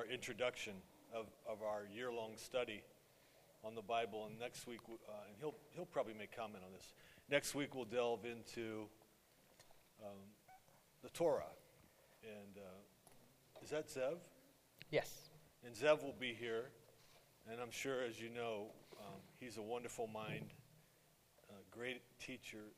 our 0.00 0.06
introduction 0.10 0.72
of, 1.14 1.26
of 1.46 1.62
our 1.62 1.82
year 1.94 2.10
long 2.10 2.30
study 2.36 2.82
on 3.62 3.74
the 3.74 3.82
Bible. 3.82 4.26
And 4.26 4.38
next 4.38 4.66
week, 4.66 4.80
uh, 4.88 5.12
and 5.26 5.36
he'll, 5.38 5.54
he'll 5.74 5.84
probably 5.84 6.14
make 6.14 6.34
comment 6.34 6.64
on 6.64 6.72
this. 6.72 6.94
Next 7.30 7.54
week, 7.54 7.74
we'll 7.74 7.84
delve 7.84 8.24
into 8.24 8.86
um, 10.02 10.16
the 11.02 11.10
Torah. 11.10 11.52
And 12.22 12.56
uh, 12.56 13.62
is 13.62 13.70
that 13.70 13.88
Zev? 13.88 14.16
Yes. 14.90 15.28
And 15.66 15.74
Zev 15.74 16.02
will 16.02 16.16
be 16.18 16.32
here. 16.32 16.70
And 17.50 17.60
I'm 17.60 17.70
sure, 17.70 18.02
as 18.02 18.18
you 18.18 18.30
know, 18.30 18.68
um, 18.98 19.20
he's 19.38 19.58
a 19.58 19.62
wonderful 19.62 20.06
mind, 20.06 20.46
a 21.50 21.76
great 21.76 22.00
teacher, 22.18 22.72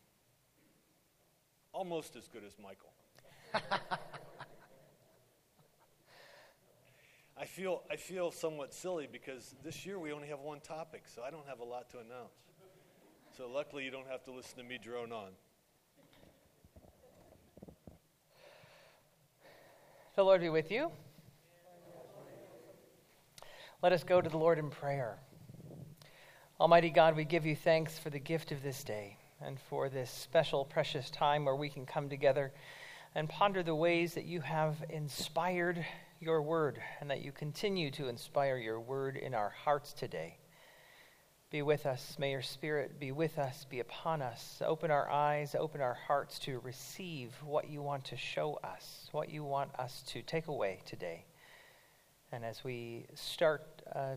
almost 1.72 2.16
as 2.16 2.26
good 2.26 2.42
as 2.44 2.54
Michael. 2.60 2.92
I 7.36 7.44
feel, 7.46 7.82
I 7.90 7.96
feel 7.96 8.30
somewhat 8.30 8.74
silly 8.74 9.08
because 9.10 9.54
this 9.64 9.86
year 9.86 9.98
we 9.98 10.12
only 10.12 10.28
have 10.28 10.40
one 10.40 10.60
topic, 10.60 11.04
so 11.06 11.22
I 11.22 11.30
don't 11.30 11.46
have 11.46 11.60
a 11.60 11.64
lot 11.64 11.88
to 11.90 11.98
announce. 11.98 12.34
So 13.36 13.48
luckily, 13.48 13.84
you 13.84 13.90
don't 13.90 14.08
have 14.08 14.22
to 14.24 14.32
listen 14.32 14.58
to 14.58 14.64
me 14.64 14.78
drone 14.82 15.12
on. 15.12 15.30
The 20.14 20.22
Lord 20.22 20.42
be 20.42 20.50
with 20.50 20.70
you. 20.70 20.90
Let 23.82 23.92
us 23.92 24.04
go 24.04 24.20
to 24.20 24.28
the 24.28 24.36
Lord 24.36 24.58
in 24.58 24.68
prayer. 24.68 25.18
Almighty 26.60 26.90
God, 26.90 27.16
we 27.16 27.24
give 27.24 27.46
you 27.46 27.56
thanks 27.56 27.98
for 27.98 28.10
the 28.10 28.18
gift 28.18 28.52
of 28.52 28.62
this 28.62 28.84
day 28.84 29.16
and 29.40 29.58
for 29.58 29.88
this 29.88 30.10
special, 30.10 30.66
precious 30.66 31.10
time 31.10 31.46
where 31.46 31.56
we 31.56 31.70
can 31.70 31.86
come 31.86 32.08
together 32.08 32.52
and 33.14 33.28
ponder 33.28 33.62
the 33.62 33.74
ways 33.74 34.14
that 34.14 34.24
you 34.24 34.42
have 34.42 34.76
inspired 34.90 35.84
your 36.22 36.40
word 36.40 36.80
and 37.00 37.10
that 37.10 37.22
you 37.22 37.32
continue 37.32 37.90
to 37.90 38.08
inspire 38.08 38.56
your 38.56 38.78
word 38.78 39.16
in 39.16 39.34
our 39.34 39.50
hearts 39.50 39.92
today. 39.92 40.38
Be 41.50 41.62
with 41.62 41.84
us. 41.84 42.16
May 42.18 42.30
your 42.30 42.42
spirit 42.42 43.00
be 43.00 43.10
with 43.10 43.38
us, 43.38 43.66
be 43.68 43.80
upon 43.80 44.22
us. 44.22 44.62
Open 44.64 44.90
our 44.90 45.10
eyes, 45.10 45.56
open 45.58 45.80
our 45.80 45.98
hearts 46.06 46.38
to 46.40 46.60
receive 46.60 47.34
what 47.44 47.68
you 47.68 47.82
want 47.82 48.04
to 48.04 48.16
show 48.16 48.58
us, 48.62 49.08
what 49.10 49.30
you 49.30 49.42
want 49.42 49.74
us 49.78 50.02
to 50.06 50.22
take 50.22 50.46
away 50.46 50.80
today. 50.86 51.26
And 52.30 52.44
as 52.44 52.62
we 52.64 53.06
start 53.14 53.82
uh, 53.94 54.14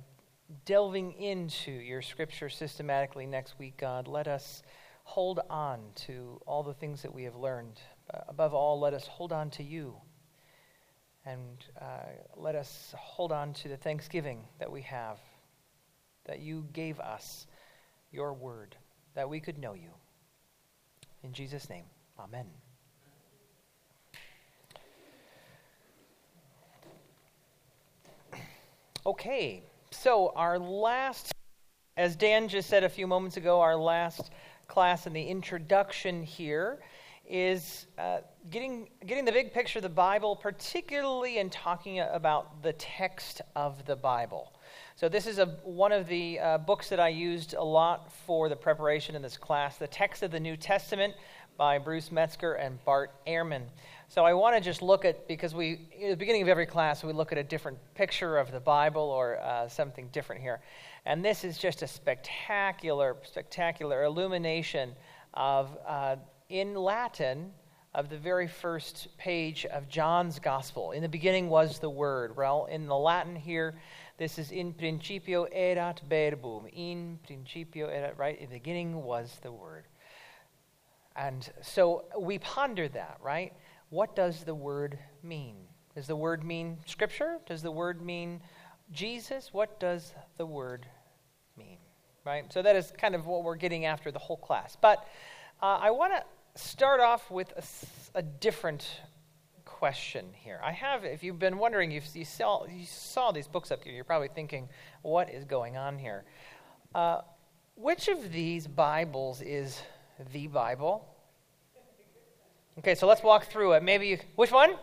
delving 0.63 1.11
into 1.13 1.71
your 1.71 2.03
scripture 2.03 2.49
systematically 2.49 3.25
next 3.25 3.57
week, 3.57 3.77
God, 3.77 4.07
let 4.07 4.27
us 4.27 4.61
hold 5.03 5.39
on 5.49 5.79
to 5.95 6.39
all 6.45 6.63
the 6.63 6.73
things 6.73 7.01
that 7.01 7.13
we 7.13 7.23
have 7.23 7.35
learned. 7.35 7.81
Uh, 8.13 8.19
above 8.29 8.53
all, 8.53 8.79
let 8.79 8.93
us 8.93 9.07
hold 9.07 9.33
on 9.33 9.49
to 9.49 9.63
you 9.63 9.95
and 11.25 11.65
uh, 11.81 11.85
let 12.35 12.55
us 12.55 12.93
hold 12.97 13.31
on 13.31 13.53
to 13.53 13.67
the 13.67 13.77
thanksgiving 13.77 14.43
that 14.59 14.71
we 14.71 14.81
have, 14.81 15.17
that 16.25 16.39
you 16.39 16.65
gave 16.73 16.99
us 16.99 17.47
your 18.11 18.33
word, 18.33 18.75
that 19.15 19.27
we 19.27 19.39
could 19.39 19.57
know 19.57 19.73
you. 19.73 19.89
In 21.23 21.33
Jesus' 21.33 21.69
name, 21.69 21.85
amen. 22.19 22.45
Okay, 29.07 29.61
so 29.91 30.31
our 30.35 30.57
last, 30.57 31.31
as 31.95 32.15
Dan 32.15 32.47
just 32.47 32.69
said 32.69 32.83
a 32.83 32.89
few 32.89 33.05
moments 33.05 33.37
ago, 33.37 33.61
our 33.61 33.75
last 33.75 34.31
class 34.67 35.05
in 35.05 35.13
the 35.13 35.23
introduction 35.23 36.23
here 36.23 36.79
is 37.27 37.85
uh, 37.97 38.19
getting, 38.49 38.87
getting 39.05 39.25
the 39.25 39.31
big 39.31 39.53
picture 39.53 39.79
of 39.79 39.83
the 39.83 39.89
Bible, 39.89 40.35
particularly 40.35 41.39
in 41.39 41.49
talking 41.49 41.99
about 41.99 42.61
the 42.61 42.73
text 42.73 43.41
of 43.55 43.85
the 43.85 43.95
Bible. 43.95 44.53
So, 44.95 45.09
this 45.09 45.27
is 45.27 45.39
a, 45.39 45.45
one 45.63 45.91
of 45.91 46.07
the 46.07 46.39
uh, 46.39 46.57
books 46.59 46.89
that 46.89 46.99
I 46.99 47.09
used 47.09 47.53
a 47.53 47.63
lot 47.63 48.11
for 48.25 48.49
the 48.49 48.55
preparation 48.55 49.15
in 49.15 49.21
this 49.21 49.37
class 49.37 49.77
The 49.77 49.87
Text 49.87 50.23
of 50.23 50.31
the 50.31 50.39
New 50.39 50.55
Testament 50.55 51.13
by 51.57 51.77
Bruce 51.77 52.11
Metzger 52.11 52.53
and 52.53 52.83
Bart 52.83 53.11
Ehrman. 53.27 53.63
So, 54.07 54.25
I 54.25 54.33
want 54.33 54.55
to 54.55 54.61
just 54.61 54.81
look 54.81 55.05
at, 55.05 55.27
because 55.27 55.53
we, 55.53 55.89
at 56.03 56.09
the 56.11 56.15
beginning 56.15 56.41
of 56.41 56.47
every 56.47 56.65
class, 56.65 57.03
we 57.03 57.13
look 57.13 57.31
at 57.31 57.37
a 57.37 57.43
different 57.43 57.77
picture 57.93 58.37
of 58.37 58.51
the 58.51 58.59
Bible 58.59 59.01
or 59.01 59.39
uh, 59.39 59.67
something 59.67 60.07
different 60.11 60.41
here. 60.41 60.61
And 61.05 61.23
this 61.23 61.43
is 61.43 61.57
just 61.57 61.81
a 61.81 61.87
spectacular, 61.87 63.17
spectacular 63.23 64.03
illumination 64.03 64.93
of 65.33 65.77
uh, 65.85 66.15
in 66.49 66.75
Latin 66.75 67.51
of 67.95 68.09
the 68.09 68.17
very 68.17 68.47
first 68.47 69.07
page 69.17 69.65
of 69.65 69.87
John's 69.87 70.37
Gospel. 70.37 70.91
In 70.91 71.01
the 71.01 71.07
beginning 71.07 71.47
was 71.49 71.79
the 71.79 71.89
Word. 71.89 72.35
Well, 72.35 72.67
in 72.69 72.87
the 72.87 72.95
Latin 72.95 73.37
here, 73.37 73.75
this 74.17 74.37
is 74.37 74.51
in 74.51 74.73
principio 74.73 75.45
erat 75.45 76.01
verbum. 76.09 76.67
In 76.73 77.19
principio 77.25 77.87
erat, 77.87 78.17
right? 78.17 78.37
In 78.37 78.49
the 78.49 78.55
beginning 78.55 79.01
was 79.01 79.39
the 79.41 79.51
Word. 79.51 79.85
And 81.15 81.49
so 81.61 82.03
we 82.19 82.37
ponder 82.37 82.89
that, 82.89 83.17
right? 83.23 83.53
What 83.89 84.13
does 84.13 84.43
the 84.43 84.55
Word 84.55 84.99
mean? 85.23 85.55
Does 85.95 86.07
the 86.07 86.17
Word 86.17 86.43
mean 86.43 86.77
Scripture? 86.85 87.37
Does 87.47 87.61
the 87.61 87.71
Word 87.71 88.01
mean 88.01 88.41
Jesus? 88.91 89.53
What 89.53 89.79
does 89.79 90.13
the 90.35 90.45
Word 90.45 90.85
mean? 91.57 91.77
Right? 92.25 92.51
So 92.51 92.61
that 92.61 92.75
is 92.75 92.91
kind 92.97 93.15
of 93.15 93.25
what 93.25 93.43
we're 93.43 93.55
getting 93.55 93.85
after 93.85 94.11
the 94.11 94.19
whole 94.19 94.35
class. 94.35 94.75
But 94.75 95.07
uh, 95.63 95.77
I 95.81 95.91
want 95.91 96.11
to 96.11 96.23
start 96.55 96.99
off 96.99 97.29
with 97.29 97.51
a, 97.55 98.19
a, 98.19 98.21
different 98.21 98.87
question 99.65 100.25
here. 100.33 100.59
I 100.63 100.71
have, 100.71 101.03
if 101.03 101.23
you've 101.23 101.39
been 101.39 101.57
wondering, 101.57 101.91
you, 101.91 102.01
you, 102.13 102.25
saw, 102.25 102.65
you 102.65 102.85
saw 102.85 103.31
these 103.31 103.47
books 103.47 103.71
up 103.71 103.83
here, 103.83 103.93
you're 103.93 104.05
probably 104.05 104.29
thinking, 104.29 104.69
what 105.01 105.29
is 105.29 105.43
going 105.43 105.75
on 105.75 105.99
here? 105.99 106.23
Uh, 106.93 107.21
which 107.75 108.07
of 108.07 108.31
these 108.31 108.67
Bibles 108.67 109.41
is 109.41 109.81
the 110.31 110.47
Bible? 110.47 111.05
Okay, 112.79 112.95
so 112.95 113.05
let's 113.07 113.21
walk 113.21 113.47
through 113.51 113.73
it. 113.73 113.83
Maybe 113.83 114.07
you, 114.07 114.19
which 114.35 114.51
one? 114.51 114.75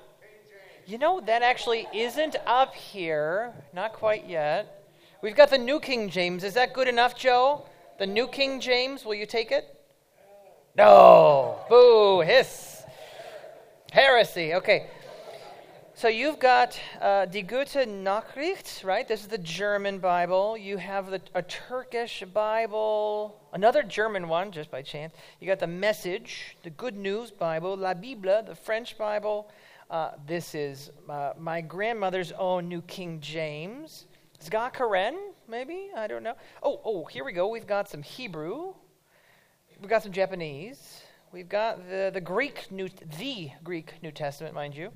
You 0.87 0.99
know, 0.99 1.21
that 1.21 1.43
actually 1.43 1.87
isn't 1.94 2.37
up 2.47 2.75
here. 2.75 3.55
Not 3.72 3.93
quite 3.93 4.28
yet. 4.28 4.84
We've 5.22 5.37
got 5.37 5.50
the 5.50 5.59
New 5.59 5.78
King 5.78 6.11
James. 6.11 6.43
Is 6.43 6.55
that 6.55 6.75
good 6.75 6.88
enough, 6.88 7.16
Joe? 7.16 7.66
The 7.99 8.06
New 8.06 8.27
King 8.27 8.61
James, 8.61 9.05
will 9.05 9.15
you 9.15 9.27
take 9.27 9.53
it? 9.53 9.81
No. 10.75 11.59
Boo. 11.69 12.21
Hiss. 12.21 12.83
Heresy. 13.93 14.55
Okay. 14.55 14.87
So 15.94 16.09
you've 16.09 16.38
got 16.38 16.81
uh, 17.03 17.27
Die 17.27 17.43
Gute 17.43 17.87
Nachricht, 17.87 18.82
right? 18.82 19.06
This 19.06 19.21
is 19.21 19.28
the 19.28 19.37
German 19.37 19.99
Bible. 19.99 20.56
You 20.56 20.78
have 20.78 21.11
the, 21.11 21.21
a 21.34 21.43
Turkish 21.43 22.25
Bible, 22.32 23.38
another 23.53 23.82
German 23.82 24.28
one, 24.28 24.50
just 24.50 24.71
by 24.71 24.81
chance. 24.81 25.12
You 25.41 25.47
got 25.47 25.59
the 25.59 25.66
Message, 25.66 26.56
the 26.62 26.71
Good 26.71 26.97
News 26.97 27.31
Bible, 27.31 27.77
La 27.77 27.93
Bible, 27.93 28.43
the 28.43 28.55
French 28.55 28.97
Bible. 28.97 29.50
Uh, 29.91 30.12
this 30.27 30.55
is 30.55 30.91
uh, 31.09 31.34
my 31.38 31.61
grandmother's 31.61 32.32
own 32.32 32.66
New 32.66 32.81
King 32.82 33.21
James. 33.21 34.06
Zgakaren, 34.43 35.15
maybe? 35.47 35.91
I 35.94 36.06
don't 36.06 36.22
know. 36.22 36.34
Oh, 36.62 36.81
oh, 36.82 37.05
here 37.05 37.25
we 37.25 37.32
go. 37.32 37.49
We've 37.49 37.66
got 37.66 37.91
some 37.91 38.03
Hebrew 38.03 38.72
we've 39.82 39.91
got 39.91 40.04
some 40.04 40.12
Japanese. 40.12 41.03
We've 41.32 41.48
got 41.48 41.88
the, 41.88 42.12
the 42.15 42.20
Greek 42.20 42.70
New, 42.70 42.88
the 43.19 43.50
Greek 43.65 43.94
New 44.00 44.12
Testament, 44.12 44.54
mind 44.54 44.76
you. 44.76 44.93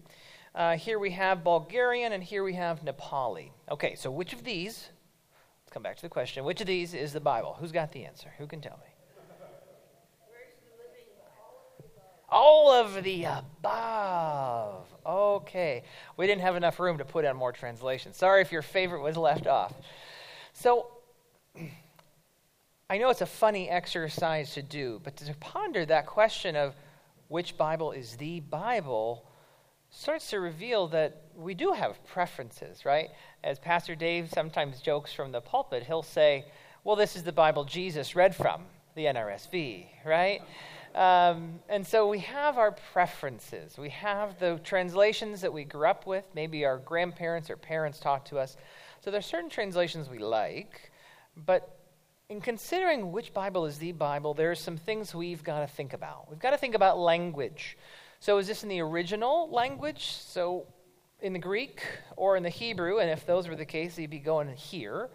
Uh, 0.55 0.77
here 0.77 1.01
we 1.01 1.11
have 1.11 1.43
Bulgarian, 1.43 2.13
and 2.13 2.23
here 2.23 2.45
we 2.45 2.55
have 2.55 2.85
Nepali. 2.85 3.51
Okay, 3.69 3.97
so 3.97 4.13
which 4.13 4.33
of 4.33 4.45
these? 4.45 4.89
Let's 5.65 5.73
come 5.73 5.83
back 5.83 5.97
to 5.97 6.03
the 6.03 6.09
question. 6.09 6.45
Which 6.45 6.61
of 6.61 6.69
these 6.69 6.95
is 6.95 7.13
the 7.13 7.21
Bible? 7.21 7.57
Who's 7.59 7.73
got 7.73 7.91
the 7.91 8.05
answer? 8.05 8.31
Who 8.39 8.47
can 8.47 8.61
tell 8.61 8.79
me? 8.79 8.93
All 12.29 12.71
of 12.71 13.03
the 13.03 13.25
above. 13.25 14.87
Okay. 15.05 15.83
We 16.17 16.29
didn't 16.29 16.43
have 16.43 16.55
enough 16.55 16.79
room 16.79 16.99
to 16.99 17.05
put 17.05 17.25
in 17.25 17.37
more 17.37 17.53
translations. 17.53 18.17
Sorry 18.17 18.41
if 18.41 18.53
your 18.53 18.63
favorite 18.63 19.03
was 19.03 19.17
left 19.17 19.49
off. 19.49 19.75
So, 20.53 20.89
I 22.89 22.99
know 22.99 23.11
it's 23.11 23.21
a 23.21 23.27
funny 23.27 23.69
exercise 23.69 24.55
to 24.55 24.63
do, 24.63 25.01
but 25.03 25.17
to 25.17 25.35
ponder 25.41 25.85
that 25.87 26.07
question 26.07 26.55
of 26.55 26.77
which 27.27 27.57
Bible 27.57 27.91
is 27.91 28.15
the 28.17 28.39
Bible 28.39 29.27
starts 29.91 30.31
to 30.31 30.39
reveal 30.39 30.87
that 30.89 31.23
we 31.35 31.55
do 31.55 31.73
have 31.73 32.05
preferences, 32.07 32.85
right? 32.85 33.09
As 33.43 33.59
Pastor 33.59 33.97
Dave 33.97 34.31
sometimes 34.31 34.81
jokes 34.81 35.13
from 35.13 35.33
the 35.33 35.41
pulpit, 35.41 35.83
he'll 35.83 36.05
say, 36.05 36.45
Well, 36.85 36.95
this 36.95 37.17
is 37.17 37.25
the 37.25 37.33
Bible 37.33 37.65
Jesus 37.65 38.15
read 38.15 38.37
from, 38.37 38.63
the 38.95 39.07
NRSV, 39.07 39.87
right? 40.05 40.43
Um, 40.95 41.59
and 41.69 41.85
so 41.85 42.07
we 42.07 42.21
have 42.21 42.57
our 42.57 42.71
preferences. 42.71 43.77
We 43.77 43.91
have 43.91 44.39
the 44.39 44.61
translations 44.63 45.41
that 45.41 45.53
we 45.53 45.65
grew 45.65 45.89
up 45.89 46.07
with. 46.07 46.25
Maybe 46.37 46.65
our 46.65 46.79
grandparents 46.79 47.51
or 47.51 47.57
parents 47.57 47.99
taught 47.99 48.27
to 48.27 48.39
us. 48.39 48.57
So 49.01 49.11
there 49.11 49.19
are 49.19 49.23
certain 49.23 49.51
translations 49.51 50.09
we 50.09 50.19
like, 50.19 50.93
but 51.37 51.76
in 52.29 52.41
considering 52.41 53.13
which 53.13 53.33
Bible 53.33 53.67
is 53.67 53.79
the 53.79 53.93
Bible, 53.93 54.35
there 54.35 54.51
are 54.51 54.57
some 54.57 54.77
things 54.77 55.15
we've 55.15 55.45
got 55.45 55.61
to 55.61 55.67
think 55.67 55.93
about. 55.93 56.29
We've 56.29 56.41
got 56.41 56.51
to 56.51 56.59
think 56.59 56.75
about 56.75 56.99
language. 56.99 57.79
So, 58.19 58.39
is 58.39 58.49
this 58.49 58.63
in 58.63 58.69
the 58.69 58.81
original 58.81 59.49
language? 59.51 60.09
So, 60.09 60.67
in 61.21 61.33
the 61.33 61.39
Greek 61.39 61.83
or 62.17 62.37
in 62.37 62.43
the 62.43 62.51
Hebrew, 62.51 62.99
and 62.99 63.11
if 63.11 63.25
those 63.27 63.49
were 63.49 63.55
the 63.55 63.65
case, 63.65 63.97
you'd 63.99 64.11
be 64.11 64.19
going 64.19 64.49
here. 64.55 65.09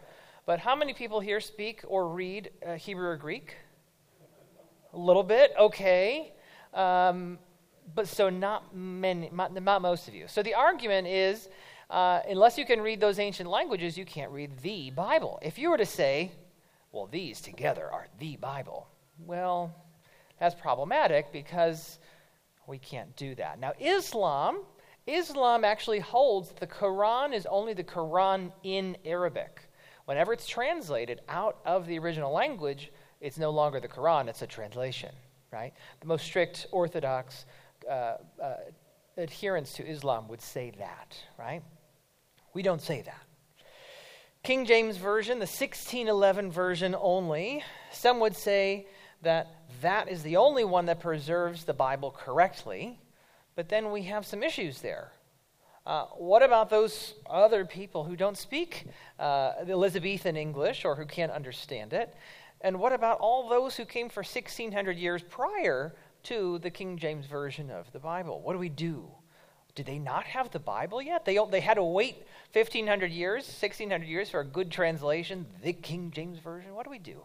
But 0.46 0.60
how 0.60 0.76
many 0.76 0.94
people 0.94 1.20
here 1.20 1.40
speak 1.40 1.82
or 1.86 2.08
read 2.08 2.50
uh, 2.66 2.76
Hebrew 2.76 3.08
or 3.08 3.18
Greek? 3.18 3.56
A 4.94 4.98
little 4.98 5.24
bit, 5.24 5.54
okay. 5.60 6.32
Um, 6.74 7.40
but 7.94 8.08
so 8.08 8.30
not 8.30 8.74
many, 8.76 9.30
not, 9.34 9.82
most 9.82 10.08
of 10.08 10.14
you. 10.14 10.26
So 10.28 10.42
the 10.42 10.54
argument 10.54 11.08
is, 11.08 11.50
uh, 11.90 12.22
unless 12.30 12.58
you 12.58 12.66
can 12.66 12.80
read 12.80 13.02
those 13.02 13.20
ancient 13.20 13.50
languages, 13.50 13.98
you 13.98 14.06
can't 14.06 14.32
read 14.32 14.58
the 14.60 14.92
Bible. 14.92 15.40
If 15.42 15.60
you 15.60 15.70
were 15.70 15.78
to 15.78 15.86
say, 15.86 16.32
well, 16.92 17.08
these 17.08 17.42
together 17.42 17.90
are 17.92 18.08
the 18.20 18.36
Bible, 18.38 18.88
well, 19.26 19.74
that's 20.40 20.56
problematic 20.56 21.32
because 21.32 22.00
we 22.68 22.80
can't 22.80 23.16
do 23.16 23.36
that. 23.36 23.60
Now, 23.60 23.74
Islam, 23.80 24.62
Islam 25.08 25.64
actually 25.66 26.00
holds 26.00 26.52
the 26.60 26.68
Quran 26.68 27.34
is 27.34 27.46
only 27.46 27.74
the 27.74 27.84
Quran 27.84 28.52
in 28.64 28.98
Arabic. 29.06 29.70
Whenever 30.06 30.34
it's 30.34 30.48
translated 30.48 31.22
out 31.30 31.60
of 31.66 31.88
the 31.88 31.98
original 32.00 32.34
language, 32.34 32.92
it's 33.20 33.38
no 33.38 33.52
longer 33.52 33.80
the 33.80 33.88
Quran, 33.88 34.28
it's 34.28 34.42
a 34.42 34.48
translation, 34.48 35.12
right? 35.52 35.74
The 36.00 36.08
most 36.08 36.26
strict 36.26 36.68
Orthodox 36.72 37.46
uh, 37.90 38.18
uh, 38.42 38.56
to 39.18 39.88
Islam 39.88 40.28
would 40.28 40.42
say 40.42 40.72
that, 40.80 41.18
right? 41.38 41.62
We 42.54 42.62
don't 42.62 42.82
say 42.82 43.02
that. 43.04 43.22
King 44.44 44.66
James 44.66 44.98
Version, 44.98 45.38
the 45.38 45.44
1611 45.44 46.52
version 46.52 46.96
only, 47.00 47.64
some 47.92 48.20
would 48.20 48.36
say 48.36 48.88
that 49.22 49.56
that 49.84 50.10
is 50.10 50.24
the 50.24 50.38
only 50.38 50.64
one 50.64 50.88
that 50.88 51.00
preserves 51.00 51.64
the 51.64 51.76
Bible 51.76 52.10
correctly, 52.10 53.00
but 53.56 53.70
then 53.70 53.92
we 53.92 54.02
have 54.04 54.26
some 54.26 54.42
issues 54.42 54.82
there. 54.82 55.12
Uh, 55.86 56.06
what 56.18 56.42
about 56.42 56.72
those 56.72 57.14
other 57.30 57.66
people 57.66 58.04
who 58.04 58.16
don't 58.16 58.38
speak 58.38 58.86
uh, 59.20 59.54
Elizabethan 59.68 60.36
English 60.36 60.86
or 60.86 60.96
who 60.96 61.06
can't 61.06 61.32
understand 61.32 61.94
it? 61.94 62.16
And 62.62 62.80
what 62.80 62.94
about 62.94 63.20
all 63.20 63.48
those 63.48 63.78
who 63.78 63.86
came 63.86 64.10
for 64.10 64.22
1600 64.22 64.98
years 64.98 65.22
prior 65.22 65.94
to 66.24 66.58
the 66.60 66.72
King 66.72 66.98
James 66.98 67.28
Version 67.28 67.70
of 67.70 67.92
the 67.92 68.00
Bible? 68.00 68.42
What 68.42 68.54
do 68.54 68.60
we 68.60 68.70
do? 68.70 69.08
Did 69.76 69.86
they 69.86 70.00
not 70.00 70.26
have 70.26 70.52
the 70.52 70.60
Bible 70.60 71.02
yet? 71.02 71.26
They, 71.26 71.40
they 71.50 71.62
had 71.62 71.76
to 71.76 71.84
wait 71.84 72.24
1500 72.54 73.12
years, 73.12 73.46
1600 73.46 74.06
years 74.06 74.30
for 74.30 74.42
a 74.42 74.46
good 74.46 74.70
translation, 74.70 75.46
the 75.64 75.74
King 75.74 76.12
James 76.12 76.40
Version. 76.40 76.76
What 76.76 76.86
do 76.86 76.92
we 76.92 77.00
do? 77.00 77.24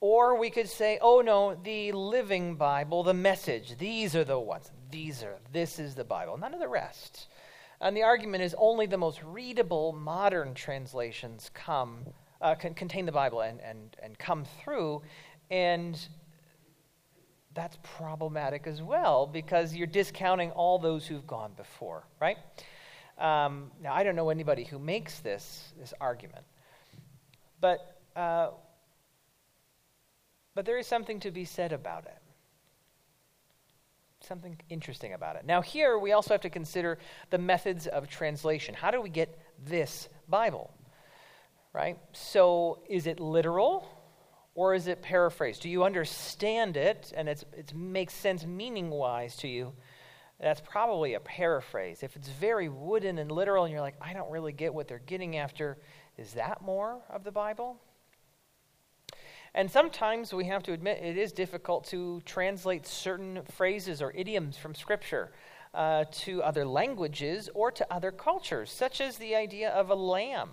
Or 0.00 0.36
we 0.38 0.50
could 0.50 0.68
say, 0.68 0.98
oh 1.00 1.20
no, 1.20 1.54
the 1.54 1.92
living 1.92 2.56
Bible, 2.56 3.04
the 3.04 3.14
message, 3.14 3.78
these 3.78 4.16
are 4.16 4.24
the 4.24 4.38
ones. 4.38 4.70
These 4.90 5.22
are, 5.22 5.38
this 5.52 5.78
is 5.78 5.94
the 5.94 6.04
Bible, 6.04 6.36
none 6.36 6.52
of 6.52 6.60
the 6.60 6.68
rest. 6.68 7.28
And 7.80 7.96
the 7.96 8.02
argument 8.02 8.42
is 8.42 8.54
only 8.58 8.86
the 8.86 8.98
most 8.98 9.22
readable 9.22 9.92
modern 9.92 10.54
translations 10.54 11.50
come, 11.54 12.04
uh, 12.40 12.56
contain 12.56 13.06
the 13.06 13.12
Bible 13.12 13.40
and, 13.40 13.60
and, 13.60 13.96
and 14.02 14.18
come 14.18 14.44
through. 14.62 15.02
And 15.50 15.98
that's 17.54 17.78
problematic 17.82 18.66
as 18.66 18.82
well 18.82 19.26
because 19.26 19.74
you're 19.74 19.86
discounting 19.86 20.50
all 20.52 20.78
those 20.78 21.06
who've 21.06 21.26
gone 21.26 21.52
before, 21.56 22.04
right? 22.20 22.38
Um, 23.18 23.70
now, 23.82 23.92
I 23.92 24.02
don't 24.02 24.16
know 24.16 24.30
anybody 24.30 24.64
who 24.64 24.78
makes 24.78 25.20
this, 25.20 25.72
this 25.78 25.92
argument. 26.00 26.44
But 27.60 27.96
uh, 28.16 28.50
but 30.54 30.66
there 30.66 30.78
is 30.78 30.86
something 30.86 31.20
to 31.20 31.30
be 31.30 31.44
said 31.44 31.72
about 31.72 32.04
it. 32.04 32.18
Something 34.20 34.58
interesting 34.68 35.14
about 35.14 35.36
it. 35.36 35.44
Now, 35.44 35.62
here 35.62 35.98
we 35.98 36.12
also 36.12 36.34
have 36.34 36.42
to 36.42 36.50
consider 36.50 36.98
the 37.30 37.38
methods 37.38 37.86
of 37.86 38.08
translation. 38.08 38.74
How 38.74 38.90
do 38.90 39.00
we 39.00 39.08
get 39.08 39.38
this 39.64 40.08
Bible? 40.28 40.72
Right? 41.72 41.98
So, 42.12 42.80
is 42.88 43.06
it 43.06 43.18
literal 43.18 43.88
or 44.54 44.74
is 44.74 44.86
it 44.86 45.02
paraphrased? 45.02 45.62
Do 45.62 45.68
you 45.68 45.84
understand 45.84 46.76
it 46.76 47.12
and 47.16 47.28
it 47.28 47.44
makes 47.74 48.14
sense 48.14 48.44
meaning 48.44 48.90
wise 48.90 49.36
to 49.36 49.48
you? 49.48 49.72
That's 50.40 50.60
probably 50.60 51.14
a 51.14 51.20
paraphrase. 51.20 52.02
If 52.02 52.16
it's 52.16 52.28
very 52.28 52.68
wooden 52.68 53.18
and 53.18 53.30
literal 53.30 53.64
and 53.64 53.72
you're 53.72 53.80
like, 53.80 53.96
I 54.00 54.12
don't 54.12 54.30
really 54.30 54.52
get 54.52 54.74
what 54.74 54.88
they're 54.88 54.98
getting 54.98 55.36
after, 55.36 55.78
is 56.18 56.32
that 56.34 56.62
more 56.62 57.00
of 57.08 57.22
the 57.22 57.30
Bible? 57.30 57.80
And 59.54 59.70
sometimes 59.70 60.32
we 60.32 60.46
have 60.46 60.62
to 60.64 60.72
admit 60.72 61.02
it 61.02 61.16
is 61.16 61.32
difficult 61.32 61.84
to 61.88 62.22
translate 62.24 62.86
certain 62.86 63.42
phrases 63.44 64.02
or 64.02 64.12
idioms 64.14 64.56
from 64.56 64.74
Scripture 64.74 65.32
uh, 65.74 66.04
to 66.10 66.42
other 66.42 66.64
languages 66.64 67.48
or 67.54 67.70
to 67.70 67.86
other 67.92 68.10
cultures, 68.10 68.70
such 68.70 69.00
as 69.00 69.18
the 69.18 69.34
idea 69.34 69.70
of 69.70 69.90
a 69.90 69.94
lamb. 69.94 70.50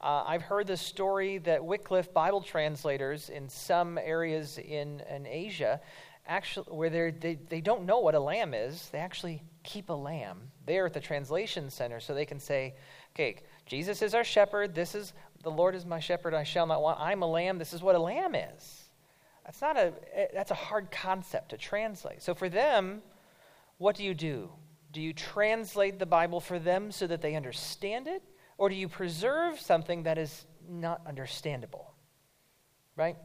Uh, 0.00 0.22
I've 0.26 0.42
heard 0.42 0.68
the 0.68 0.76
story 0.76 1.38
that 1.38 1.64
Wycliffe 1.64 2.12
Bible 2.12 2.40
translators 2.40 3.30
in 3.30 3.48
some 3.48 3.98
areas 3.98 4.58
in, 4.58 5.02
in 5.10 5.26
Asia, 5.26 5.80
actually, 6.26 6.66
where 6.68 7.10
they, 7.10 7.38
they 7.48 7.60
don't 7.60 7.84
know 7.84 7.98
what 7.98 8.14
a 8.14 8.20
lamb 8.20 8.54
is, 8.54 8.88
they 8.92 8.98
actually 8.98 9.42
keep 9.64 9.88
a 9.88 9.94
lamb 9.94 10.50
there 10.66 10.86
at 10.86 10.92
the 10.92 11.00
translation 11.00 11.68
center 11.68 11.98
so 11.98 12.14
they 12.14 12.24
can 12.24 12.38
say, 12.38 12.74
okay, 13.14 13.36
Jesus 13.66 14.00
is 14.00 14.14
our 14.14 14.22
shepherd. 14.22 14.74
This 14.74 14.94
is 14.94 15.12
the 15.42 15.50
Lord 15.50 15.74
is 15.74 15.84
my 15.84 16.00
shepherd, 16.00 16.32
I 16.32 16.44
shall 16.44 16.66
not 16.66 16.80
want. 16.80 17.00
I'm 17.00 17.22
a 17.22 17.30
lamb. 17.30 17.58
This 17.58 17.72
is 17.72 17.82
what 17.82 17.94
a 17.94 17.98
lamb 17.98 18.34
is. 18.34 18.84
That's 19.44 19.60
not 19.60 19.76
a 19.76 19.92
eh, 20.14 20.26
that's 20.32 20.50
a 20.50 20.54
hard 20.54 20.90
concept 20.90 21.50
to 21.50 21.56
translate. 21.56 22.22
So 22.22 22.34
for 22.34 22.48
them, 22.48 23.02
what 23.78 23.96
do 23.96 24.04
you 24.04 24.14
do? 24.14 24.50
Do 24.92 25.00
you 25.00 25.12
translate 25.12 25.98
the 25.98 26.06
Bible 26.06 26.40
for 26.40 26.58
them 26.58 26.92
so 26.92 27.06
that 27.06 27.20
they 27.20 27.34
understand 27.34 28.06
it? 28.08 28.22
Or 28.58 28.68
do 28.68 28.74
you 28.74 28.88
preserve 28.88 29.58
something 29.58 30.02
that 30.02 30.18
is 30.18 30.44
not 30.68 31.00
understandable? 31.06 31.94
Right? 32.96 33.16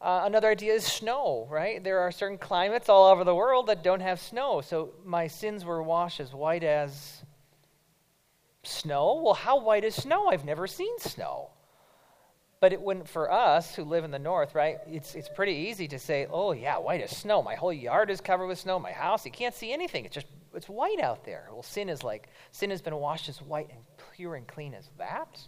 Uh, 0.00 0.22
another 0.24 0.48
idea 0.48 0.74
is 0.74 0.84
snow, 0.84 1.46
right? 1.50 1.82
There 1.82 2.00
are 2.00 2.10
certain 2.10 2.38
climates 2.38 2.88
all 2.88 3.10
over 3.10 3.24
the 3.24 3.34
world 3.34 3.68
that 3.68 3.82
don't 3.82 4.00
have 4.00 4.20
snow. 4.20 4.60
So 4.60 4.92
my 5.04 5.26
sins 5.26 5.64
were 5.64 5.82
washed 5.82 6.20
as 6.20 6.34
white 6.34 6.64
as 6.64 7.22
Snow? 8.62 9.22
Well, 9.24 9.34
how 9.34 9.60
white 9.60 9.84
is 9.84 9.94
snow? 9.94 10.26
I've 10.28 10.44
never 10.44 10.66
seen 10.66 10.98
snow. 10.98 11.50
But 12.60 12.74
it 12.74 12.82
wouldn't 12.82 13.08
for 13.08 13.32
us 13.32 13.74
who 13.74 13.84
live 13.84 14.04
in 14.04 14.10
the 14.10 14.18
north, 14.18 14.54
right? 14.54 14.78
It's, 14.86 15.14
it's 15.14 15.30
pretty 15.30 15.52
easy 15.70 15.88
to 15.88 15.98
say, 15.98 16.26
oh, 16.30 16.52
yeah, 16.52 16.76
white 16.76 17.00
as 17.00 17.16
snow. 17.16 17.42
My 17.42 17.54
whole 17.54 17.72
yard 17.72 18.10
is 18.10 18.20
covered 18.20 18.48
with 18.48 18.58
snow. 18.58 18.78
My 18.78 18.92
house, 18.92 19.24
you 19.24 19.32
can't 19.32 19.54
see 19.54 19.72
anything. 19.72 20.04
It's 20.04 20.14
just, 20.14 20.26
it's 20.54 20.68
white 20.68 21.00
out 21.00 21.24
there. 21.24 21.48
Well, 21.50 21.62
sin 21.62 21.88
is 21.88 22.04
like, 22.04 22.28
sin 22.52 22.68
has 22.68 22.82
been 22.82 22.96
washed 22.96 23.30
as 23.30 23.40
white 23.40 23.70
and 23.70 23.78
pure 24.20 24.34
and 24.34 24.46
clean 24.46 24.74
as 24.74 24.90
that. 24.98 25.40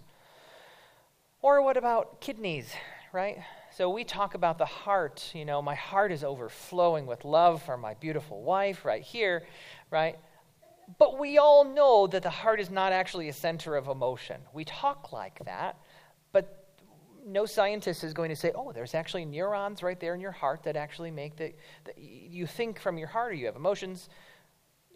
Or 1.42 1.60
what 1.60 1.76
about 1.76 2.22
kidneys, 2.22 2.72
right? 3.12 3.36
So 3.76 3.90
we 3.90 4.02
talk 4.02 4.32
about 4.32 4.56
the 4.56 4.64
heart. 4.64 5.30
You 5.34 5.44
know, 5.44 5.60
my 5.60 5.74
heart 5.74 6.10
is 6.10 6.24
overflowing 6.24 7.04
with 7.04 7.26
love 7.26 7.62
for 7.62 7.76
my 7.76 7.92
beautiful 7.92 8.42
wife 8.42 8.86
right 8.86 9.02
here, 9.02 9.42
right? 9.90 10.18
But 10.98 11.18
we 11.18 11.36
all 11.36 11.64
know 11.64 12.06
that 12.06 12.22
the 12.22 12.30
heart 12.30 12.60
is 12.60 12.70
not 12.70 12.92
actually 12.92 13.28
a 13.28 13.34
center 13.34 13.76
of 13.76 13.88
emotion. 13.88 14.40
We 14.54 14.64
talk 14.64 15.12
like 15.12 15.44
that, 15.44 15.76
but 16.32 16.64
no 17.26 17.44
scientist 17.44 18.04
is 18.04 18.14
going 18.14 18.30
to 18.30 18.36
say, 18.36 18.52
oh, 18.54 18.72
there's 18.72 18.94
actually 18.94 19.26
neurons 19.26 19.82
right 19.82 20.00
there 20.00 20.14
in 20.14 20.20
your 20.22 20.32
heart 20.32 20.62
that 20.62 20.76
actually 20.76 21.10
make 21.10 21.36
the 21.36 21.52
you 21.98 22.46
think 22.46 22.80
from 22.80 22.96
your 22.96 23.08
heart 23.08 23.32
or 23.32 23.34
you 23.34 23.44
have 23.44 23.56
emotions. 23.56 24.08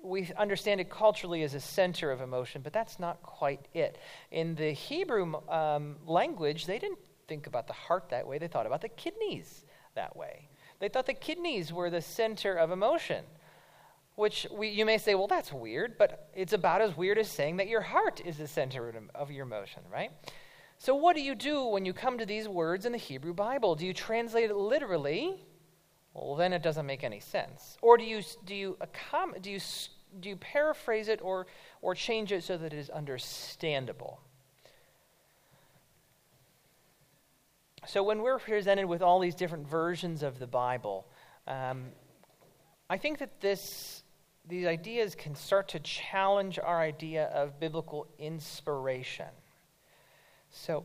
We 0.06 0.30
understand 0.36 0.80
it 0.80 0.90
culturally 0.90 1.42
as 1.42 1.54
a 1.54 1.60
center 1.60 2.10
of 2.10 2.20
emotion, 2.20 2.62
but 2.62 2.72
that's 2.72 2.98
not 2.98 3.22
quite 3.22 3.66
it. 3.74 3.98
In 4.30 4.54
the 4.54 4.70
Hebrew 4.70 5.34
um, 5.48 5.96
language, 6.06 6.66
they 6.66 6.78
didn't 6.78 6.98
think 7.28 7.46
about 7.46 7.66
the 7.66 7.72
heart 7.72 8.08
that 8.10 8.26
way, 8.26 8.38
they 8.38 8.48
thought 8.48 8.66
about 8.66 8.82
the 8.82 8.88
kidneys 8.88 9.64
that 9.94 10.16
way. 10.16 10.48
They 10.78 10.88
thought 10.88 11.06
the 11.06 11.14
kidneys 11.14 11.72
were 11.72 11.90
the 11.90 12.02
center 12.02 12.54
of 12.54 12.70
emotion 12.70 13.24
which 14.16 14.46
we, 14.50 14.68
you 14.68 14.84
may 14.84 14.98
say, 14.98 15.14
well, 15.14 15.26
that's 15.26 15.52
weird, 15.52 15.96
but 15.98 16.30
it's 16.34 16.54
about 16.54 16.80
as 16.80 16.96
weird 16.96 17.18
as 17.18 17.30
saying 17.30 17.58
that 17.58 17.68
your 17.68 17.82
heart 17.82 18.20
is 18.24 18.38
the 18.38 18.48
center 18.48 18.92
of 19.14 19.30
your 19.30 19.44
emotion, 19.44 19.82
right? 19.92 20.10
So, 20.78 20.94
what 20.94 21.16
do 21.16 21.22
you 21.22 21.34
do 21.34 21.64
when 21.66 21.84
you 21.84 21.92
come 21.92 22.18
to 22.18 22.26
these 22.26 22.48
words 22.48 22.86
in 22.86 22.92
the 22.92 22.98
Hebrew 22.98 23.34
Bible? 23.34 23.74
Do 23.74 23.86
you 23.86 23.92
translate 23.92 24.50
it 24.50 24.56
literally? 24.56 25.44
Well, 26.14 26.34
then 26.34 26.54
it 26.54 26.62
doesn't 26.62 26.86
make 26.86 27.04
any 27.04 27.20
sense. 27.20 27.76
Or 27.82 27.98
do 27.98 28.04
you, 28.04 28.22
do 28.46 28.54
you, 28.54 28.78
do 29.40 29.50
you, 29.50 29.58
do 30.20 30.28
you 30.28 30.36
paraphrase 30.36 31.08
it 31.08 31.20
or, 31.22 31.46
or 31.82 31.94
change 31.94 32.32
it 32.32 32.44
so 32.44 32.56
that 32.56 32.72
it 32.72 32.78
is 32.78 32.90
understandable? 32.90 34.20
So, 37.86 38.02
when 38.02 38.20
we're 38.20 38.38
presented 38.38 38.86
with 38.86 39.00
all 39.00 39.20
these 39.20 39.36
different 39.36 39.68
versions 39.68 40.22
of 40.24 40.40
the 40.40 40.46
Bible, 40.46 41.06
um, 41.46 41.84
I 42.90 42.96
think 42.96 43.18
that 43.18 43.40
this 43.40 44.02
these 44.48 44.66
ideas 44.66 45.14
can 45.14 45.34
start 45.34 45.68
to 45.68 45.80
challenge 45.80 46.58
our 46.58 46.80
idea 46.80 47.26
of 47.26 47.58
biblical 47.58 48.06
inspiration. 48.18 49.26
So, 50.50 50.84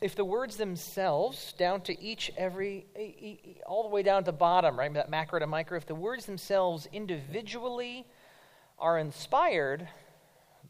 if 0.00 0.14
the 0.14 0.24
words 0.24 0.56
themselves, 0.56 1.52
down 1.54 1.80
to 1.82 2.00
each, 2.00 2.30
every, 2.36 2.86
all 3.66 3.82
the 3.82 3.88
way 3.88 4.02
down 4.02 4.22
to 4.22 4.26
the 4.26 4.36
bottom, 4.36 4.78
right, 4.78 4.92
that 4.94 5.10
macro 5.10 5.40
to 5.40 5.46
micro, 5.46 5.76
if 5.76 5.86
the 5.86 5.94
words 5.94 6.26
themselves 6.26 6.86
individually 6.92 8.06
are 8.78 8.98
inspired, 8.98 9.88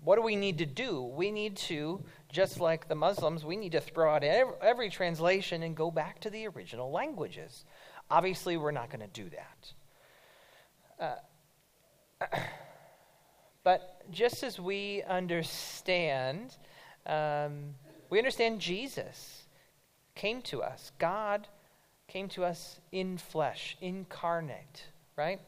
what 0.02 0.16
do 0.16 0.22
we 0.22 0.36
need 0.36 0.58
to 0.58 0.66
do? 0.66 1.02
We 1.02 1.30
need 1.30 1.56
to, 1.56 2.02
just 2.30 2.60
like 2.60 2.88
the 2.88 2.94
Muslims, 2.94 3.44
we 3.44 3.56
need 3.56 3.72
to 3.72 3.80
throw 3.80 4.14
out 4.14 4.22
every, 4.22 4.90
translation 4.90 5.62
and 5.62 5.76
go 5.76 5.90
back 5.90 6.20
to 6.20 6.30
the 6.30 6.46
original 6.48 6.90
languages. 6.90 7.64
Obviously, 8.10 8.56
we're 8.56 8.70
not 8.70 8.90
going 8.90 9.08
to 9.08 9.22
do 9.22 9.30
that. 10.98 11.18
Uh, 12.20 12.36
but 13.64 14.10
just 14.10 14.42
as 14.42 14.58
we 14.58 15.02
understand, 15.08 16.56
um, 17.06 17.74
we 18.08 18.18
understand 18.18 18.60
Jesus 18.60 19.46
came 20.14 20.40
to 20.42 20.62
us. 20.62 20.92
God 20.98 21.48
came 22.06 22.28
to 22.30 22.44
us 22.44 22.80
in 22.92 23.18
flesh, 23.18 23.76
incarnate, 23.80 24.86
right? 25.16 25.40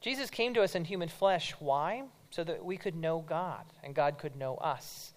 Jesus 0.00 0.30
came 0.30 0.54
to 0.54 0.62
us 0.62 0.74
in 0.74 0.84
human 0.84 1.08
flesh. 1.08 1.54
Why? 1.58 2.04
So 2.30 2.44
that 2.44 2.64
we 2.64 2.76
could 2.76 2.94
know 2.94 3.24
God 3.26 3.64
and 3.82 3.94
God 3.94 4.18
could 4.18 4.36
know 4.36 4.56
us. 4.56 5.12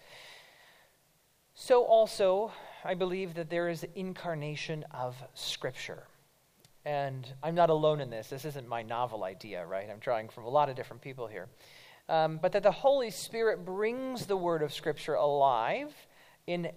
So, 1.55 1.83
also, 1.85 2.51
I 2.83 2.95
believe 2.95 3.35
that 3.35 3.49
there 3.49 3.69
is 3.69 3.85
incarnation 3.95 4.83
of 4.91 5.15
Scripture. 5.35 6.07
And 6.83 7.27
I'm 7.41 7.55
not 7.55 7.69
alone 7.69 8.01
in 8.01 8.09
this. 8.09 8.27
This 8.27 8.43
isn't 8.43 8.67
my 8.67 8.81
novel 8.81 9.23
idea, 9.23 9.65
right? 9.65 9.87
I'm 9.89 9.99
drawing 9.99 10.29
from 10.29 10.45
a 10.45 10.49
lot 10.49 10.69
of 10.69 10.75
different 10.75 11.01
people 11.01 11.27
here. 11.27 11.47
Um, 12.09 12.39
but 12.41 12.51
that 12.51 12.63
the 12.63 12.71
Holy 12.71 13.11
Spirit 13.11 13.63
brings 13.63 14.25
the 14.25 14.35
Word 14.35 14.61
of 14.61 14.73
Scripture 14.73 15.13
alive 15.13 15.93
in 16.47 16.69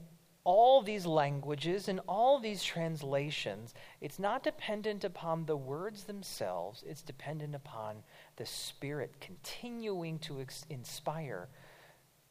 all 0.46 0.80
these 0.80 1.04
languages 1.04 1.88
and 1.88 1.98
all 2.06 2.38
these 2.38 2.62
translations. 2.62 3.74
It's 4.00 4.20
not 4.20 4.44
dependent 4.44 5.02
upon 5.02 5.44
the 5.44 5.56
words 5.56 6.04
themselves, 6.04 6.84
it's 6.86 7.02
dependent 7.02 7.56
upon 7.56 8.04
the 8.36 8.46
Spirit 8.46 9.16
continuing 9.20 10.20
to 10.20 10.40
ex- 10.40 10.64
inspire 10.70 11.48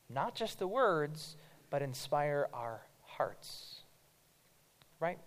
not 0.10 0.34
just 0.34 0.60
the 0.60 0.68
words, 0.68 1.36
but 1.70 1.82
inspire 1.82 2.48
our 2.54 2.84
hearts. 3.02 3.82
Right? 5.02 5.20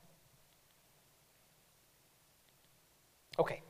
Okay. 3.38 3.60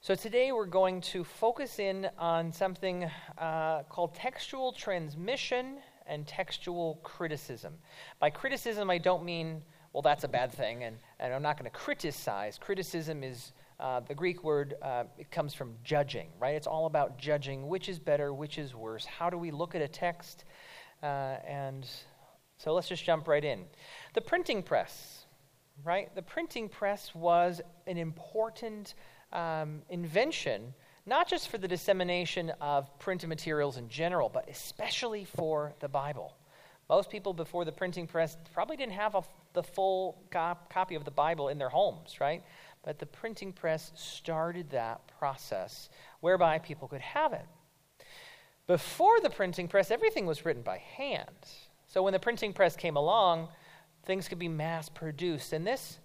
So 0.00 0.14
today 0.14 0.52
we're 0.52 0.66
going 0.66 1.00
to 1.00 1.24
focus 1.24 1.80
in 1.80 2.08
on 2.16 2.52
something 2.52 3.10
uh, 3.38 3.82
called 3.88 4.14
textual 4.14 4.70
transmission 4.70 5.78
and 6.06 6.26
textual 6.26 7.00
criticism. 7.02 7.74
By 8.18 8.30
criticism, 8.30 8.90
I 8.90 8.98
don't 8.98 9.24
mean, 9.24 9.62
well, 9.92 10.02
that's 10.02 10.24
a 10.24 10.28
bad 10.28 10.52
thing, 10.52 10.84
and, 10.84 10.96
and 11.18 11.32
I'm 11.32 11.42
not 11.42 11.58
going 11.58 11.70
to 11.70 11.76
criticize. 11.76 12.58
Criticism 12.58 13.22
is 13.22 13.52
uh, 13.80 14.00
the 14.00 14.14
Greek 14.14 14.44
word, 14.44 14.74
uh, 14.82 15.04
it 15.18 15.30
comes 15.30 15.54
from 15.54 15.74
judging, 15.82 16.28
right? 16.38 16.54
It's 16.54 16.66
all 16.66 16.86
about 16.86 17.18
judging 17.18 17.68
which 17.68 17.88
is 17.88 17.98
better, 17.98 18.32
which 18.32 18.58
is 18.58 18.74
worse. 18.74 19.04
How 19.04 19.30
do 19.30 19.38
we 19.38 19.50
look 19.50 19.74
at 19.74 19.82
a 19.82 19.88
text? 19.88 20.44
Uh, 21.02 21.36
and 21.46 21.86
so 22.56 22.72
let's 22.72 22.88
just 22.88 23.04
jump 23.04 23.26
right 23.28 23.44
in. 23.44 23.64
The 24.14 24.20
printing 24.20 24.62
press 24.62 25.24
right? 25.82 26.14
The 26.14 26.22
printing 26.22 26.68
press 26.68 27.14
was 27.14 27.60
an 27.86 27.96
important 27.96 28.94
um, 29.32 29.82
invention, 29.88 30.74
not 31.06 31.28
just 31.28 31.48
for 31.48 31.58
the 31.58 31.68
dissemination 31.68 32.50
of 32.60 32.98
printed 32.98 33.28
materials 33.28 33.76
in 33.76 33.88
general, 33.88 34.28
but 34.28 34.48
especially 34.48 35.24
for 35.24 35.74
the 35.80 35.88
Bible. 35.88 36.34
Most 36.88 37.10
people 37.10 37.32
before 37.32 37.64
the 37.64 37.72
printing 37.72 38.06
press 38.06 38.36
probably 38.52 38.76
didn't 38.76 38.92
have 38.92 39.14
a, 39.14 39.22
the 39.52 39.62
full 39.62 40.22
cop, 40.30 40.72
copy 40.72 40.94
of 40.94 41.04
the 41.04 41.10
Bible 41.10 41.48
in 41.48 41.58
their 41.58 41.68
homes, 41.68 42.20
right? 42.20 42.42
But 42.82 42.98
the 42.98 43.06
printing 43.06 43.52
press 43.52 43.92
started 43.94 44.70
that 44.70 45.00
process 45.18 45.88
whereby 46.20 46.58
people 46.58 46.88
could 46.88 47.00
have 47.00 47.32
it. 47.32 47.46
Before 48.66 49.20
the 49.20 49.30
printing 49.30 49.68
press, 49.68 49.90
everything 49.90 50.26
was 50.26 50.44
written 50.44 50.62
by 50.62 50.78
hand. 50.78 51.28
So 51.86 52.02
when 52.02 52.12
the 52.12 52.18
printing 52.18 52.52
press 52.52 52.76
came 52.76 52.96
along, 52.96 53.48
things 54.04 54.28
could 54.28 54.38
be 54.38 54.48
mass 54.48 54.88
produced. 54.88 55.52
And 55.52 55.66
this 55.66 55.98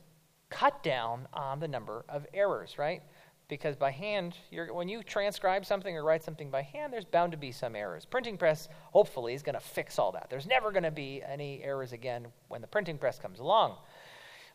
cut 0.49 0.81
down 0.83 1.27
on 1.33 1.59
the 1.59 1.67
number 1.67 2.05
of 2.09 2.25
errors, 2.33 2.77
right? 2.77 3.01
Because 3.49 3.75
by 3.75 3.89
hand, 3.89 4.37
when 4.71 4.87
you 4.87 5.01
transcribe 5.01 5.65
something 5.65 5.97
or 5.97 6.03
write 6.03 6.23
something 6.23 6.51
by 6.51 6.61
hand, 6.61 6.93
there's 6.93 7.03
bound 7.03 7.31
to 7.31 7.37
be 7.37 7.51
some 7.51 7.75
errors. 7.75 8.05
Printing 8.05 8.37
press, 8.37 8.69
hopefully, 8.91 9.33
is 9.33 9.41
going 9.41 9.55
to 9.55 9.59
fix 9.59 9.97
all 9.97 10.11
that. 10.11 10.27
There's 10.29 10.45
never 10.45 10.71
going 10.71 10.83
to 10.83 10.91
be 10.91 11.23
any 11.27 11.63
errors 11.63 11.91
again 11.91 12.27
when 12.47 12.61
the 12.61 12.67
printing 12.67 12.99
press 12.99 13.17
comes 13.17 13.39
along. 13.39 13.75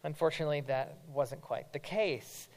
Unfortunately, 0.04 0.60
that 0.62 0.98
wasn't 1.12 1.42
quite 1.42 1.72
the 1.72 1.78
case. 1.80 2.48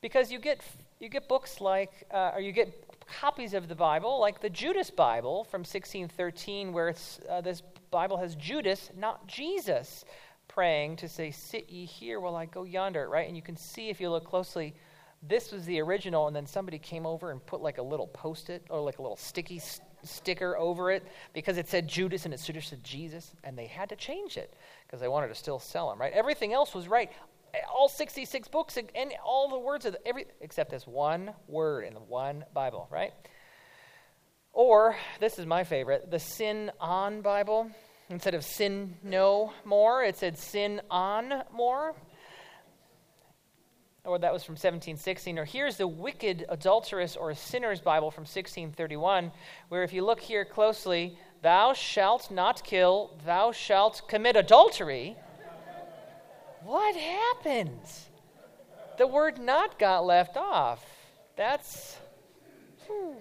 Because 0.00 0.30
you 0.30 0.38
get, 0.38 0.60
you 1.00 1.08
get 1.08 1.28
books 1.28 1.60
like, 1.60 2.06
uh, 2.12 2.30
or 2.34 2.40
you 2.40 2.52
get 2.52 3.06
copies 3.20 3.52
of 3.52 3.68
the 3.68 3.74
Bible, 3.74 4.20
like 4.20 4.40
the 4.40 4.50
Judas 4.50 4.90
Bible 4.90 5.44
from 5.44 5.60
1613, 5.60 6.72
where 6.72 6.94
uh, 7.28 7.40
this 7.40 7.62
Bible 7.90 8.18
has 8.18 8.36
Judas, 8.36 8.90
not 8.96 9.26
Jesus, 9.26 10.04
praying 10.48 10.96
to 10.96 11.08
say, 11.08 11.30
Sit 11.30 11.70
ye 11.70 11.86
here 11.86 12.20
while 12.20 12.36
I 12.36 12.46
go 12.46 12.64
yonder, 12.64 13.08
right? 13.08 13.26
And 13.26 13.36
you 13.36 13.42
can 13.42 13.56
see 13.56 13.88
if 13.88 14.00
you 14.00 14.10
look 14.10 14.24
closely, 14.24 14.74
this 15.22 15.52
was 15.52 15.64
the 15.64 15.80
original, 15.80 16.26
and 16.26 16.34
then 16.34 16.46
somebody 16.46 16.78
came 16.78 17.06
over 17.06 17.30
and 17.30 17.44
put 17.44 17.60
like 17.60 17.78
a 17.78 17.82
little 17.82 18.08
post 18.08 18.50
it 18.50 18.64
or 18.70 18.80
like 18.80 18.98
a 18.98 19.02
little 19.02 19.16
sticky 19.16 19.60
st- 19.60 19.86
sticker 20.04 20.56
over 20.56 20.90
it 20.90 21.04
because 21.32 21.58
it 21.58 21.68
said 21.68 21.86
Judas 21.86 22.24
and 22.24 22.34
it 22.34 22.40
should 22.40 22.56
have 22.56 22.64
said 22.64 22.82
Jesus, 22.82 23.32
and 23.44 23.56
they 23.56 23.66
had 23.66 23.88
to 23.90 23.96
change 23.96 24.36
it 24.36 24.54
because 24.86 25.00
they 25.00 25.08
wanted 25.08 25.28
to 25.28 25.34
still 25.34 25.58
sell 25.58 25.90
them, 25.90 26.00
right? 26.00 26.12
Everything 26.12 26.52
else 26.52 26.74
was 26.74 26.88
right. 26.88 27.10
All 27.72 27.88
66 27.88 28.48
books 28.48 28.76
and 28.76 29.12
all 29.24 29.48
the 29.48 29.58
words 29.58 29.84
of 29.84 29.92
the, 29.92 30.06
every 30.06 30.26
except 30.40 30.70
this 30.70 30.86
one 30.86 31.32
word 31.46 31.84
in 31.84 31.94
the 31.94 32.00
one 32.00 32.44
Bible, 32.52 32.88
right? 32.90 33.12
Or, 34.54 34.96
this 35.18 35.38
is 35.38 35.46
my 35.46 35.64
favorite, 35.64 36.10
the 36.10 36.18
Sin 36.18 36.70
On 36.80 37.22
Bible. 37.22 37.70
Instead 38.10 38.34
of 38.34 38.44
sin 38.44 38.94
no 39.02 39.54
more, 39.64 40.04
it 40.04 40.16
said 40.18 40.36
sin 40.36 40.82
on 40.90 41.44
more. 41.50 41.94
Or 44.04 44.18
that 44.18 44.32
was 44.32 44.42
from 44.42 44.54
1716. 44.54 45.38
Or 45.38 45.44
here's 45.44 45.76
the 45.76 45.86
wicked, 45.86 46.44
adulterous, 46.48 47.14
or 47.14 47.34
sinner's 47.34 47.80
Bible 47.80 48.10
from 48.10 48.22
1631, 48.22 49.30
where 49.68 49.84
if 49.84 49.92
you 49.92 50.04
look 50.04 50.20
here 50.20 50.44
closely, 50.44 51.16
thou 51.40 51.72
shalt 51.72 52.30
not 52.30 52.64
kill, 52.64 53.16
thou 53.24 53.52
shalt 53.52 54.02
commit 54.08 54.34
adultery. 54.34 55.16
what 56.64 56.96
happens? 56.96 58.08
The 58.98 59.06
word 59.06 59.38
not 59.38 59.78
got 59.78 60.04
left 60.04 60.36
off. 60.36 60.84
That's. 61.36 61.96
Whew. 62.86 63.16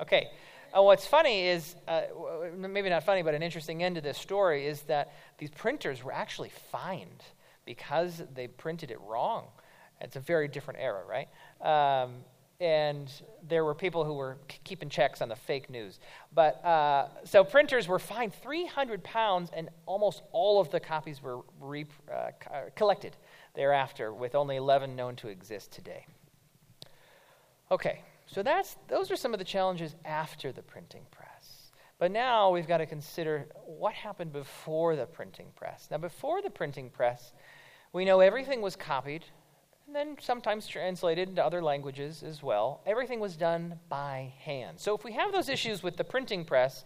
Okay. 0.00 0.28
Uh, 0.76 0.82
what's 0.82 1.06
funny 1.06 1.46
is, 1.46 1.76
uh, 1.86 2.02
maybe 2.56 2.90
not 2.90 3.04
funny, 3.04 3.22
but 3.22 3.32
an 3.32 3.44
interesting 3.44 3.84
end 3.84 3.94
to 3.94 4.00
this 4.00 4.18
story 4.18 4.66
is 4.66 4.82
that 4.82 5.12
these 5.38 5.50
printers 5.50 6.02
were 6.02 6.12
actually 6.12 6.48
fined 6.48 7.22
because 7.64 8.22
they 8.34 8.48
printed 8.48 8.90
it 8.90 9.00
wrong. 9.00 9.46
It's 10.04 10.16
a 10.16 10.20
very 10.20 10.48
different 10.48 10.80
era, 10.80 11.02
right? 11.06 11.28
Um, 11.60 12.16
and 12.60 13.10
there 13.48 13.64
were 13.64 13.74
people 13.74 14.04
who 14.04 14.14
were 14.14 14.38
keeping 14.62 14.88
checks 14.88 15.20
on 15.20 15.28
the 15.28 15.36
fake 15.36 15.68
news. 15.68 15.98
But 16.32 16.64
uh, 16.64 17.08
so 17.24 17.42
printers 17.42 17.88
were 17.88 17.98
fined 17.98 18.32
300 18.34 19.02
pounds, 19.02 19.50
and 19.52 19.68
almost 19.86 20.22
all 20.32 20.60
of 20.60 20.70
the 20.70 20.78
copies 20.78 21.22
were 21.22 21.40
re- 21.60 21.86
uh, 22.12 22.30
collected 22.76 23.16
thereafter, 23.54 24.12
with 24.12 24.34
only 24.34 24.56
11 24.56 24.94
known 24.94 25.16
to 25.16 25.28
exist 25.28 25.72
today. 25.72 26.06
Okay, 27.70 28.02
so 28.26 28.42
that's, 28.42 28.76
those 28.88 29.10
are 29.10 29.16
some 29.16 29.32
of 29.32 29.38
the 29.38 29.44
challenges 29.44 29.96
after 30.04 30.52
the 30.52 30.62
printing 30.62 31.02
press. 31.10 31.72
But 31.98 32.12
now 32.12 32.50
we've 32.50 32.68
got 32.68 32.78
to 32.78 32.86
consider 32.86 33.48
what 33.66 33.94
happened 33.94 34.32
before 34.32 34.96
the 34.96 35.06
printing 35.06 35.46
press. 35.56 35.88
Now, 35.90 35.98
before 35.98 36.42
the 36.42 36.50
printing 36.50 36.90
press, 36.90 37.32
we 37.92 38.04
know 38.04 38.20
everything 38.20 38.60
was 38.60 38.76
copied 38.76 39.24
then 39.94 40.16
sometimes 40.20 40.66
translated 40.66 41.28
into 41.28 41.44
other 41.44 41.62
languages 41.62 42.22
as 42.22 42.42
well. 42.42 42.82
Everything 42.86 43.20
was 43.20 43.36
done 43.36 43.78
by 43.88 44.32
hand. 44.40 44.80
So 44.80 44.94
if 44.94 45.04
we 45.04 45.12
have 45.12 45.32
those 45.32 45.48
issues 45.48 45.82
with 45.82 45.96
the 45.96 46.04
printing 46.04 46.44
press, 46.44 46.84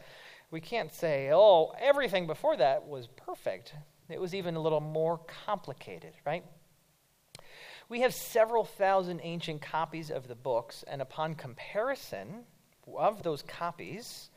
we 0.50 0.60
can't 0.60 0.92
say, 0.92 1.30
oh, 1.32 1.72
everything 1.78 2.26
before 2.26 2.56
that 2.56 2.86
was 2.86 3.06
perfect. 3.06 3.74
It 4.08 4.20
was 4.20 4.34
even 4.34 4.56
a 4.56 4.60
little 4.60 4.80
more 4.80 5.20
complicated, 5.46 6.12
right? 6.24 6.44
We 7.88 8.00
have 8.00 8.14
several 8.14 8.64
thousand 8.64 9.20
ancient 9.22 9.62
copies 9.62 10.10
of 10.10 10.28
the 10.28 10.34
books, 10.34 10.84
and 10.86 11.00
upon 11.00 11.34
comparison 11.34 12.44
of 12.96 13.22
those 13.22 13.42
copies, 13.42 14.30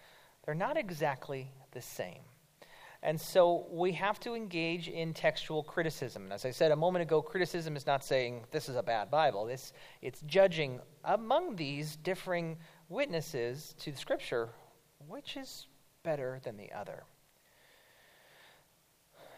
they're 0.46 0.56
not 0.56 0.78
exactly 0.78 1.52
the 1.72 1.82
same. 1.82 2.24
And 3.04 3.20
so 3.20 3.66
we 3.72 3.94
have 3.94 4.20
to 4.20 4.36
engage 4.36 4.88
in 4.88 5.14
textual 5.14 5.64
criticism. 5.64 6.24
And 6.24 6.34
as 6.34 6.46
I 6.46 6.52
said 6.52 6.72
a 6.72 6.76
moment 6.76 7.02
ago, 7.02 7.22
criticism 7.22 7.76
is 7.76 7.88
not 7.88 8.04
saying 8.04 8.46
this 8.52 8.70
is 8.70 8.76
a 8.76 8.84
bad 8.84 9.10
Bible. 9.10 9.48
It's, 9.48 9.74
it's 10.04 10.22
judging 10.22 10.80
among 11.04 11.56
these 11.56 11.96
differing 11.96 12.58
witnesses 12.90 13.74
to 13.80 13.92
the 13.92 13.98
Scripture 13.98 14.50
which 15.08 15.38
is 15.38 15.68
better 16.04 16.40
than 16.44 16.58
the 16.58 16.72
other. 16.72 17.04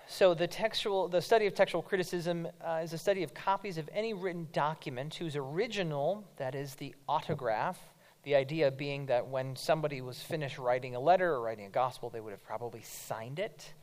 So 0.08 0.34
the 0.34 0.48
textual, 0.48 1.08
the 1.08 1.22
study 1.22 1.48
of 1.48 1.56
textual 1.56 1.82
criticism 1.82 2.48
uh, 2.62 2.82
is 2.84 2.94
a 2.94 2.98
study 2.98 3.24
of 3.24 3.34
copies 3.34 3.78
of 3.78 3.90
any 3.94 4.14
written 4.14 4.48
document 4.52 5.16
whose 5.16 5.36
original, 5.36 6.24
that 6.38 6.54
is 6.56 6.76
the 6.76 6.94
autograph, 7.08 7.80
The 8.24 8.36
idea 8.36 8.72
being 8.72 9.08
that 9.08 9.28
when 9.28 9.56
somebody 9.56 10.02
was 10.02 10.22
finished 10.22 10.58
writing 10.58 10.96
a 10.96 11.00
letter 11.00 11.34
or 11.34 11.42
writing 11.42 11.66
a 11.66 11.70
gospel, 11.70 12.10
they 12.10 12.22
would 12.22 12.32
have 12.32 12.44
probably 12.44 12.82
signed 12.82 13.40
it, 13.40 13.74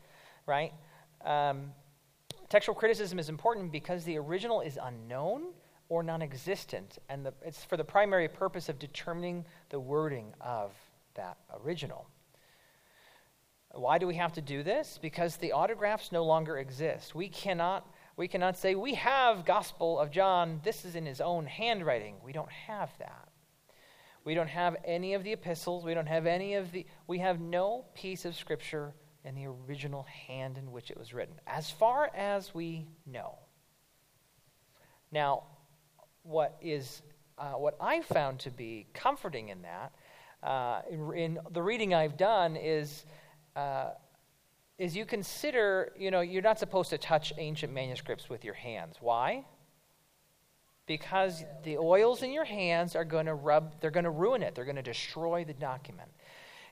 right? 0.47 0.73
Um, 1.23 1.73
textual 2.49 2.75
criticism 2.75 3.19
is 3.19 3.29
important 3.29 3.71
because 3.71 4.03
the 4.03 4.17
original 4.17 4.61
is 4.61 4.79
unknown 4.81 5.53
or 5.89 6.03
non 6.03 6.21
existent, 6.21 6.97
and 7.09 7.25
the, 7.25 7.33
it's 7.43 7.63
for 7.63 7.77
the 7.77 7.83
primary 7.83 8.27
purpose 8.27 8.69
of 8.69 8.79
determining 8.79 9.45
the 9.69 9.79
wording 9.79 10.33
of 10.39 10.71
that 11.15 11.37
original. 11.63 12.07
Why 13.73 13.97
do 13.97 14.07
we 14.07 14.15
have 14.15 14.33
to 14.33 14.41
do 14.41 14.63
this? 14.63 14.99
Because 15.01 15.37
the 15.37 15.51
autographs 15.51 16.11
no 16.11 16.25
longer 16.25 16.57
exist. 16.57 17.15
We 17.15 17.29
cannot, 17.29 17.87
we 18.17 18.27
cannot 18.27 18.57
say, 18.57 18.75
we 18.75 18.95
have 18.95 19.45
Gospel 19.45 19.99
of 19.99 20.11
John, 20.11 20.61
this 20.63 20.83
is 20.83 20.95
in 20.95 21.05
his 21.05 21.21
own 21.21 21.45
handwriting. 21.45 22.15
We 22.23 22.33
don't 22.33 22.51
have 22.51 22.89
that. 22.99 23.29
We 24.23 24.33
don't 24.35 24.49
have 24.49 24.75
any 24.85 25.13
of 25.13 25.23
the 25.23 25.33
epistles. 25.33 25.83
We 25.83 25.93
don't 25.93 26.07
have 26.07 26.25
any 26.25 26.55
of 26.55 26.71
the, 26.71 26.85
we 27.07 27.19
have 27.19 27.39
no 27.39 27.85
piece 27.95 28.25
of 28.25 28.35
Scripture 28.35 28.93
in 29.23 29.35
the 29.35 29.47
original 29.47 30.03
hand 30.03 30.57
in 30.57 30.71
which 30.71 30.91
it 30.91 30.97
was 30.97 31.13
written, 31.13 31.35
as 31.47 31.69
far 31.69 32.11
as 32.15 32.53
we 32.53 32.87
know. 33.05 33.37
Now, 35.11 35.43
what 36.23 36.57
is 36.61 37.01
uh, 37.37 37.53
what 37.53 37.75
I 37.81 38.01
found 38.01 38.39
to 38.39 38.51
be 38.51 38.87
comforting 38.93 39.49
in 39.49 39.63
that, 39.63 39.91
uh, 40.43 40.81
in, 40.89 41.13
in, 41.13 41.39
the 41.51 41.61
reading 41.61 41.93
I've 41.93 42.17
done, 42.17 42.55
is 42.55 43.05
uh, 43.55 43.91
is 44.77 44.95
you 44.95 45.05
consider, 45.05 45.93
you 45.95 46.09
know, 46.09 46.21
you're 46.21 46.41
not 46.41 46.57
supposed 46.57 46.89
to 46.89 46.97
touch 46.97 47.33
ancient 47.37 47.71
manuscripts 47.71 48.29
with 48.29 48.43
your 48.43 48.55
hands. 48.55 48.97
Why? 48.99 49.45
Because 50.91 51.45
the 51.63 51.77
oils 51.77 52.21
in 52.21 52.33
your 52.33 52.43
hands 52.43 52.97
are 52.97 53.05
going 53.05 53.27
to 53.27 53.33
rub, 53.33 53.79
they're 53.79 53.91
going 53.91 54.03
to 54.03 54.09
ruin 54.09 54.43
it. 54.43 54.55
They're 54.55 54.65
going 54.65 54.75
to 54.75 54.81
destroy 54.81 55.45
the 55.45 55.53
document. 55.53 56.09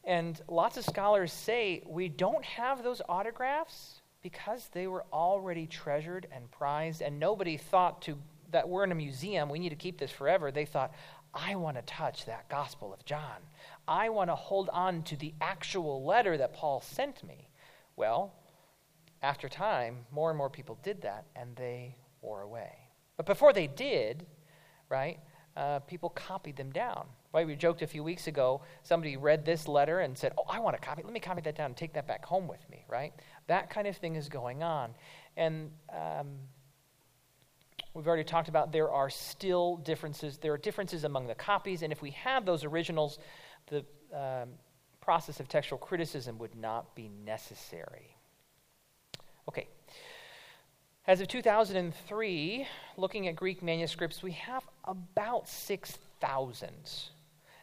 And 0.04 0.42
lots 0.50 0.76
of 0.76 0.84
scholars 0.84 1.32
say 1.32 1.84
we 1.88 2.10
don't 2.10 2.44
have 2.44 2.84
those 2.84 3.02
autographs 3.08 4.02
because 4.22 4.70
they 4.74 4.88
were 4.88 5.06
already 5.14 5.68
treasured 5.68 6.28
and 6.34 6.52
prized, 6.52 7.02
and 7.02 7.18
nobody 7.18 7.56
thought 7.56 8.02
to 8.02 8.18
that 8.52 8.68
we're 8.68 8.84
in 8.84 8.92
a 8.92 8.96
museum, 8.96 9.48
we 9.48 9.58
need 9.58 9.70
to 9.70 9.78
keep 9.78 9.98
this 9.98 10.12
forever. 10.12 10.52
They 10.52 10.66
thought, 10.66 10.92
I 11.34 11.56
want 11.56 11.78
to 11.78 11.84
touch 11.84 12.26
that 12.26 12.50
Gospel 12.50 12.94
of 12.94 13.06
John. 13.06 13.38
I 13.88 14.10
want 14.10 14.32
to 14.32 14.36
hold 14.36 14.68
on 14.74 15.04
to 15.04 15.16
the 15.16 15.34
actual 15.40 16.04
letter 16.04 16.36
that 16.36 16.54
Paul 16.54 16.82
sent 16.82 17.24
me. 17.24 17.48
Well, 17.96 18.34
after 19.22 19.48
time, 19.48 20.00
more 20.12 20.30
and 20.30 20.38
more 20.38 20.50
people 20.50 20.78
did 20.84 21.04
that, 21.04 21.24
and 21.38 21.56
they 21.56 21.96
wore 22.22 22.42
away. 22.42 22.89
But 23.20 23.26
before 23.26 23.52
they 23.52 23.68
did, 23.68 24.26
right, 24.88 25.20
uh, 25.58 25.80
people 25.80 26.08
copied 26.08 26.56
them 26.56 26.72
down. 26.72 27.06
Right? 27.34 27.46
We 27.46 27.58
joked 27.58 27.82
a 27.82 27.88
few 27.88 28.02
weeks 28.02 28.28
ago, 28.28 28.62
somebody 28.82 29.18
read 29.18 29.44
this 29.44 29.68
letter 29.68 30.00
and 30.00 30.18
said, 30.18 30.32
Oh, 30.38 30.46
I 30.50 30.62
want 30.62 30.78
to 30.78 30.82
copy. 30.82 31.04
Let 31.04 31.12
me 31.12 31.20
copy 31.20 31.42
that 31.42 31.54
down 31.54 31.66
and 31.66 31.76
take 31.76 31.92
that 31.96 32.08
back 32.08 32.24
home 32.24 32.48
with 32.48 32.62
me, 32.70 32.86
right? 32.88 33.12
That 33.48 33.70
kind 33.70 33.88
of 33.88 33.98
thing 33.98 34.16
is 34.16 34.30
going 34.30 34.64
on. 34.64 34.92
And 35.36 35.70
um, 35.92 36.38
we've 37.94 38.08
already 38.08 38.24
talked 38.24 38.48
about 38.48 38.72
there 38.72 38.90
are 38.90 39.10
still 39.10 39.76
differences. 39.76 40.38
There 40.38 40.54
are 40.54 40.58
differences 40.58 41.04
among 41.04 41.28
the 41.28 41.36
copies, 41.36 41.82
and 41.82 41.92
if 41.92 42.02
we 42.02 42.12
have 42.12 42.46
those 42.46 42.64
originals, 42.64 43.20
the 43.68 43.86
um, 44.14 44.52
process 45.02 45.42
of 45.42 45.50
textual 45.50 45.78
criticism 45.78 46.38
would 46.38 46.56
not 46.56 46.96
be 46.96 47.10
necessary. 47.26 48.16
Okay. 49.50 49.68
As 51.10 51.22
of 51.22 51.28
2003, 51.28 52.68
looking 52.96 53.28
at 53.28 53.36
Greek 53.36 53.64
manuscripts, 53.64 54.22
we 54.22 54.34
have 54.34 54.64
about 54.84 55.50
6,000. 55.50 56.70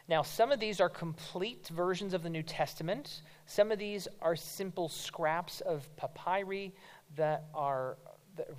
Now, 0.09 0.21
some 0.21 0.51
of 0.51 0.59
these 0.59 0.81
are 0.81 0.89
complete 0.89 1.65
versions 1.69 2.13
of 2.13 2.23
the 2.23 2.29
New 2.29 2.43
Testament. 2.43 3.21
Some 3.45 3.71
of 3.71 3.79
these 3.79 4.05
are 4.21 4.35
simple 4.35 4.89
scraps 4.89 5.61
of 5.61 5.87
papyri 5.95 6.73
that 7.15 7.45
are 7.53 7.95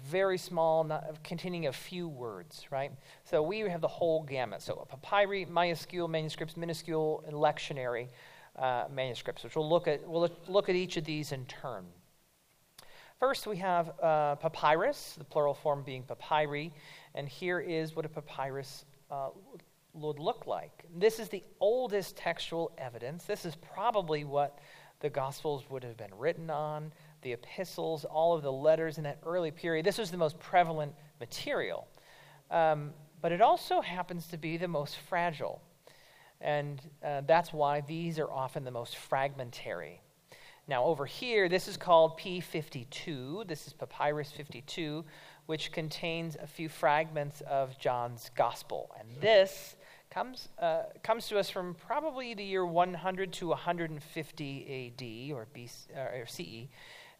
very 0.07 0.39
small, 0.39 0.85
not, 0.85 1.23
containing 1.23 1.67
a 1.67 1.73
few 1.73 2.09
words, 2.09 2.65
right? 2.71 2.91
So 3.25 3.43
we 3.43 3.59
have 3.59 3.83
the 3.83 3.89
whole 3.89 4.23
gamut. 4.23 4.63
So 4.63 4.89
papyri, 4.91 5.45
majuscule 5.45 6.09
manuscripts, 6.09 6.57
minuscule, 6.57 7.25
and 7.27 7.37
lectionary 7.37 8.09
uh, 8.57 8.85
manuscripts, 8.91 9.45
which 9.45 9.55
we'll 9.55 9.69
look 9.69 9.87
at. 9.87 10.09
We'll 10.09 10.31
look 10.49 10.71
at 10.71 10.77
each 10.77 10.97
of 10.97 11.05
these 11.05 11.33
in 11.33 11.45
turn. 11.45 11.85
First, 13.19 13.49
we 13.49 13.57
have 13.57 13.91
uh, 14.01 14.37
papyrus, 14.37 15.17
the 15.19 15.25
plural 15.25 15.55
form 15.55 15.83
being 15.83 16.05
papyri, 16.05 16.73
and 17.17 17.29
here 17.29 17.59
is 17.59 17.97
what 17.97 18.05
a 18.05 18.09
papyrus 18.09 18.85
uh, 19.11 19.31
would 19.93 20.21
look 20.21 20.47
like. 20.47 20.85
This 20.97 21.19
is 21.19 21.29
the 21.29 21.43
oldest 21.59 22.17
textual 22.17 22.71
evidence. 22.79 23.25
This 23.25 23.45
is 23.45 23.57
probably 23.57 24.23
what 24.23 24.61
the 25.01 25.11
Gospels 25.11 25.65
would 25.69 25.83
have 25.83 25.97
been 25.97 26.15
written 26.17 26.49
on 26.49 26.93
the 27.23 27.33
epistles, 27.33 28.05
all 28.05 28.37
of 28.37 28.43
the 28.43 28.53
letters 28.53 28.99
in 28.99 29.05
that 29.05 29.19
early 29.27 29.51
period. 29.51 29.85
This 29.85 29.99
was 29.99 30.13
the 30.13 30.17
most 30.17 30.39
prevalent 30.39 30.95
material. 31.19 31.89
Um, 32.53 32.93
but 33.21 33.33
it 33.33 33.41
also 33.41 33.81
happens 33.81 34.29
to 34.29 34.37
be 34.37 34.57
the 34.57 34.69
most 34.69 34.97
fragile. 35.09 35.61
And 36.41 36.81
uh, 37.05 37.23
that's 37.27 37.53
why 37.53 37.81
these 37.81 38.21
are 38.21 38.31
often 38.31 38.63
the 38.63 38.71
most 38.71 38.97
fragmentary. 38.97 40.01
Now, 40.69 40.85
over 40.85 41.07
here, 41.07 41.49
this 41.49 41.67
is 41.67 41.79
called 41.79 42.19
P52. 42.19 43.49
This 43.49 43.67
is 43.67 43.73
Papyrus 43.73 44.31
52, 44.31 45.03
which 45.47 45.73
contains 45.73 46.37
a 46.39 46.47
few 46.47 46.69
fragments 46.69 47.41
of 47.49 47.79
John's 47.79 48.31
Gospel. 48.37 48.95
And 49.01 49.09
this 49.19 49.77
comes, 50.11 50.51
uh, 50.59 50.83
comes 51.03 51.27
to 51.29 51.39
us 51.39 51.49
from 51.49 51.75
probably 51.75 52.35
the 52.35 52.45
year 52.45 52.67
100 52.67 53.33
to 53.33 53.49
150 53.49 54.93
AD 54.93 55.35
or, 55.35 55.47
BC, 55.57 55.97
or 55.97 56.27
CE. 56.27 56.69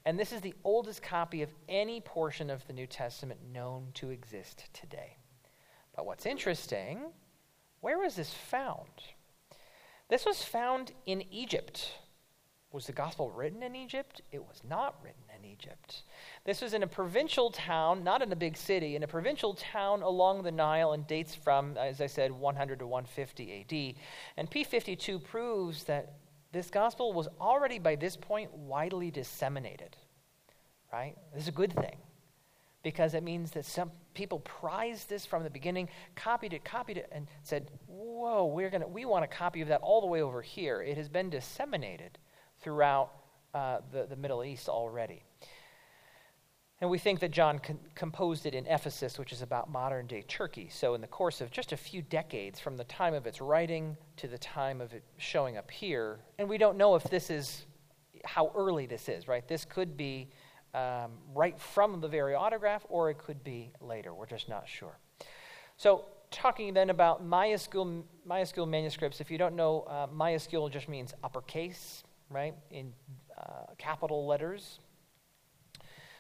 And 0.05 0.19
this 0.19 0.31
is 0.31 0.43
the 0.43 0.55
oldest 0.63 1.03
copy 1.03 1.41
of 1.41 1.49
any 1.71 2.03
portion 2.03 2.51
of 2.51 2.67
the 2.67 2.75
New 2.75 2.87
Testament 2.87 3.41
known 3.51 3.89
to 3.95 4.11
exist 4.11 4.65
today. 4.75 5.17
But 5.97 6.05
what's 6.05 6.27
interesting, 6.27 7.01
where 7.81 7.99
was 7.99 8.17
this 8.17 8.35
found? 8.35 8.91
This 10.11 10.27
was 10.27 10.43
found 10.43 10.93
in 11.07 11.25
Egypt. 11.31 11.93
Was 12.71 12.87
the 12.87 12.93
gospel 12.93 13.31
written 13.31 13.63
in 13.63 13.75
Egypt? 13.75 14.21
It 14.31 14.47
was 14.47 14.61
not 14.69 14.97
written 15.03 15.23
in 15.39 15.45
Egypt. 15.47 16.03
This 16.45 16.61
was 16.61 16.75
in 16.75 16.83
a 16.83 16.87
provincial 16.87 17.51
town, 17.51 18.05
not 18.05 18.21
in 18.21 18.31
a 18.31 18.37
big 18.37 18.59
city, 18.59 18.95
in 18.95 19.03
a 19.03 19.09
provincial 19.09 19.55
town 19.55 20.03
along 20.03 20.43
the 20.43 20.53
Nile 20.53 20.93
and 20.93 21.07
dates 21.07 21.35
from, 21.35 21.79
as 21.79 22.03
I 22.03 22.07
said, 22.07 22.31
100 22.31 22.81
to 22.81 22.87
150 22.87 23.61
AD. 23.61 24.03
And 24.37 24.51
P52 24.51 25.25
proves 25.25 25.85
that 25.85 26.19
this 26.53 26.69
gospel 26.69 27.15
was 27.15 27.29
already 27.41 27.79
by 27.79 27.97
this 27.97 28.17
point 28.17 28.53
widely 28.53 29.11
disseminated, 29.11 29.97
right? 30.93 31.17
This 31.33 31.45
is 31.45 31.49
a 31.49 31.53
good 31.53 31.73
thing 31.73 31.97
because 32.83 33.15
it 33.15 33.23
means 33.23 33.51
that 33.53 33.65
some 33.65 33.93
people 34.13 34.41
prized 34.41 35.09
this 35.09 35.25
from 35.25 35.43
the 35.43 35.51
beginning, 35.51 35.89
copied 36.15 36.53
it, 36.53 36.65
copied 36.65 36.99
it, 36.99 37.09
and 37.13 37.29
said, 37.43 37.71
"Whoa, 37.87 38.45
we're 38.47 38.71
gonna, 38.71 38.89
we 38.89 39.05
want 39.05 39.25
a 39.25 39.29
copy 39.29 39.63
of 39.63 39.69
that 39.69 39.81
all 39.81 40.01
the 40.01 40.07
way 40.07 40.23
over 40.23 40.43
here." 40.43 40.83
It 40.83 40.97
has 40.97 41.09
been 41.09 41.31
disseminated 41.31 42.19
throughout 42.61 43.11
uh, 43.55 43.79
the, 43.93 44.07
the 44.07 44.17
Middle 44.17 44.45
East 44.45 44.69
already. 44.69 45.23
And 46.81 46.89
we 46.89 46.99
think 46.99 47.19
that 47.21 47.33
John 47.33 47.59
con- 47.59 47.81
composed 47.95 48.47
it 48.47 48.55
in 48.55 48.65
Ephesus, 48.67 49.19
which 49.19 49.33
is 49.33 49.43
about 49.43 49.71
modern 49.71 50.07
day 50.07 50.23
Turkey. 50.29 50.69
So, 50.71 50.95
in 50.95 51.01
the 51.01 51.09
course 51.09 51.41
of 51.41 51.51
just 51.51 51.73
a 51.73 51.77
few 51.77 52.03
decades, 52.03 52.61
from 52.61 52.77
the 52.77 52.85
time 52.85 53.15
of 53.15 53.27
its 53.27 53.41
writing 53.41 53.97
to 54.19 54.29
the 54.29 54.39
time 54.39 54.81
of 54.81 54.93
it 54.93 55.03
showing 55.17 55.57
up 55.57 55.71
here, 55.71 56.21
and 56.39 56.49
we 56.49 56.57
don't 56.57 56.77
know 56.77 56.95
if 56.95 57.03
this 57.05 57.31
is 57.31 57.67
how 58.25 58.53
early 58.55 58.87
this 58.87 59.09
is, 59.09 59.27
right? 59.27 59.47
This 59.49 59.65
could 59.65 59.97
be 59.97 60.29
um, 60.75 61.13
right 61.35 61.59
from 61.59 62.01
the 62.01 62.09
very 62.09 62.35
autograph, 62.35 62.87
or 62.89 63.11
it 63.11 63.19
could 63.19 63.43
be 63.43 63.73
later. 63.81 64.15
We're 64.15 64.27
just 64.27 64.49
not 64.49 64.69
sure. 64.69 64.99
So, 65.77 66.05
talking 66.31 66.75
then 66.75 66.91
about 66.91 67.29
majuscule, 67.29 68.05
majuscule 68.29 68.69
manuscripts, 68.69 69.21
if 69.21 69.33
you 69.33 69.39
don't 69.39 69.57
know, 69.57 69.81
uh, 69.83 70.69
just 70.69 70.89
means 70.89 71.13
uppercase, 71.25 72.05
right? 72.31 72.55
In 72.71 72.93
uh, 73.37 73.73
capital 73.79 74.27
letters. 74.27 74.81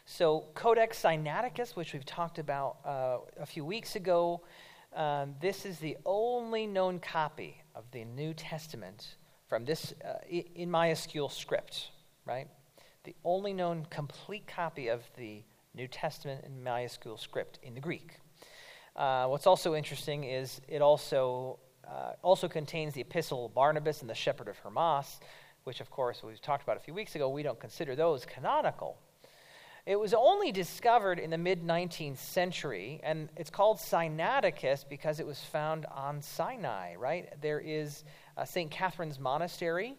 So, 0.04 0.46
Codex 0.54 1.02
Sinaiticus, 1.02 1.76
which 1.76 1.92
we've 1.92 2.06
talked 2.06 2.38
about 2.38 2.78
uh, 2.84 3.18
a 3.40 3.46
few 3.46 3.64
weeks 3.64 3.94
ago, 3.94 4.42
um, 4.96 5.34
this 5.40 5.66
is 5.66 5.78
the 5.78 5.98
only 6.06 6.66
known 6.66 6.98
copy 6.98 7.62
of 7.74 7.84
the 7.92 8.04
New 8.04 8.32
Testament 8.32 9.16
from 9.48 9.64
this 9.64 9.92
uh, 10.04 10.14
in 10.30 10.70
majuscule 10.70 11.30
script, 11.30 11.90
right? 12.24 12.48
The 13.04 13.14
only 13.24 13.52
known 13.52 13.86
complete 13.90 14.46
copy 14.46 14.88
of 14.88 15.02
the 15.16 15.42
New 15.74 15.88
Testament 15.88 16.44
in 16.44 16.64
majuscule 16.64 17.18
script 17.18 17.58
in 17.62 17.74
the 17.74 17.80
Greek. 17.80 18.18
Uh, 18.96 19.26
what's 19.26 19.46
also 19.46 19.74
interesting 19.74 20.24
is 20.24 20.60
it 20.68 20.82
also 20.82 21.58
uh, 21.86 22.12
also 22.22 22.48
contains 22.48 22.94
the 22.94 23.00
Epistle 23.00 23.46
of 23.46 23.54
Barnabas 23.54 24.00
and 24.00 24.10
the 24.10 24.14
Shepherd 24.14 24.48
of 24.48 24.58
Hermas, 24.58 25.20
which, 25.68 25.82
of 25.82 25.90
course, 25.90 26.22
we've 26.22 26.40
talked 26.40 26.62
about 26.62 26.78
a 26.78 26.80
few 26.80 26.94
weeks 26.94 27.14
ago. 27.14 27.28
We 27.28 27.42
don't 27.42 27.60
consider 27.60 27.94
those 27.94 28.24
canonical 28.24 28.96
It 29.84 30.00
was 30.00 30.14
only 30.14 30.50
discovered 30.50 31.18
in 31.18 31.28
the 31.28 31.36
mid 31.36 31.62
19th 31.62 32.16
century, 32.16 33.00
and 33.02 33.28
it's 33.36 33.50
called 33.50 33.76
Sinaiticus 33.76 34.88
because 34.88 35.20
it 35.20 35.26
was 35.26 35.40
found 35.40 35.84
on 35.94 36.22
Sinai, 36.22 36.94
right? 36.94 37.34
There 37.42 37.60
is 37.60 38.04
uh, 38.38 38.46
St. 38.46 38.70
Catherine's 38.70 39.18
Monastery, 39.18 39.94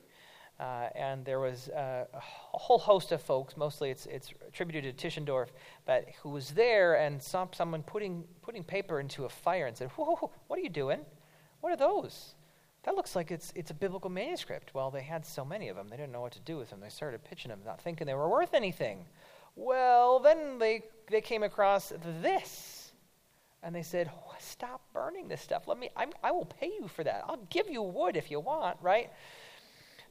uh, 0.60 0.90
and 0.96 1.24
there 1.24 1.40
was 1.40 1.70
uh, 1.70 2.06
a 2.16 2.58
whole 2.58 2.80
host 2.80 3.12
of 3.12 3.22
folks, 3.22 3.56
mostly 3.56 3.92
it's, 3.92 4.08
it's 4.08 4.34
attributed 4.48 4.98
to 4.98 5.08
Tischendorf, 5.08 5.50
but 5.86 6.06
who 6.24 6.30
was 6.30 6.50
there 6.50 6.96
and 6.96 7.22
saw 7.22 7.46
someone 7.52 7.84
putting, 7.84 8.24
putting 8.42 8.64
paper 8.64 9.00
into 9.00 9.26
a 9.26 9.30
fire 9.30 9.68
and 9.68 9.78
said, 9.78 9.90
Whoa, 9.90 10.32
what 10.48 10.58
are 10.58 10.64
you 10.64 10.70
doing? 10.84 11.02
What 11.62 11.72
are 11.72 11.78
those? 11.78 12.34
That 12.84 12.96
looks 12.96 13.16
like 13.16 13.30
it's, 13.32 13.52
it's 13.56 13.72
a 13.72 13.74
biblical 13.74 14.10
manuscript. 14.10 14.74
Well, 14.74 14.90
they 14.90 15.02
had 15.02 15.26
so 15.26 15.44
many 15.44 15.68
of 15.68 15.76
them, 15.76 15.88
they 15.90 15.98
didn't 15.98 16.12
know 16.12 16.22
what 16.22 16.32
to 16.34 16.40
do 16.40 16.58
with 16.58 16.70
them. 16.70 16.80
They 16.80 16.90
started 16.90 17.24
pitching 17.24 17.50
them, 17.50 17.60
not 17.66 17.82
thinking 17.82 18.08
they 18.08 18.14
were 18.14 18.30
worth 18.30 18.54
anything. 18.54 19.06
Well, 19.56 20.20
then 20.20 20.58
they, 20.58 20.84
they 21.10 21.22
came 21.22 21.44
across 21.44 21.92
this. 22.22 22.94
And 23.62 23.76
they 23.76 23.84
said, 23.84 24.10
Stop 24.40 24.82
burning 24.94 25.28
this 25.28 25.42
stuff. 25.42 25.68
Let 25.68 25.78
me, 25.78 25.90
I'm, 25.98 26.12
I 26.24 26.32
will 26.32 26.46
pay 26.46 26.68
you 26.68 26.88
for 26.88 27.04
that. 27.04 27.26
I'll 27.28 27.46
give 27.50 27.70
you 27.70 27.82
wood 27.82 28.16
if 28.16 28.32
you 28.32 28.40
want, 28.40 28.78
right? 28.82 29.10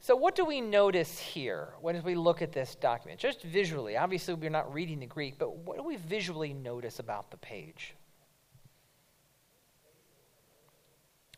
So, 0.01 0.15
what 0.15 0.35
do 0.35 0.45
we 0.45 0.61
notice 0.61 1.17
here 1.17 1.73
when 1.81 2.01
we 2.03 2.15
look 2.15 2.41
at 2.41 2.51
this 2.51 2.75
document? 2.75 3.19
Just 3.19 3.41
visually. 3.41 3.97
Obviously, 3.97 4.35
we're 4.35 4.49
not 4.49 4.71
reading 4.73 4.99
the 4.99 5.07
Greek, 5.07 5.39
but 5.39 5.57
what 5.57 5.77
do 5.77 5.83
we 5.83 5.97
visually 5.97 6.53
notice 6.53 6.99
about 6.99 7.31
the 7.31 7.37
page? 7.37 7.95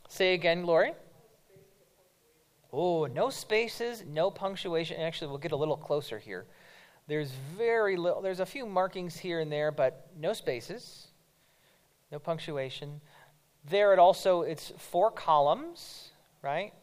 Say 0.09 0.33
again, 0.33 0.65
Lori. 0.65 0.91
Oh, 2.73 3.05
no 3.05 3.29
spaces, 3.29 4.03
no 4.07 4.31
punctuation. 4.31 4.99
Actually, 5.01 5.27
we'll 5.27 5.37
get 5.39 5.51
a 5.51 5.57
little 5.57 5.77
closer 5.77 6.19
here. 6.19 6.45
There's 7.07 7.31
very 7.57 7.97
little, 7.97 8.21
there's 8.21 8.39
a 8.39 8.45
few 8.45 8.65
markings 8.65 9.17
here 9.17 9.41
and 9.41 9.51
there, 9.51 9.71
but 9.71 10.07
no 10.17 10.31
spaces, 10.31 11.07
no 12.11 12.19
punctuation. 12.19 13.01
There 13.69 13.91
it 13.91 13.99
also, 13.99 14.43
it's 14.43 14.71
four 14.77 15.11
columns, 15.11 16.11
right? 16.41 16.73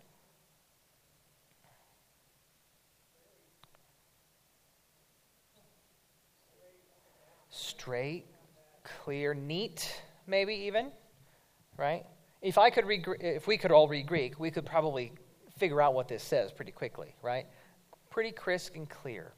Straight, 7.48 8.26
clear, 8.84 9.32
neat, 9.32 10.02
maybe 10.26 10.54
even, 10.54 10.92
right? 11.78 12.04
If 12.42 12.58
I 12.58 12.68
could 12.68 12.84
read, 12.84 13.06
if 13.20 13.46
we 13.46 13.56
could 13.56 13.72
all 13.72 13.88
read 13.88 14.06
Greek, 14.06 14.38
we 14.38 14.50
could 14.50 14.66
probably 14.66 15.12
figure 15.58 15.80
out 15.80 15.94
what 15.94 16.08
this 16.08 16.22
says 16.22 16.52
pretty 16.52 16.72
quickly, 16.72 17.14
right? 17.22 17.46
Pretty 18.10 18.32
crisp 18.32 18.74
and 18.74 18.88
clear. 18.88 19.32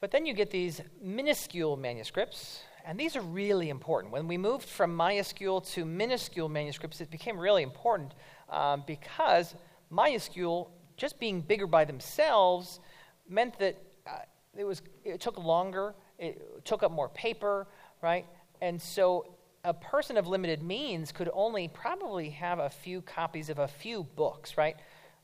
But 0.00 0.10
then 0.10 0.26
you 0.26 0.34
get 0.34 0.50
these 0.50 0.80
minuscule 1.00 1.76
manuscripts, 1.76 2.60
and 2.84 2.98
these 2.98 3.16
are 3.16 3.22
really 3.22 3.70
important. 3.70 4.12
When 4.12 4.28
we 4.28 4.36
moved 4.36 4.68
from 4.68 4.96
majuscule 4.96 5.66
to 5.72 5.84
minuscule 5.84 6.48
manuscripts, 6.48 7.00
it 7.00 7.10
became 7.10 7.38
really 7.38 7.62
important 7.62 8.12
um, 8.50 8.84
because 8.86 9.54
majuscule, 9.92 10.68
just 10.96 11.18
being 11.18 11.40
bigger 11.40 11.66
by 11.66 11.84
themselves, 11.84 12.80
meant 13.28 13.58
that 13.58 13.76
uh, 14.06 14.18
it, 14.56 14.64
was, 14.64 14.82
it 15.04 15.20
took 15.20 15.38
longer, 15.38 15.94
it 16.18 16.64
took 16.64 16.82
up 16.82 16.92
more 16.92 17.08
paper, 17.08 17.66
right? 18.02 18.26
And 18.60 18.80
so 18.80 19.35
a 19.66 19.74
person 19.74 20.16
of 20.16 20.28
limited 20.28 20.62
means 20.62 21.10
could 21.10 21.28
only 21.34 21.66
probably 21.66 22.30
have 22.30 22.60
a 22.60 22.70
few 22.70 23.02
copies 23.02 23.50
of 23.50 23.58
a 23.58 23.66
few 23.66 24.04
books, 24.04 24.56
right? 24.56 24.76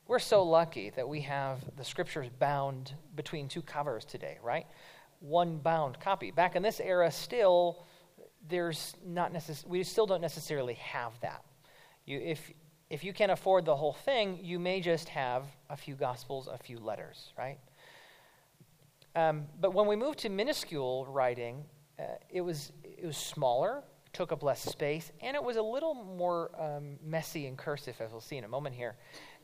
We're 0.08 0.18
so 0.18 0.42
lucky 0.42 0.90
that 0.90 1.08
we 1.08 1.20
have 1.20 1.60
the 1.76 1.84
scriptures 1.84 2.28
bound 2.40 2.92
between 3.14 3.46
two 3.46 3.62
covers 3.62 4.04
today, 4.04 4.38
right? 4.42 4.66
One 5.20 5.58
bound 5.58 6.00
copy. 6.00 6.32
Back 6.32 6.56
in 6.56 6.62
this 6.62 6.80
era, 6.80 7.12
still, 7.12 7.84
there's 8.48 8.96
not 9.06 9.32
necess- 9.32 9.64
we 9.64 9.84
still 9.84 10.06
don't 10.06 10.20
necessarily 10.20 10.74
have 10.74 11.12
that. 11.20 11.44
You, 12.04 12.18
if, 12.18 12.50
if 12.90 13.04
you 13.04 13.12
can't 13.12 13.30
afford 13.30 13.64
the 13.64 13.76
whole 13.76 13.92
thing, 13.92 14.40
you 14.42 14.58
may 14.58 14.80
just 14.80 15.08
have 15.10 15.44
a 15.70 15.76
few 15.76 15.94
gospels, 15.94 16.48
a 16.52 16.58
few 16.58 16.80
letters, 16.80 17.32
right? 17.38 17.58
Um, 19.14 19.44
but 19.60 19.72
when 19.72 19.86
we 19.86 19.94
moved 19.94 20.18
to 20.20 20.28
minuscule 20.28 21.06
writing, 21.06 21.62
uh, 21.96 22.02
it, 22.28 22.40
was, 22.40 22.72
it 22.82 23.06
was 23.06 23.16
smaller, 23.16 23.84
took 24.12 24.32
up 24.32 24.42
less 24.42 24.62
space, 24.62 25.10
and 25.20 25.34
it 25.34 25.42
was 25.42 25.56
a 25.56 25.62
little 25.62 25.94
more 25.94 26.50
um, 26.60 26.98
messy 27.04 27.46
and 27.46 27.56
cursive, 27.56 27.96
as 28.00 28.10
we'll 28.10 28.20
see 28.20 28.36
in 28.36 28.44
a 28.44 28.48
moment 28.48 28.74
here. 28.74 28.96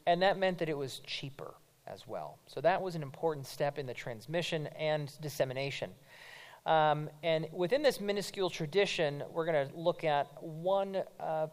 And 0.07 0.22
that 0.22 0.38
meant 0.38 0.59
that 0.59 0.68
it 0.68 0.76
was 0.76 1.00
cheaper 1.07 1.54
as 1.87 2.07
well. 2.07 2.38
So 2.46 2.61
that 2.61 2.81
was 2.81 2.94
an 2.94 3.02
important 3.02 3.46
step 3.46 3.78
in 3.78 3.87
the 3.87 3.94
transmission 3.94 4.66
and 4.78 5.12
dissemination. 5.20 5.90
Um, 6.66 7.09
and 7.22 7.46
within 7.52 7.83
this 7.83 8.00
minuscule 8.00 8.50
tradition, 8.50 9.22
we're 9.33 9.46
going 9.46 9.68
to 9.68 9.74
look 9.74 10.04
at 10.04 10.26
one 10.42 10.96
uh, 11.18 11.22
uh, 11.22 11.46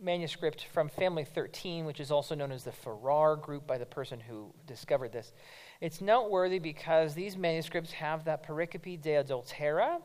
manuscript 0.00 0.66
from 0.72 0.88
Family 0.88 1.24
13, 1.24 1.84
which 1.84 2.00
is 2.00 2.10
also 2.10 2.34
known 2.34 2.52
as 2.52 2.64
the 2.64 2.72
Ferrar 2.72 3.36
group 3.36 3.66
by 3.66 3.76
the 3.76 3.84
person 3.84 4.18
who 4.20 4.54
discovered 4.66 5.12
this. 5.12 5.32
It's 5.80 6.00
noteworthy 6.00 6.58
because 6.58 7.14
these 7.14 7.36
manuscripts 7.36 7.92
have 7.92 8.24
that 8.24 8.46
pericope 8.46 9.02
de 9.02 9.10
adultera, 9.10 10.00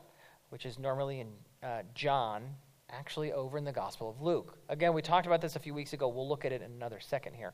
which 0.50 0.66
is 0.66 0.78
normally 0.78 1.22
in 1.22 1.30
uh, 1.63 1.84
John, 1.95 2.43
actually 2.89 3.32
over 3.32 3.58
in 3.58 3.63
the 3.63 3.71
Gospel 3.71 4.10
of 4.10 4.21
Luke. 4.21 4.58
Again, 4.69 4.93
we 4.93 5.02
talked 5.02 5.26
about 5.26 5.41
this 5.41 5.56
a 5.56 5.60
few 5.60 5.73
weeks 5.73 5.93
ago. 5.93 6.08
We'll 6.08 6.28
look 6.28 6.45
at 6.45 6.52
it 6.52 6.62
in 6.62 6.71
another 6.71 6.99
second 6.99 7.34
here. 7.34 7.54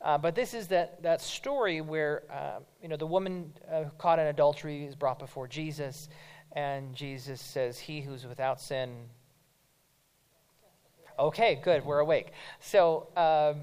Uh, 0.00 0.16
but 0.16 0.34
this 0.34 0.54
is 0.54 0.68
that, 0.68 1.02
that 1.02 1.20
story 1.20 1.80
where 1.80 2.22
uh, 2.32 2.60
you 2.82 2.88
know 2.88 2.96
the 2.96 3.06
woman 3.06 3.52
uh, 3.70 3.84
caught 3.98 4.18
in 4.18 4.26
adultery 4.26 4.84
is 4.84 4.94
brought 4.94 5.18
before 5.18 5.48
Jesus, 5.48 6.08
and 6.52 6.94
Jesus 6.94 7.40
says, 7.40 7.78
"He 7.78 8.00
who's 8.00 8.26
without 8.26 8.60
sin." 8.60 8.90
Okay, 11.18 11.60
good. 11.64 11.84
We're 11.84 11.98
awake. 11.98 12.28
So 12.60 13.08
um, 13.16 13.62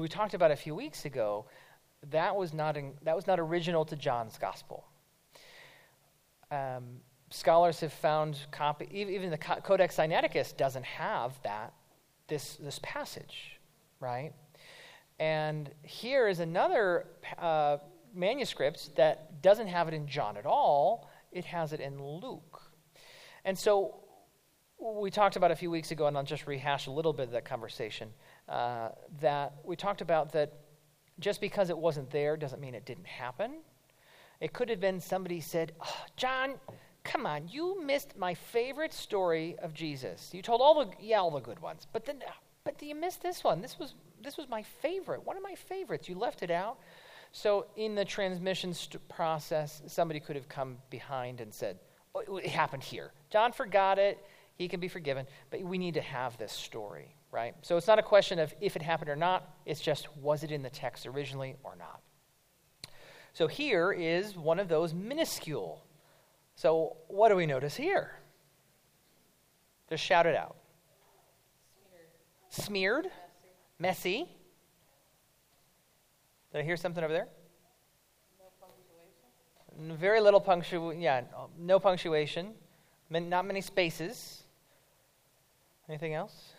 we 0.00 0.08
talked 0.08 0.32
about 0.32 0.50
a 0.50 0.56
few 0.56 0.74
weeks 0.74 1.04
ago. 1.04 1.44
That 2.10 2.34
was 2.34 2.54
not 2.54 2.76
in, 2.76 2.94
that 3.02 3.14
was 3.14 3.26
not 3.26 3.38
original 3.38 3.84
to 3.84 3.96
John's 3.96 4.38
Gospel. 4.38 4.84
Um, 6.50 7.00
scholars 7.30 7.80
have 7.80 7.92
found 7.92 8.38
copy, 8.50 8.88
even 8.92 9.30
the 9.30 9.38
Codex 9.38 9.96
Sinaiticus 9.96 10.56
doesn't 10.56 10.84
have 10.84 11.32
that, 11.42 11.72
this, 12.28 12.56
this 12.56 12.78
passage, 12.82 13.58
right? 14.00 14.32
And 15.18 15.70
here 15.82 16.28
is 16.28 16.40
another 16.40 17.06
uh, 17.38 17.78
manuscript 18.14 18.94
that 18.96 19.42
doesn't 19.42 19.68
have 19.68 19.88
it 19.88 19.94
in 19.94 20.06
John 20.06 20.36
at 20.36 20.46
all, 20.46 21.10
it 21.32 21.44
has 21.46 21.72
it 21.72 21.80
in 21.80 22.02
Luke. 22.02 22.62
And 23.44 23.58
so 23.58 24.00
we 24.78 25.10
talked 25.10 25.36
about 25.36 25.50
a 25.50 25.56
few 25.56 25.70
weeks 25.70 25.90
ago, 25.90 26.06
and 26.06 26.16
I'll 26.16 26.24
just 26.24 26.46
rehash 26.46 26.86
a 26.86 26.90
little 26.90 27.12
bit 27.12 27.24
of 27.24 27.32
that 27.32 27.44
conversation, 27.44 28.10
uh, 28.48 28.90
that 29.20 29.54
we 29.64 29.76
talked 29.76 30.00
about 30.00 30.32
that 30.32 30.52
just 31.18 31.40
because 31.40 31.70
it 31.70 31.78
wasn't 31.78 32.10
there 32.10 32.36
doesn't 32.36 32.60
mean 32.60 32.74
it 32.74 32.84
didn't 32.84 33.06
happen. 33.06 33.58
It 34.40 34.52
could 34.52 34.68
have 34.68 34.80
been 34.80 35.00
somebody 35.00 35.40
said, 35.40 35.72
oh, 35.80 36.04
John, 36.16 36.54
come 37.06 37.24
on, 37.24 37.48
you 37.48 37.82
missed 37.82 38.16
my 38.18 38.34
favorite 38.34 38.92
story 38.92 39.56
of 39.62 39.72
Jesus. 39.72 40.30
You 40.34 40.42
told 40.42 40.60
all 40.60 40.84
the 40.84 40.90
yeah, 41.00 41.18
all 41.18 41.30
the 41.30 41.40
good 41.40 41.60
ones, 41.60 41.86
but 41.92 42.04
then 42.04 42.22
but 42.64 42.82
you 42.82 42.94
missed 42.94 43.22
this 43.22 43.44
one. 43.44 43.62
This 43.62 43.78
was 43.78 43.94
this 44.22 44.36
was 44.36 44.48
my 44.48 44.62
favorite, 44.62 45.24
one 45.24 45.36
of 45.36 45.42
my 45.42 45.54
favorites. 45.54 46.08
You 46.08 46.16
left 46.16 46.42
it 46.42 46.50
out. 46.50 46.78
So 47.32 47.66
in 47.76 47.94
the 47.94 48.04
transmission 48.04 48.74
st- 48.74 49.06
process, 49.08 49.82
somebody 49.86 50.20
could 50.20 50.36
have 50.36 50.48
come 50.48 50.78
behind 50.90 51.40
and 51.40 51.54
said, 51.54 51.78
oh, 52.14 52.38
"It 52.38 52.46
happened 52.46 52.82
here. 52.82 53.12
John 53.30 53.52
forgot 53.52 53.98
it. 53.98 54.18
He 54.56 54.68
can 54.68 54.80
be 54.80 54.88
forgiven, 54.88 55.26
but 55.50 55.62
we 55.62 55.78
need 55.78 55.94
to 55.94 56.00
have 56.00 56.36
this 56.38 56.52
story." 56.52 57.14
Right? 57.30 57.54
So 57.62 57.76
it's 57.76 57.86
not 57.86 57.98
a 57.98 58.02
question 58.02 58.38
of 58.38 58.52
if 58.60 58.76
it 58.76 58.82
happened 58.82 59.10
or 59.10 59.16
not, 59.16 59.48
it's 59.64 59.80
just 59.80 60.14
was 60.16 60.42
it 60.42 60.50
in 60.50 60.62
the 60.62 60.70
text 60.70 61.06
originally 61.06 61.56
or 61.62 61.76
not. 61.76 62.00
So 63.32 63.46
here 63.46 63.92
is 63.92 64.34
one 64.34 64.58
of 64.58 64.68
those 64.68 64.94
minuscule 64.94 65.85
so, 66.56 66.96
what 67.08 67.28
do 67.28 67.36
we 67.36 67.44
notice 67.44 67.76
here? 67.76 68.12
Just 69.90 70.02
shout 70.02 70.26
it 70.26 70.34
out. 70.34 70.56
Smeared. 72.48 73.08
Messy. 73.78 74.26
Did 76.50 76.60
I 76.60 76.62
hear 76.62 76.76
something 76.76 77.04
over 77.04 77.12
there? 77.12 77.28
No. 79.78 79.94
Very 79.94 80.20
little 80.20 80.40
punctuation. 80.40 81.02
Yeah, 81.02 81.20
no 81.58 81.78
punctuation. 81.78 82.54
Not 83.10 83.44
many 83.44 83.60
spaces. 83.60 84.42
Anything 85.90 86.14
else? 86.14 86.54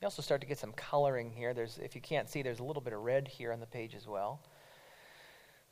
You 0.00 0.06
also 0.06 0.20
start 0.20 0.40
to 0.40 0.46
get 0.48 0.58
some 0.58 0.72
coloring 0.72 1.30
here. 1.30 1.54
There's, 1.54 1.78
if 1.78 1.94
you 1.94 2.00
can't 2.00 2.28
see, 2.28 2.42
there's 2.42 2.58
a 2.58 2.64
little 2.64 2.82
bit 2.82 2.92
of 2.92 3.00
red 3.00 3.28
here 3.28 3.52
on 3.52 3.60
the 3.60 3.66
page 3.66 3.94
as 3.94 4.08
well. 4.08 4.40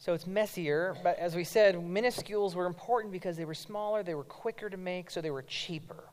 So 0.01 0.15
it's 0.15 0.29
messier, 0.29 0.97
but 1.03 1.19
as 1.19 1.35
we 1.35 1.43
said, 1.43 1.75
minuscules 1.75 2.55
were 2.55 2.67
important 2.67 3.13
because 3.13 3.37
they 3.37 3.45
were 3.45 3.55
smaller, 3.55 4.05
they 4.05 4.15
were 4.15 4.23
quicker 4.23 4.71
to 4.71 4.77
make, 4.77 5.11
so 5.11 5.21
they 5.21 5.33
were 5.33 5.43
cheaper. 5.43 6.05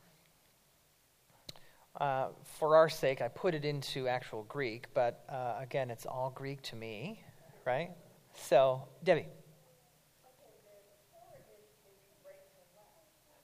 Uh, 2.00 2.28
for 2.58 2.76
our 2.76 2.88
sake, 2.88 3.22
I 3.22 3.28
put 3.28 3.54
it 3.54 3.64
into 3.64 4.08
actual 4.08 4.42
Greek, 4.48 4.86
but 4.92 5.24
uh, 5.28 5.54
again, 5.60 5.88
it's 5.90 6.04
all 6.04 6.30
Greek 6.34 6.60
to 6.62 6.76
me, 6.76 7.22
right? 7.64 7.90
So, 8.34 8.82
Debbie. 9.04 9.28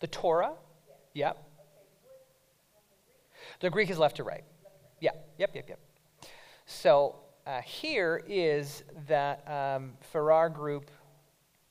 The 0.01 0.09
Torah? 0.09 0.55
Yep. 1.15 1.41
The 3.61 3.71
Greek 3.71 3.91
is 3.91 3.99
left 3.99 4.17
to 4.17 4.25
right. 4.25 4.45
Yeah, 5.01 5.13
yep, 5.39 5.55
yep, 5.55 5.69
yep. 5.69 5.79
So, 6.67 7.22
uh, 7.47 7.61
here 7.63 8.23
is 8.29 8.85
that 9.09 9.45
um, 9.49 9.95
Ferrar 10.13 10.49
group, 10.49 10.91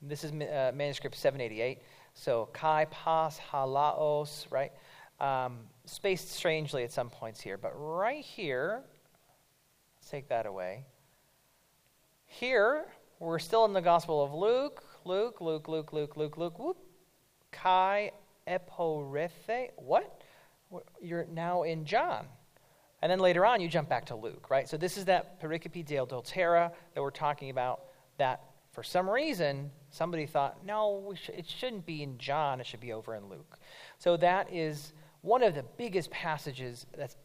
this 0.02 0.24
is 0.24 0.32
uh, 0.32 0.72
manuscript 0.74 1.16
788. 1.16 1.80
So 2.14 2.50
kai, 2.54 2.86
pas, 2.92 3.40
halaos, 3.52 4.46
right? 4.52 4.72
Um, 5.20 5.60
spaced 5.86 6.32
strangely 6.32 6.84
at 6.84 6.92
some 6.92 7.10
points 7.10 7.40
here. 7.40 7.58
But 7.58 7.72
right 7.76 8.24
here, 8.24 8.82
let's 9.98 10.10
take 10.10 10.28
that 10.30 10.46
away. 10.46 10.86
Here, 12.26 12.86
we're 13.20 13.40
still 13.40 13.66
in 13.66 13.74
the 13.74 13.82
Gospel 13.82 14.24
of 14.24 14.34
Luke. 14.34 14.84
Luke, 15.06 15.42
Luke, 15.42 15.68
Luke, 15.68 15.94
Luke, 15.94 16.18
Luke, 16.18 16.38
Luke, 16.38 16.60
whoop. 16.60 16.78
Kai 17.52 18.12
eporethe. 18.48 19.70
What? 19.76 20.22
You're 21.02 21.28
now 21.32 21.64
in 21.64 21.86
John. 21.86 22.26
And 23.02 23.12
then 23.12 23.20
later 23.20 23.46
on, 23.46 23.62
you 23.62 23.68
jump 23.68 23.90
back 23.90 24.06
to 24.06 24.16
Luke, 24.16 24.50
right? 24.50 24.70
So 24.70 24.78
this 24.78 24.98
is 24.98 25.06
that 25.06 25.42
pericope 25.42 25.86
de 25.86 25.96
adultera 25.96 26.72
that 26.94 27.02
we're 27.02 27.10
talking 27.10 27.50
about 27.50 27.82
that 28.18 28.42
for 28.72 28.84
some 28.84 29.10
reason, 29.10 29.72
somebody 29.90 30.26
thought, 30.26 30.66
no, 30.66 31.14
sh- 31.16 31.30
it 31.30 31.50
shouldn't 31.50 31.86
be 31.86 32.04
in 32.04 32.18
John, 32.18 32.62
it 32.62 32.66
should 32.66 32.80
be 32.80 32.94
over 32.94 33.16
in 33.16 33.28
Luke. 33.28 33.58
So 33.98 34.16
that 34.18 34.54
is 34.54 34.94
one 35.22 35.44
of 35.44 35.56
the 35.56 35.64
biggest 35.78 36.10
passages 36.10 36.86
that's, 36.98 37.18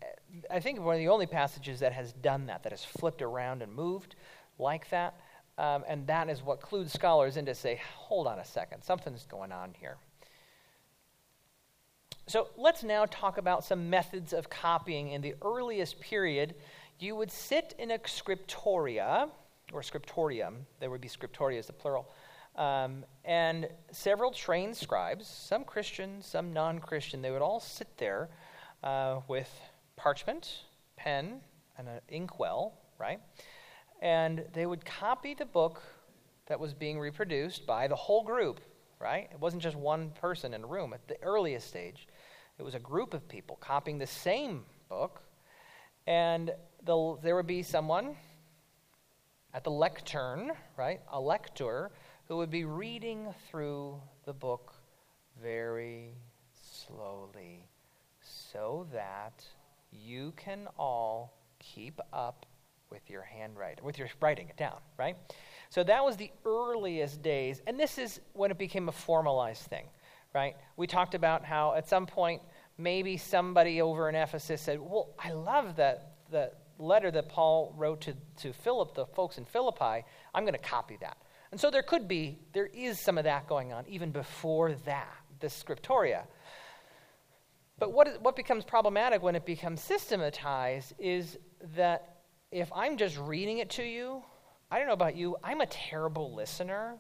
I 0.51 0.61
think, 0.61 0.81
one 0.81 0.95
of 0.95 0.99
the 0.99 1.09
only 1.09 1.27
passages 1.27 1.81
that 1.81 1.93
has 1.93 2.13
done 2.15 2.47
that, 2.47 2.63
that 2.65 2.73
has 2.73 2.85
flipped 2.85 3.23
around 3.23 3.63
and 3.63 3.73
moved 3.73 4.17
like 4.59 4.91
that. 4.91 5.15
Um, 5.59 5.85
and 5.89 6.07
that 6.09 6.29
is 6.29 6.43
what 6.43 6.61
clues 6.61 6.93
scholars 6.93 7.37
in 7.37 7.47
to 7.47 7.55
say, 7.55 7.81
hold 7.95 8.27
on 8.27 8.39
a 8.39 8.45
second, 8.45 8.83
something's 8.83 9.25
going 9.27 9.53
on 9.53 9.73
here. 9.79 9.97
So 12.29 12.49
let's 12.57 12.83
now 12.83 13.07
talk 13.07 13.39
about 13.39 13.65
some 13.65 13.89
methods 13.89 14.33
of 14.33 14.51
copying 14.51 15.11
in 15.13 15.21
the 15.23 15.35
earliest 15.43 16.01
period. 16.01 16.57
You 16.99 17.15
would 17.15 17.31
sit 17.31 17.75
in 17.79 17.93
a 17.93 17.99
scriptoria, 17.99 19.31
or 19.73 19.83
scriptorium, 19.83 20.67
there 20.81 20.91
would 20.91 21.01
be 21.01 21.09
scriptoria 21.09 21.59
as 21.59 21.69
the 21.69 21.73
plural, 21.73 22.09
um, 22.57 23.05
and 23.25 23.69
several 23.93 24.33
trained 24.33 24.77
scribes, 24.77 25.29
some 25.29 25.63
Christian, 25.63 26.21
some 26.21 26.53
non 26.53 26.81
Christian, 26.81 27.23
they 27.23 27.31
would 27.31 27.43
all 27.43 27.61
sit 27.61 27.97
there 27.97 28.29
uh, 28.83 29.21
with 29.29 29.51
parchment, 29.95 30.63
pen, 30.97 31.41
and 31.79 31.89
an 31.89 32.01
inkwell, 32.09 32.73
right? 32.99 33.21
And 34.03 34.45
they 34.53 34.67
would 34.67 34.85
copy 34.85 35.35
the 35.35 35.45
book 35.45 35.83
that 36.47 36.59
was 36.59 36.75
being 36.75 36.99
reproduced 36.99 37.67
by 37.67 37.87
the 37.87 37.97
whole 37.97 38.25
group, 38.25 38.61
right? 39.01 39.29
It 39.33 39.39
wasn't 39.39 39.63
just 39.63 39.77
one 39.77 40.11
person 40.11 40.55
in 40.55 40.65
a 40.65 40.67
room 40.67 40.93
at 40.93 41.07
the 41.09 41.23
earliest 41.23 41.69
stage. 41.69 42.09
It 42.59 42.63
was 42.63 42.75
a 42.75 42.81
group 42.81 43.15
of 43.15 43.29
people 43.29 43.57
copying 43.61 43.99
the 43.99 44.07
same 44.07 44.65
book, 44.89 45.21
and 46.07 46.53
the, 46.85 47.17
there 47.23 47.37
would 47.37 47.47
be 47.47 47.63
someone 47.63 48.17
at 49.53 49.65
the 49.65 49.71
lectern, 49.71 50.53
right? 50.77 51.01
A 51.13 51.21
lector 51.21 51.91
who 52.29 52.37
would 52.39 52.51
be 52.51 52.65
reading 52.65 53.35
through 53.51 54.01
the 54.25 54.33
book 54.33 54.75
very 55.43 56.15
slowly 56.55 57.67
so 58.21 58.87
that 58.93 59.45
you 59.93 60.33
can 60.37 60.69
all 60.79 61.35
keep 61.59 62.01
up 62.13 62.47
with 62.91 63.09
your 63.11 63.23
handwriting, 63.23 63.85
with 63.85 63.99
your 63.99 64.09
writing 64.21 64.49
it 64.49 64.57
down, 64.57 64.79
right? 64.99 65.17
So 65.71 65.85
that 65.85 66.05
was 66.05 66.17
the 66.17 66.31
earliest 66.45 67.23
days, 67.23 67.61
and 67.67 67.79
this 67.79 67.99
is 67.99 68.21
when 68.33 68.51
it 68.51 68.59
became 68.59 68.89
a 68.89 68.93
formalized 68.93 69.63
thing, 69.63 69.87
right? 70.37 70.55
We 70.77 70.87
talked 70.87 71.15
about 71.15 71.47
how 71.47 71.73
at 71.77 71.89
some 71.89 72.05
point 72.05 72.43
maybe 72.77 73.17
somebody 73.17 73.81
over 73.81 74.07
in 74.11 74.15
Ephesus 74.15 74.61
said, 74.61 74.79
"Well, 74.79 75.15
I 75.19 75.33
love 75.33 75.77
that 75.77 76.17
the 76.31 76.53
letter 76.79 77.11
that 77.11 77.31
Paul 77.31 77.73
wrote 77.75 78.03
to, 78.03 78.15
to 78.43 78.53
Philip, 78.53 78.95
the 78.95 79.07
folks 79.07 79.39
in 79.39 79.47
Philippi. 79.47 80.05
I'm 80.35 80.43
going 80.43 80.53
to 80.53 80.59
copy 80.59 80.99
that." 81.01 81.17
And 81.53 81.59
so 81.59 81.71
there 81.71 81.83
could 81.83 82.07
be, 82.07 82.39
there 82.53 82.67
is 82.67 83.01
some 83.01 83.17
of 83.17 83.25
that 83.25 83.49
going 83.49 83.73
on 83.73 83.87
even 83.89 84.11
before 84.11 84.75
that, 84.85 85.17
the 85.41 85.47
scriptoria. 85.47 86.25
But 87.79 87.95
what, 87.95 88.09
is, 88.09 88.19
what 88.19 88.37
becomes 88.37 88.63
problematic 88.63 89.23
when 89.23 89.35
it 89.37 89.47
becomes 89.47 89.81
systematized 89.81 90.93
is 90.99 91.39
that 91.77 92.17
if 92.51 92.71
I'm 92.75 92.99
just 92.99 93.17
reading 93.17 93.57
it 93.59 93.71
to 93.71 93.83
you, 93.83 94.23
I 94.71 94.77
don't 94.79 94.87
know 94.87 94.93
about 94.93 95.17
you, 95.17 95.37
I'm 95.43 95.63
a 95.63 95.67
terrible 95.67 96.35
listener. 96.35 96.97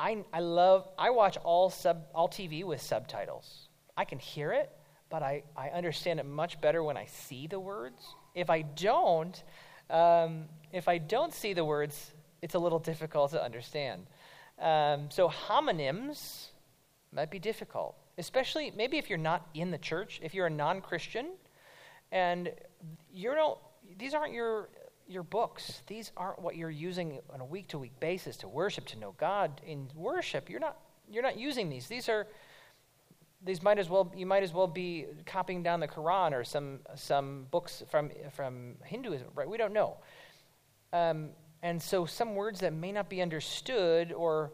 I, 0.00 0.24
I 0.32 0.40
love, 0.40 0.88
I 0.98 1.10
watch 1.10 1.36
all, 1.44 1.70
sub, 1.70 2.06
all 2.14 2.28
TV 2.28 2.64
with 2.64 2.80
subtitles. 2.80 3.68
I 3.96 4.04
can 4.04 4.18
hear 4.18 4.52
it, 4.52 4.70
but 5.08 5.22
I, 5.22 5.44
I 5.56 5.68
understand 5.68 6.18
it 6.18 6.26
much 6.26 6.60
better 6.60 6.82
when 6.82 6.96
I 6.96 7.06
see 7.06 7.46
the 7.46 7.60
words. 7.60 8.02
If 8.34 8.50
I 8.50 8.62
don't, 8.62 9.40
um, 9.90 10.46
if 10.72 10.88
I 10.88 10.98
don't 10.98 11.32
see 11.32 11.52
the 11.52 11.64
words, 11.64 12.12
it's 12.42 12.54
a 12.54 12.58
little 12.58 12.80
difficult 12.80 13.30
to 13.30 13.42
understand. 13.42 14.06
Um, 14.58 15.08
so 15.10 15.28
homonyms 15.28 16.48
might 17.12 17.30
be 17.30 17.38
difficult, 17.38 17.96
especially 18.18 18.72
maybe 18.76 18.98
if 18.98 19.08
you're 19.08 19.18
not 19.18 19.46
in 19.54 19.70
the 19.70 19.78
church, 19.78 20.20
if 20.22 20.34
you're 20.34 20.46
a 20.46 20.50
non-Christian, 20.50 21.28
and 22.10 22.52
you 23.12 23.32
don't. 23.34 23.58
These 23.98 24.14
aren't 24.14 24.32
your 24.32 24.68
your 25.06 25.22
books. 25.22 25.82
These 25.86 26.12
aren't 26.16 26.40
what 26.40 26.56
you're 26.56 26.70
using 26.70 27.20
on 27.32 27.40
a 27.40 27.44
week-to-week 27.44 27.98
basis 28.00 28.36
to 28.38 28.48
worship, 28.48 28.86
to 28.86 28.98
know 28.98 29.14
God 29.18 29.60
in 29.66 29.90
worship. 29.94 30.48
You're 30.48 30.60
not 30.60 30.78
you're 31.10 31.22
not 31.22 31.38
using 31.38 31.68
these. 31.68 31.86
These 31.86 32.08
are 32.08 32.26
these 33.44 33.62
might 33.62 33.78
as 33.78 33.90
well 33.90 34.12
you 34.16 34.26
might 34.26 34.42
as 34.42 34.52
well 34.52 34.66
be 34.66 35.06
copying 35.26 35.62
down 35.62 35.80
the 35.80 35.88
Quran 35.88 36.32
or 36.32 36.44
some 36.44 36.80
some 36.94 37.46
books 37.50 37.82
from 37.90 38.10
from 38.32 38.76
Hinduism, 38.84 39.28
right? 39.34 39.48
We 39.48 39.58
don't 39.58 39.72
know. 39.72 39.98
Um, 40.92 41.30
and 41.62 41.82
so 41.82 42.06
some 42.06 42.34
words 42.34 42.60
that 42.60 42.72
may 42.72 42.92
not 42.92 43.08
be 43.08 43.20
understood 43.20 44.12
or 44.12 44.52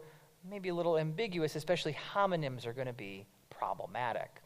maybe 0.49 0.69
a 0.69 0.73
little 0.73 0.97
ambiguous, 0.97 1.55
especially 1.55 1.95
homonyms, 2.13 2.65
are 2.65 2.73
going 2.73 2.87
to 2.87 2.93
be 2.93 3.25
problematic. 3.49 4.40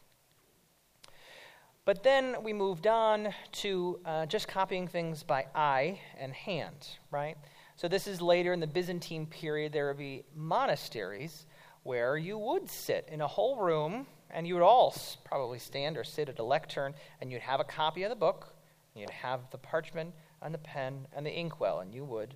But 1.86 2.02
then 2.02 2.42
we 2.42 2.52
moved 2.52 2.88
on 2.88 3.32
to 3.52 4.00
uh, 4.04 4.26
just 4.26 4.48
copying 4.48 4.88
things 4.88 5.22
by 5.22 5.46
eye 5.54 6.00
and 6.18 6.32
hand, 6.34 6.88
right? 7.12 7.38
So 7.76 7.86
this 7.86 8.08
is 8.08 8.20
later 8.20 8.52
in 8.52 8.58
the 8.58 8.66
Byzantine 8.66 9.24
period. 9.24 9.72
There 9.72 9.86
would 9.86 9.96
be 9.96 10.24
monasteries 10.34 11.46
where 11.84 12.16
you 12.16 12.38
would 12.38 12.68
sit 12.68 13.08
in 13.12 13.20
a 13.20 13.26
whole 13.28 13.56
room 13.60 14.08
and 14.30 14.48
you 14.48 14.54
would 14.54 14.64
all 14.64 14.92
probably 15.24 15.60
stand 15.60 15.96
or 15.96 16.02
sit 16.02 16.28
at 16.28 16.40
a 16.40 16.42
lectern 16.42 16.92
and 17.20 17.30
you'd 17.30 17.40
have 17.42 17.60
a 17.60 17.64
copy 17.64 18.02
of 18.02 18.10
the 18.10 18.16
book, 18.16 18.56
you'd 18.96 19.08
have 19.10 19.48
the 19.52 19.58
parchment 19.58 20.12
and 20.42 20.52
the 20.52 20.58
pen 20.58 21.06
and 21.12 21.24
the 21.24 21.30
inkwell, 21.30 21.78
and 21.78 21.94
you 21.94 22.04
would 22.04 22.34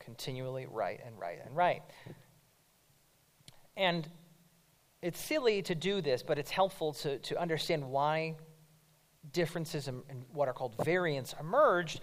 continually 0.00 0.66
write 0.68 0.98
and 1.06 1.16
write 1.20 1.38
and 1.46 1.56
write. 1.56 1.82
And 3.76 4.08
it's 5.02 5.20
silly 5.20 5.62
to 5.62 5.74
do 5.74 6.00
this, 6.00 6.22
but 6.22 6.38
it's 6.38 6.50
helpful 6.50 6.92
to, 6.92 7.18
to 7.18 7.40
understand 7.40 7.84
why 7.84 8.36
differences 9.32 9.88
in 9.88 10.02
what 10.32 10.48
are 10.48 10.52
called 10.52 10.74
variants 10.84 11.34
emerged, 11.38 12.00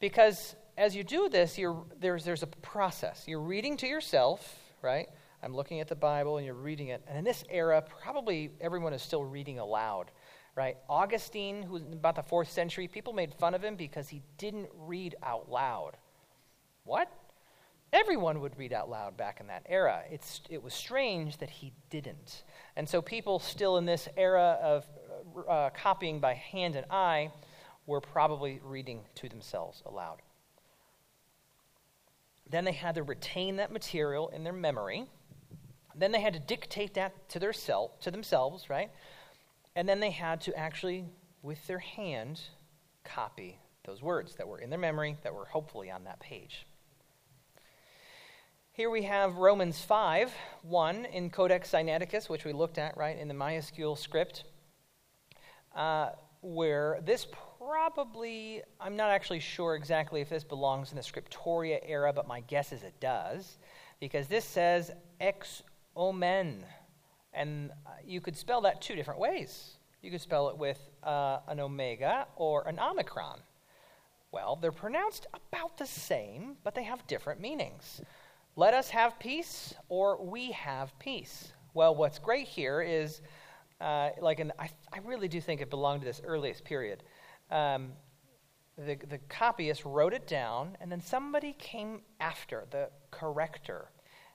because 0.00 0.56
as 0.76 0.94
you 0.94 1.02
do 1.02 1.28
this, 1.28 1.58
there's, 2.00 2.24
there's 2.24 2.42
a 2.42 2.46
process. 2.46 3.24
You're 3.26 3.40
reading 3.40 3.76
to 3.78 3.86
yourself, 3.86 4.58
right? 4.82 5.08
I'm 5.42 5.54
looking 5.54 5.80
at 5.80 5.88
the 5.88 5.96
Bible 5.96 6.36
and 6.36 6.46
you're 6.46 6.54
reading 6.54 6.88
it. 6.88 7.02
And 7.08 7.16
in 7.16 7.24
this 7.24 7.44
era, 7.48 7.82
probably 8.02 8.50
everyone 8.60 8.92
is 8.92 9.02
still 9.02 9.24
reading 9.24 9.58
aloud, 9.58 10.10
right? 10.54 10.76
Augustine, 10.88 11.62
who 11.62 11.74
was 11.74 11.82
about 11.82 12.16
the 12.16 12.22
fourth 12.22 12.50
century, 12.50 12.88
people 12.88 13.12
made 13.12 13.32
fun 13.34 13.54
of 13.54 13.62
him 13.62 13.76
because 13.76 14.08
he 14.08 14.22
didn't 14.38 14.68
read 14.74 15.14
out 15.22 15.50
loud. 15.50 15.92
What? 16.84 17.10
Everyone 17.96 18.42
would 18.42 18.58
read 18.58 18.74
out 18.74 18.90
loud 18.90 19.16
back 19.16 19.40
in 19.40 19.46
that 19.46 19.64
era. 19.66 20.02
It's, 20.10 20.42
it 20.50 20.62
was 20.62 20.74
strange 20.74 21.38
that 21.38 21.48
he 21.48 21.72
didn't. 21.88 22.42
And 22.76 22.86
so 22.86 23.00
people 23.00 23.38
still 23.38 23.78
in 23.78 23.86
this 23.86 24.06
era 24.18 24.58
of 24.62 24.86
uh, 25.48 25.70
copying 25.70 26.20
by 26.20 26.34
hand 26.34 26.76
and 26.76 26.84
eye 26.90 27.32
were 27.86 28.02
probably 28.02 28.60
reading 28.62 29.00
to 29.14 29.30
themselves 29.30 29.82
aloud. 29.86 30.18
Then 32.50 32.66
they 32.66 32.72
had 32.72 32.96
to 32.96 33.02
retain 33.02 33.56
that 33.56 33.72
material 33.72 34.28
in 34.28 34.44
their 34.44 34.52
memory. 34.52 35.06
Then 35.94 36.12
they 36.12 36.20
had 36.20 36.34
to 36.34 36.40
dictate 36.40 36.92
that 36.94 37.30
to, 37.30 37.38
their 37.38 37.54
self, 37.54 37.98
to 38.00 38.10
themselves, 38.10 38.68
right? 38.68 38.90
And 39.74 39.88
then 39.88 40.00
they 40.00 40.10
had 40.10 40.42
to 40.42 40.54
actually, 40.54 41.06
with 41.40 41.66
their 41.66 41.78
hand, 41.78 42.42
copy 43.04 43.58
those 43.86 44.02
words 44.02 44.34
that 44.34 44.46
were 44.46 44.58
in 44.58 44.68
their 44.68 44.78
memory 44.78 45.16
that 45.22 45.32
were 45.32 45.46
hopefully 45.46 45.90
on 45.90 46.04
that 46.04 46.20
page. 46.20 46.65
Here 48.76 48.90
we 48.90 49.04
have 49.04 49.38
Romans 49.38 49.80
5 49.80 50.30
1 50.60 51.06
in 51.06 51.30
Codex 51.30 51.72
Sinaiticus, 51.72 52.28
which 52.28 52.44
we 52.44 52.52
looked 52.52 52.76
at, 52.76 52.94
right, 52.94 53.18
in 53.18 53.26
the 53.26 53.32
majuscule 53.32 53.96
script, 53.96 54.44
uh, 55.74 56.10
where 56.42 57.00
this 57.02 57.26
probably, 57.56 58.60
I'm 58.78 58.94
not 58.94 59.12
actually 59.12 59.40
sure 59.40 59.76
exactly 59.76 60.20
if 60.20 60.28
this 60.28 60.44
belongs 60.44 60.90
in 60.90 60.96
the 60.96 61.02
Scriptoria 61.02 61.78
era, 61.86 62.12
but 62.12 62.28
my 62.28 62.40
guess 62.40 62.70
is 62.70 62.82
it 62.82 62.92
does, 63.00 63.56
because 63.98 64.26
this 64.26 64.44
says 64.44 64.90
ex 65.20 65.62
omen. 65.96 66.62
And 67.32 67.70
uh, 67.86 67.92
you 68.04 68.20
could 68.20 68.36
spell 68.36 68.60
that 68.60 68.82
two 68.82 68.94
different 68.94 69.20
ways. 69.20 69.78
You 70.02 70.10
could 70.10 70.20
spell 70.20 70.50
it 70.50 70.58
with 70.58 70.90
uh, 71.02 71.38
an 71.48 71.60
omega 71.60 72.26
or 72.36 72.68
an 72.68 72.78
omicron. 72.78 73.40
Well, 74.32 74.58
they're 74.60 74.70
pronounced 74.70 75.26
about 75.32 75.78
the 75.78 75.86
same, 75.86 76.58
but 76.62 76.74
they 76.74 76.84
have 76.84 77.06
different 77.06 77.40
meanings. 77.40 78.02
Let 78.58 78.72
us 78.72 78.88
have 78.88 79.18
peace, 79.18 79.74
or 79.90 80.24
we 80.24 80.50
have 80.52 80.98
peace. 80.98 81.52
Well, 81.74 81.94
what's 81.94 82.18
great 82.18 82.46
here 82.46 82.80
is, 82.80 83.20
uh, 83.82 84.08
like, 84.22 84.40
an, 84.40 84.50
I, 84.58 84.70
I 84.90 85.00
really 85.04 85.28
do 85.28 85.42
think 85.42 85.60
it 85.60 85.68
belonged 85.68 86.00
to 86.00 86.06
this 86.06 86.22
earliest 86.24 86.64
period. 86.64 87.02
Um, 87.50 87.92
the, 88.78 88.96
the 89.10 89.18
copyist 89.28 89.84
wrote 89.84 90.14
it 90.14 90.26
down, 90.26 90.78
and 90.80 90.90
then 90.90 91.02
somebody 91.02 91.52
came 91.58 92.00
after, 92.18 92.64
the 92.70 92.88
corrector. 93.10 93.90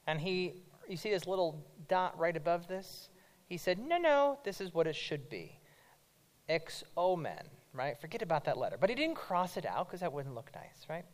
And 0.06 0.22
he, 0.22 0.54
you 0.88 0.98
see 0.98 1.10
this 1.10 1.26
little 1.26 1.66
dot 1.88 2.16
right 2.20 2.38
above 2.38 2.68
this? 2.68 3.10
He 3.48 3.58
said, 3.58 3.80
no, 3.80 3.98
no, 3.98 4.38
this 4.44 4.62
is 4.62 4.72
what 4.72 4.86
it 4.86 4.96
should 4.96 5.32
be. 5.32 5.60
Ex 6.48 6.84
omen, 6.96 7.50
right? 7.74 8.00
Forget 8.00 8.22
about 8.22 8.46
that 8.46 8.60
letter. 8.60 8.78
But 8.80 8.90
he 8.92 8.96
didn't 8.96 9.16
cross 9.16 9.58
it 9.58 9.66
out 9.66 9.88
because 9.88 10.02
that 10.02 10.14
wouldn't 10.14 10.36
look 10.36 10.52
nice, 10.54 10.86
right? 10.88 11.06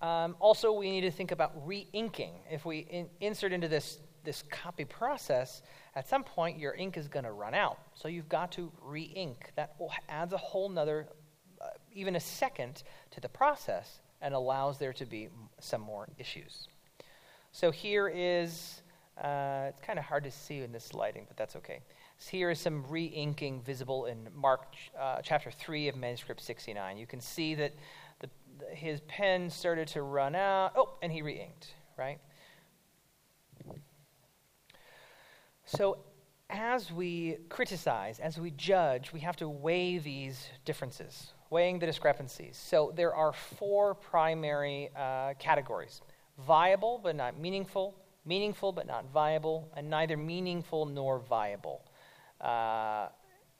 Um, 0.00 0.36
also, 0.40 0.72
we 0.72 0.90
need 0.90 1.02
to 1.02 1.10
think 1.10 1.32
about 1.32 1.52
re 1.66 1.88
inking. 1.92 2.32
If 2.50 2.64
we 2.64 2.80
in, 2.90 3.08
insert 3.20 3.52
into 3.52 3.68
this, 3.68 3.98
this 4.24 4.42
copy 4.50 4.84
process, 4.84 5.62
at 5.94 6.08
some 6.08 6.24
point 6.24 6.58
your 6.58 6.74
ink 6.74 6.96
is 6.96 7.08
going 7.08 7.24
to 7.24 7.32
run 7.32 7.54
out. 7.54 7.78
So 7.94 8.08
you've 8.08 8.28
got 8.28 8.52
to 8.52 8.70
re 8.82 9.02
ink. 9.02 9.52
That 9.56 9.76
adds 10.08 10.32
a 10.32 10.38
whole 10.38 10.68
nother, 10.68 11.08
uh, 11.60 11.66
even 11.92 12.16
a 12.16 12.20
second 12.20 12.82
to 13.12 13.20
the 13.20 13.28
process 13.28 14.00
and 14.20 14.34
allows 14.34 14.78
there 14.78 14.92
to 14.94 15.06
be 15.06 15.28
some 15.60 15.80
more 15.80 16.08
issues. 16.18 16.68
So 17.52 17.70
here 17.70 18.08
is, 18.08 18.82
uh, 19.22 19.66
it's 19.68 19.80
kind 19.80 19.98
of 19.98 20.04
hard 20.04 20.24
to 20.24 20.30
see 20.30 20.60
in 20.60 20.72
this 20.72 20.94
lighting, 20.94 21.24
but 21.28 21.36
that's 21.36 21.56
okay. 21.56 21.80
So 22.18 22.30
here 22.30 22.50
is 22.50 22.58
some 22.58 22.84
re 22.88 23.04
inking 23.04 23.62
visible 23.62 24.06
in 24.06 24.28
Mark 24.34 24.74
uh, 24.98 25.20
chapter 25.22 25.50
3 25.50 25.88
of 25.88 25.96
manuscript 25.96 26.40
69. 26.40 26.96
You 26.96 27.06
can 27.06 27.20
see 27.20 27.54
that 27.56 27.74
his 28.72 29.00
pen 29.02 29.50
started 29.50 29.88
to 29.88 30.02
run 30.02 30.34
out. 30.34 30.72
Oh, 30.76 30.94
and 31.02 31.12
he 31.12 31.22
re 31.22 31.40
inked, 31.40 31.74
right? 31.96 32.18
So, 35.66 35.98
as 36.50 36.92
we 36.92 37.38
criticize, 37.48 38.20
as 38.20 38.38
we 38.38 38.50
judge, 38.50 39.12
we 39.12 39.20
have 39.20 39.36
to 39.36 39.48
weigh 39.48 39.98
these 39.98 40.48
differences, 40.64 41.32
weighing 41.50 41.78
the 41.78 41.86
discrepancies. 41.86 42.56
So, 42.56 42.92
there 42.94 43.14
are 43.14 43.32
four 43.32 43.94
primary 43.94 44.90
uh, 44.96 45.34
categories 45.38 46.02
viable 46.38 47.00
but 47.02 47.16
not 47.16 47.38
meaningful, 47.38 47.94
meaningful 48.24 48.72
but 48.72 48.86
not 48.86 49.10
viable, 49.12 49.70
and 49.76 49.88
neither 49.88 50.16
meaningful 50.16 50.86
nor 50.86 51.18
viable. 51.18 51.84
Uh, 52.40 53.08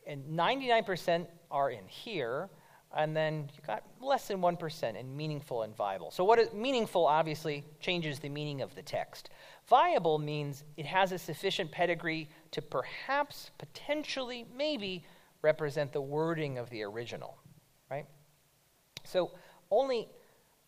and 0.06 0.24
99% 0.26 1.26
are 1.50 1.70
in 1.70 1.86
here, 1.86 2.50
and 2.96 3.16
then 3.16 3.50
you 3.54 3.60
got 3.66 3.82
less 4.00 4.28
than 4.28 4.40
1% 4.40 4.96
in 4.98 5.16
meaningful 5.16 5.62
and 5.62 5.76
viable. 5.76 6.10
So, 6.10 6.24
what 6.24 6.38
is 6.38 6.52
meaningful 6.52 7.06
obviously 7.06 7.64
changes 7.80 8.18
the 8.18 8.28
meaning 8.28 8.62
of 8.62 8.74
the 8.74 8.82
text. 8.82 9.30
Viable 9.68 10.18
means 10.18 10.64
it 10.76 10.86
has 10.86 11.12
a 11.12 11.18
sufficient 11.18 11.70
pedigree 11.72 12.28
to 12.52 12.62
perhaps, 12.62 13.50
potentially, 13.58 14.46
maybe 14.56 15.04
represent 15.42 15.92
the 15.92 16.00
wording 16.00 16.58
of 16.58 16.70
the 16.70 16.82
original, 16.82 17.36
right? 17.90 18.06
So, 19.04 19.32
only 19.70 20.08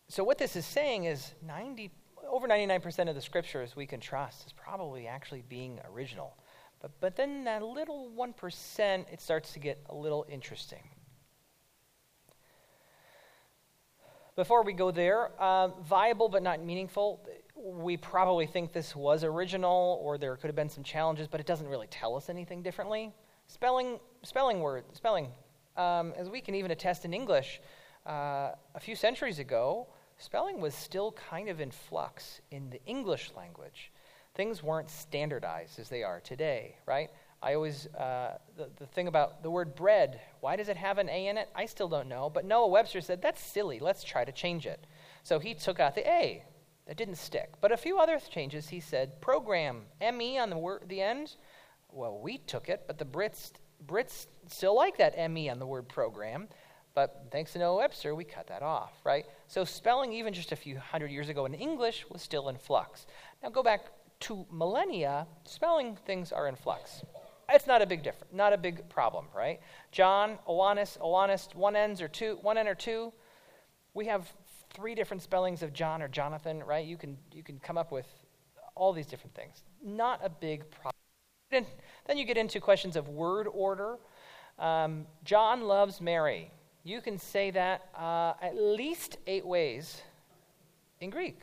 so 0.09 0.23
what 0.23 0.37
this 0.37 0.55
is 0.55 0.65
saying 0.65 1.03
is 1.03 1.33
90 1.45 1.91
over 2.29 2.47
99% 2.47 3.09
of 3.09 3.15
the 3.15 3.21
scriptures 3.21 3.75
we 3.75 3.85
can 3.85 3.99
trust 3.99 4.47
is 4.47 4.53
probably 4.53 5.07
actually 5.07 5.43
being 5.47 5.79
original. 5.89 6.35
But, 6.81 6.91
but 6.99 7.15
then 7.15 7.45
that 7.45 7.63
little 7.63 8.11
1%, 8.17 9.05
it 9.11 9.21
starts 9.21 9.53
to 9.53 9.59
get 9.59 9.83
a 9.89 9.95
little 9.95 10.25
interesting. 10.29 10.83
Before 14.37 14.61
we 14.61 14.73
go 14.73 14.91
there, 14.91 15.31
uh, 15.39 15.69
viable 15.81 16.29
but 16.29 16.43
not 16.43 16.63
meaningful, 16.63 17.27
we 17.55 17.97
probably 17.97 18.45
think 18.45 18.71
this 18.71 18.95
was 18.95 19.23
original 19.23 19.99
or 20.03 20.19
there 20.19 20.35
could 20.35 20.45
have 20.45 20.55
been 20.55 20.69
some 20.69 20.83
challenges, 20.83 21.27
but 21.27 21.39
it 21.39 21.47
doesn't 21.47 21.67
really 21.67 21.87
tell 21.87 22.15
us 22.15 22.29
anything 22.29 22.61
differently. 22.61 23.11
Spelling, 23.47 23.99
spelling 24.21 24.59
word, 24.59 24.83
spelling. 24.93 25.29
Um, 25.75 26.13
as 26.15 26.29
we 26.29 26.39
can 26.39 26.53
even 26.53 26.69
attest 26.69 27.03
in 27.03 27.15
English, 27.15 27.61
uh, 28.05 28.51
a 28.75 28.79
few 28.79 28.95
centuries 28.95 29.39
ago, 29.39 29.87
spelling 30.19 30.61
was 30.61 30.75
still 30.75 31.13
kind 31.13 31.49
of 31.49 31.59
in 31.59 31.71
flux 31.71 32.41
in 32.51 32.69
the 32.69 32.79
English 32.85 33.31
language. 33.35 33.91
Things 34.35 34.61
weren't 34.61 34.91
standardized 34.91 35.79
as 35.79 35.89
they 35.89 36.03
are 36.03 36.19
today, 36.19 36.75
right? 36.85 37.09
I 37.41 37.53
always, 37.53 37.87
uh, 37.87 38.37
the, 38.55 38.69
the 38.77 38.87
thing 38.87 39.07
about 39.07 39.43
the 39.43 39.51
word 39.51 39.75
bread, 39.75 40.19
why 40.39 40.55
does 40.55 40.69
it 40.69 40.77
have 40.77 40.97
an 40.97 41.07
A 41.09 41.27
in 41.27 41.37
it? 41.37 41.49
I 41.55 41.65
still 41.65 41.87
don't 41.87 42.09
know. 42.09 42.29
But 42.29 42.45
Noah 42.45 42.67
Webster 42.67 43.01
said, 43.01 43.21
that's 43.21 43.41
silly. 43.41 43.79
Let's 43.79 44.03
try 44.03 44.25
to 44.25 44.31
change 44.31 44.65
it. 44.65 44.85
So 45.23 45.37
he 45.39 45.53
took 45.53 45.79
out 45.79 45.93
the 45.93 46.07
A. 46.09 46.43
That 46.87 46.97
didn't 46.97 47.17
stick. 47.17 47.53
But 47.61 47.71
a 47.71 47.77
few 47.77 47.99
other 47.99 48.17
changes, 48.19 48.69
he 48.69 48.79
said, 48.79 49.21
program, 49.21 49.83
M-E 50.01 50.39
on 50.39 50.49
the, 50.49 50.57
word, 50.57 50.85
the 50.87 51.01
end. 51.01 51.35
Well, 51.91 52.19
we 52.19 52.37
took 52.39 52.69
it, 52.69 52.85
but 52.87 52.97
the 52.97 53.05
Brits, 53.05 53.51
Brits 53.85 54.27
still 54.47 54.75
like 54.75 54.97
that 54.97 55.13
M-E 55.17 55.49
on 55.49 55.59
the 55.59 55.67
word 55.67 55.89
program. 55.89 56.47
But 56.95 57.27
thanks 57.29 57.53
to 57.53 57.59
Noah 57.59 57.77
Webster, 57.77 58.15
we 58.15 58.23
cut 58.23 58.47
that 58.47 58.63
off, 58.63 58.93
right? 59.03 59.25
So 59.47 59.63
spelling, 59.63 60.13
even 60.13 60.33
just 60.33 60.51
a 60.51 60.55
few 60.55 60.79
hundred 60.79 61.11
years 61.11 61.29
ago 61.29 61.45
in 61.45 61.53
English, 61.53 62.05
was 62.09 62.23
still 62.23 62.49
in 62.49 62.57
flux. 62.57 63.05
Now 63.43 63.49
go 63.49 63.61
back 63.61 63.81
to 64.21 64.47
millennia, 64.51 65.27
spelling 65.43 65.95
things 66.07 66.31
are 66.31 66.47
in 66.47 66.55
flux. 66.55 67.03
It's 67.49 67.67
not 67.67 67.81
a 67.81 67.85
big 67.85 68.03
difference, 68.03 68.33
not 68.33 68.51
a 68.51 68.57
big 68.57 68.89
problem, 68.89 69.25
right? 69.35 69.59
John, 69.91 70.37
Ioannes, 70.47 70.97
Ioannes, 70.99 71.55
one 71.55 71.75
ends 71.75 72.01
or 72.01 72.07
two, 72.07 72.37
one 72.41 72.57
N 72.57 72.67
or 72.67 72.75
two. 72.75 73.13
We 73.93 74.05
have 74.07 74.31
three 74.73 74.95
different 74.95 75.23
spellings 75.23 75.63
of 75.63 75.71
John 75.71 76.01
or 76.01 76.09
Jonathan, 76.09 76.61
right? 76.63 76.85
You 76.85 76.97
can 76.97 77.17
you 77.31 77.43
can 77.43 77.59
come 77.59 77.77
up 77.77 77.91
with 77.91 78.05
all 78.75 78.91
these 78.93 79.07
different 79.07 79.33
things. 79.33 79.63
Not 79.83 80.19
a 80.23 80.29
big 80.29 80.69
problem. 80.69 80.93
Then 81.49 82.17
you 82.17 82.25
get 82.25 82.37
into 82.37 82.59
questions 82.59 82.95
of 82.95 83.07
word 83.07 83.47
order. 83.47 83.97
Um, 84.59 85.05
John 85.23 85.61
loves 85.61 86.01
Mary. 86.01 86.51
You 86.83 87.01
can 87.01 87.17
say 87.17 87.51
that 87.51 87.89
uh, 87.97 88.33
at 88.41 88.55
least 88.55 89.17
eight 89.27 89.45
ways 89.45 90.01
in 90.99 91.09
Greek. 91.09 91.39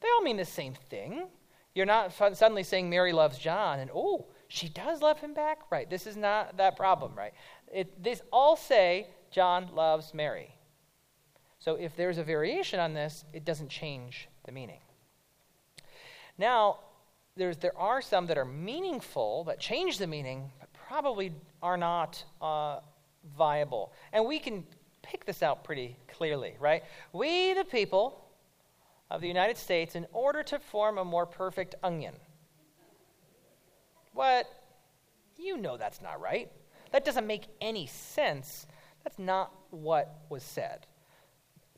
They 0.00 0.08
all 0.08 0.22
mean 0.22 0.36
the 0.36 0.44
same 0.44 0.74
thing. 0.90 1.28
You're 1.74 1.86
not 1.86 2.12
suddenly 2.12 2.62
saying 2.62 2.90
Mary 2.90 3.12
loves 3.12 3.38
John 3.38 3.80
and, 3.80 3.90
oh, 3.94 4.26
she 4.52 4.68
does 4.68 5.00
love 5.00 5.18
him 5.18 5.32
back? 5.32 5.60
Right. 5.70 5.88
This 5.88 6.06
is 6.06 6.14
not 6.14 6.58
that 6.58 6.76
problem, 6.76 7.12
right? 7.16 7.32
It, 7.72 8.02
these 8.02 8.20
all 8.30 8.54
say 8.54 9.06
John 9.30 9.70
loves 9.74 10.12
Mary. 10.12 10.54
So 11.58 11.76
if 11.76 11.96
there's 11.96 12.18
a 12.18 12.22
variation 12.22 12.78
on 12.78 12.92
this, 12.92 13.24
it 13.32 13.46
doesn't 13.46 13.70
change 13.70 14.28
the 14.44 14.52
meaning. 14.52 14.80
Now, 16.36 16.80
there's, 17.34 17.56
there 17.56 17.76
are 17.78 18.02
some 18.02 18.26
that 18.26 18.36
are 18.36 18.44
meaningful, 18.44 19.44
that 19.44 19.58
change 19.58 19.96
the 19.96 20.06
meaning, 20.06 20.50
but 20.60 20.68
probably 20.86 21.32
are 21.62 21.78
not 21.78 22.22
uh, 22.42 22.80
viable. 23.38 23.94
And 24.12 24.26
we 24.26 24.38
can 24.38 24.64
pick 25.00 25.24
this 25.24 25.42
out 25.42 25.64
pretty 25.64 25.96
clearly, 26.08 26.56
right? 26.60 26.82
We, 27.14 27.54
the 27.54 27.64
people 27.64 28.22
of 29.10 29.22
the 29.22 29.28
United 29.28 29.56
States, 29.56 29.94
in 29.94 30.06
order 30.12 30.42
to 30.42 30.58
form 30.58 30.98
a 30.98 31.04
more 31.06 31.24
perfect 31.24 31.74
onion. 31.82 32.14
What? 34.12 34.46
You 35.36 35.56
know 35.56 35.76
that's 35.76 36.02
not 36.02 36.20
right. 36.20 36.50
That 36.92 37.04
doesn't 37.04 37.26
make 37.26 37.44
any 37.60 37.86
sense. 37.86 38.66
That's 39.04 39.18
not 39.18 39.52
what 39.70 40.24
was 40.28 40.42
said. 40.42 40.86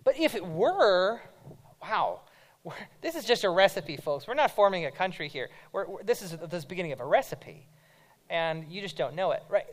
But 0.03 0.19
if 0.19 0.35
it 0.35 0.45
were, 0.45 1.21
wow, 1.81 2.21
this 3.01 3.15
is 3.15 3.25
just 3.25 3.45
a 3.45 3.51
recipe, 3.51 3.97
folks. 3.97 4.27
We're 4.27 4.35
not 4.35 4.51
forming 4.51 4.85
a 4.85 4.91
country 4.91 5.29
here. 5.29 5.49
We're, 5.73 5.87
we're, 5.87 6.03
this 6.03 6.21
is 6.21 6.33
the 6.33 6.65
beginning 6.69 6.93
of 6.93 7.01
a 7.01 7.07
recipe 7.07 7.69
and 8.31 8.65
you 8.71 8.81
just 8.81 8.97
don't 8.97 9.15
know 9.15 9.33
it, 9.33 9.43
right? 9.49 9.65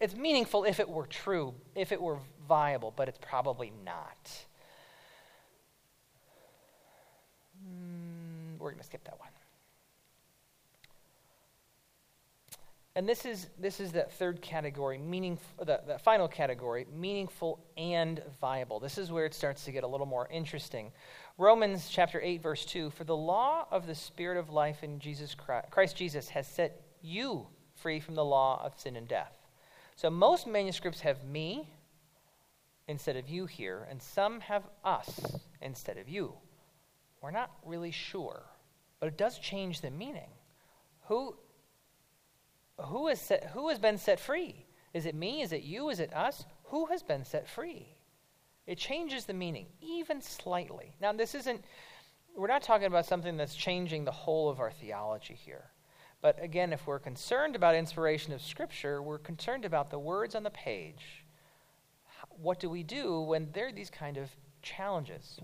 It's 0.00 0.16
meaningful 0.16 0.64
if 0.64 0.80
it 0.80 0.88
were 0.88 1.06
true, 1.06 1.54
if 1.74 1.92
it 1.92 2.00
were 2.00 2.18
viable, 2.48 2.92
but 2.96 3.08
it's 3.08 3.18
probably 3.20 3.72
not. 3.84 4.46
Mm, 7.64 8.58
we're 8.58 8.70
going 8.70 8.80
to 8.80 8.84
skip 8.84 9.04
that 9.04 9.18
one. 9.18 9.27
And 12.96 13.08
this 13.08 13.24
is 13.24 13.48
this 13.58 13.78
is 13.78 13.92
that 13.92 14.12
third 14.12 14.42
category, 14.42 14.98
meaningful. 14.98 15.64
The, 15.64 15.80
the 15.86 15.98
final 15.98 16.26
category, 16.26 16.86
meaningful 16.92 17.64
and 17.76 18.20
viable. 18.40 18.80
This 18.80 18.98
is 18.98 19.12
where 19.12 19.24
it 19.24 19.34
starts 19.34 19.64
to 19.66 19.72
get 19.72 19.84
a 19.84 19.86
little 19.86 20.06
more 20.06 20.28
interesting. 20.32 20.90
Romans 21.36 21.88
chapter 21.90 22.20
eight, 22.20 22.42
verse 22.42 22.64
two: 22.64 22.90
For 22.90 23.04
the 23.04 23.16
law 23.16 23.66
of 23.70 23.86
the 23.86 23.94
Spirit 23.94 24.36
of 24.36 24.50
life 24.50 24.82
in 24.82 24.98
Jesus 24.98 25.34
Christ, 25.34 25.70
Christ 25.70 25.96
Jesus 25.96 26.28
has 26.30 26.48
set 26.48 26.80
you 27.00 27.46
free 27.76 28.00
from 28.00 28.16
the 28.16 28.24
law 28.24 28.60
of 28.64 28.78
sin 28.80 28.96
and 28.96 29.06
death. 29.06 29.32
So 29.94 30.10
most 30.10 30.48
manuscripts 30.48 31.00
have 31.00 31.22
me 31.24 31.68
instead 32.88 33.16
of 33.16 33.28
you 33.28 33.46
here, 33.46 33.86
and 33.90 34.02
some 34.02 34.40
have 34.40 34.64
us 34.82 35.20
instead 35.60 35.98
of 35.98 36.08
you. 36.08 36.32
We're 37.20 37.30
not 37.30 37.50
really 37.64 37.92
sure, 37.92 38.42
but 38.98 39.06
it 39.06 39.18
does 39.18 39.38
change 39.38 39.80
the 39.80 39.90
meaning. 39.90 40.30
Who, 41.02 41.36
who, 42.86 43.08
is 43.08 43.20
set, 43.20 43.50
who 43.54 43.68
has 43.68 43.78
been 43.78 43.98
set 43.98 44.20
free? 44.20 44.66
Is 44.94 45.06
it 45.06 45.14
me? 45.14 45.42
Is 45.42 45.52
it 45.52 45.62
you? 45.62 45.88
Is 45.90 46.00
it 46.00 46.14
us? 46.14 46.44
Who 46.64 46.86
has 46.86 47.02
been 47.02 47.24
set 47.24 47.48
free? 47.48 47.88
It 48.66 48.78
changes 48.78 49.24
the 49.24 49.34
meaning, 49.34 49.66
even 49.80 50.20
slightly. 50.20 50.94
Now, 51.00 51.12
this 51.12 51.34
isn't, 51.34 51.64
we're 52.36 52.48
not 52.48 52.62
talking 52.62 52.86
about 52.86 53.06
something 53.06 53.36
that's 53.36 53.54
changing 53.54 54.04
the 54.04 54.12
whole 54.12 54.48
of 54.50 54.60
our 54.60 54.70
theology 54.70 55.34
here. 55.34 55.70
But 56.20 56.42
again, 56.42 56.72
if 56.72 56.86
we're 56.86 56.98
concerned 56.98 57.54
about 57.54 57.74
inspiration 57.74 58.32
of 58.32 58.42
Scripture, 58.42 59.00
we're 59.00 59.18
concerned 59.18 59.64
about 59.64 59.90
the 59.90 59.98
words 59.98 60.34
on 60.34 60.42
the 60.42 60.50
page. 60.50 61.24
What 62.30 62.58
do 62.58 62.68
we 62.68 62.82
do 62.82 63.20
when 63.20 63.48
there 63.52 63.68
are 63.68 63.72
these 63.72 63.90
kind 63.90 64.16
of 64.16 64.28
challenges? 64.62 65.38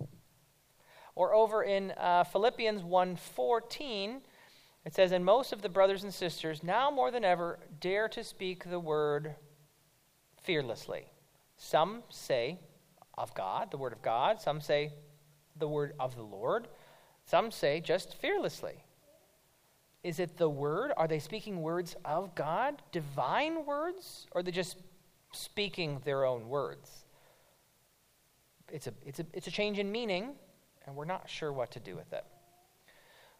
Or 1.14 1.32
over 1.32 1.62
in 1.62 1.92
uh, 1.92 2.24
Philippians 2.24 2.82
1:14, 2.82 4.20
it 4.84 4.94
says, 4.94 5.12
"And 5.12 5.24
most 5.24 5.52
of 5.52 5.62
the 5.62 5.68
brothers 5.68 6.04
and 6.04 6.12
sisters 6.12 6.62
now 6.62 6.90
more 6.90 7.10
than 7.10 7.24
ever 7.24 7.58
dare 7.80 8.08
to 8.08 8.22
speak 8.22 8.64
the 8.64 8.80
word 8.80 9.36
fearlessly. 10.44 11.06
Some 11.56 12.02
say 12.10 12.58
of 13.16 13.34
God, 13.34 13.70
the 13.70 13.78
word 13.78 13.92
of 13.92 14.02
God. 14.02 14.40
Some 14.40 14.60
say 14.60 14.92
the 15.56 15.68
word 15.68 15.94
of 15.98 16.14
the 16.14 16.22
Lord. 16.22 16.68
Some 17.24 17.50
say 17.50 17.80
just 17.80 18.14
fearlessly. 18.14 18.84
Is 20.02 20.20
it 20.20 20.36
the 20.36 20.50
word? 20.50 20.92
Are 20.96 21.08
they 21.08 21.18
speaking 21.18 21.62
words 21.62 21.96
of 22.04 22.34
God, 22.34 22.82
divine 22.92 23.64
words, 23.64 24.26
or 24.32 24.40
are 24.40 24.42
they 24.42 24.50
just 24.50 24.76
speaking 25.32 26.00
their 26.04 26.26
own 26.26 26.48
words? 26.48 27.06
It's 28.70 28.86
a, 28.86 28.92
it's 29.06 29.20
a, 29.20 29.26
it's 29.32 29.46
a 29.46 29.50
change 29.50 29.78
in 29.78 29.90
meaning, 29.90 30.34
and 30.84 30.94
we're 30.94 31.06
not 31.06 31.30
sure 31.30 31.52
what 31.52 31.70
to 31.72 31.80
do 31.80 31.96
with 31.96 32.12
it. 32.12 32.24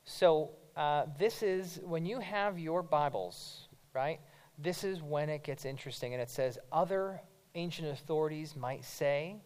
So, 0.05 0.53
uh, 0.77 1.07
this 1.19 1.43
is 1.43 1.81
when 1.85 2.05
you 2.05 2.21
have 2.21 2.59
your 2.59 2.83
Bibles, 2.83 3.69
right? 3.93 4.21
This 4.59 4.85
is 4.85 5.03
when 5.03 5.29
it 5.29 5.45
gets 5.45 5.65
interesting, 5.65 6.13
and 6.15 6.23
it 6.23 6.31
says, 6.31 6.59
Other 6.73 7.21
ancient 7.55 7.89
authorities 7.89 8.57
might 8.57 8.85
say, 8.85 9.37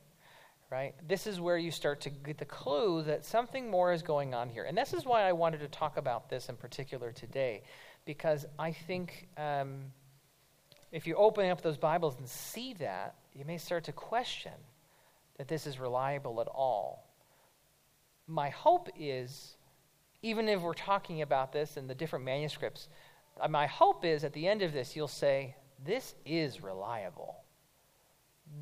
right? 0.71 0.95
This 1.07 1.27
is 1.27 1.41
where 1.41 1.59
you 1.59 1.71
start 1.71 2.01
to 2.03 2.11
get 2.11 2.39
the 2.39 2.45
clue 2.45 3.03
that 3.03 3.25
something 3.25 3.71
more 3.71 3.93
is 3.93 4.03
going 4.03 4.35
on 4.35 4.49
here. 4.49 4.65
And 4.65 4.77
this 4.77 4.93
is 4.93 5.05
why 5.05 5.23
I 5.23 5.33
wanted 5.33 5.61
to 5.61 5.69
talk 5.69 5.97
about 5.97 6.29
this 6.29 6.49
in 6.49 6.57
particular 6.57 7.13
today, 7.13 7.63
because 8.05 8.47
I 8.59 8.73
think 8.73 9.29
um, 9.37 9.85
if 10.93 11.07
you 11.07 11.15
open 11.17 11.51
up 11.51 11.61
those 11.61 11.77
Bibles 11.77 12.17
and 12.19 12.29
see 12.29 12.75
that, 12.75 13.15
you 13.35 13.45
may 13.45 13.59
start 13.59 13.85
to 13.85 13.93
question 13.93 14.53
that 15.37 15.49
this 15.49 15.67
is 15.67 15.79
reliable 15.79 16.41
at 16.41 16.49
all. 16.49 17.07
My 18.27 18.49
hope 18.51 18.89
is, 18.99 19.57
even 20.23 20.49
if 20.49 20.61
we're 20.61 20.75
talking 20.75 21.23
about 21.23 21.53
this 21.53 21.77
in 21.77 21.87
the 21.87 21.95
different 21.95 22.25
manuscripts, 22.25 22.89
uh, 23.41 23.49
my 23.49 23.67
hope 23.67 24.05
is 24.05 24.25
at 24.25 24.33
the 24.33 24.49
end 24.49 24.63
of 24.63 24.73
this, 24.73 24.97
you'll 24.97 25.09
say, 25.09 25.55
This 25.85 26.15
is 26.27 26.63
reliable. 26.63 27.37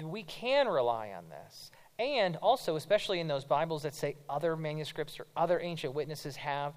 We 0.02 0.22
can 0.24 0.68
rely 0.68 1.12
on 1.12 1.28
this. 1.28 1.70
And 1.98 2.36
also, 2.36 2.76
especially 2.76 3.20
in 3.20 3.28
those 3.28 3.44
Bibles 3.44 3.84
that 3.84 3.94
say 3.94 4.16
other 4.28 4.57
manuscripts 4.57 5.18
or 5.18 5.26
other 5.36 5.61
ancient 5.61 5.94
witnesses 5.94 6.36
have, 6.36 6.74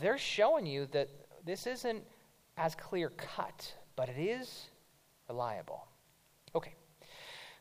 they're 0.00 0.18
showing 0.18 0.66
you 0.66 0.86
that 0.86 1.08
this 1.44 1.66
isn't 1.66 2.02
as 2.56 2.74
clear 2.74 3.10
cut, 3.10 3.74
but 3.94 4.08
it 4.08 4.18
is 4.18 4.70
reliable. 5.28 5.86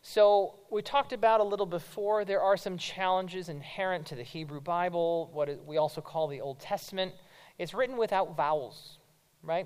So, 0.05 0.55
we 0.69 0.81
talked 0.81 1.13
about 1.13 1.39
a 1.39 1.45
little 1.45 1.65
before, 1.65 2.25
there 2.25 2.41
are 2.41 2.57
some 2.57 2.77
challenges 2.77 3.47
inherent 3.47 4.05
to 4.07 4.15
the 4.15 4.23
Hebrew 4.23 4.59
Bible, 4.59 5.29
what 5.31 5.65
we 5.65 5.77
also 5.77 6.01
call 6.01 6.27
the 6.27 6.41
Old 6.41 6.59
Testament. 6.59 7.13
It's 7.57 7.73
written 7.73 7.95
without 7.95 8.35
vowels, 8.35 8.97
right? 9.41 9.65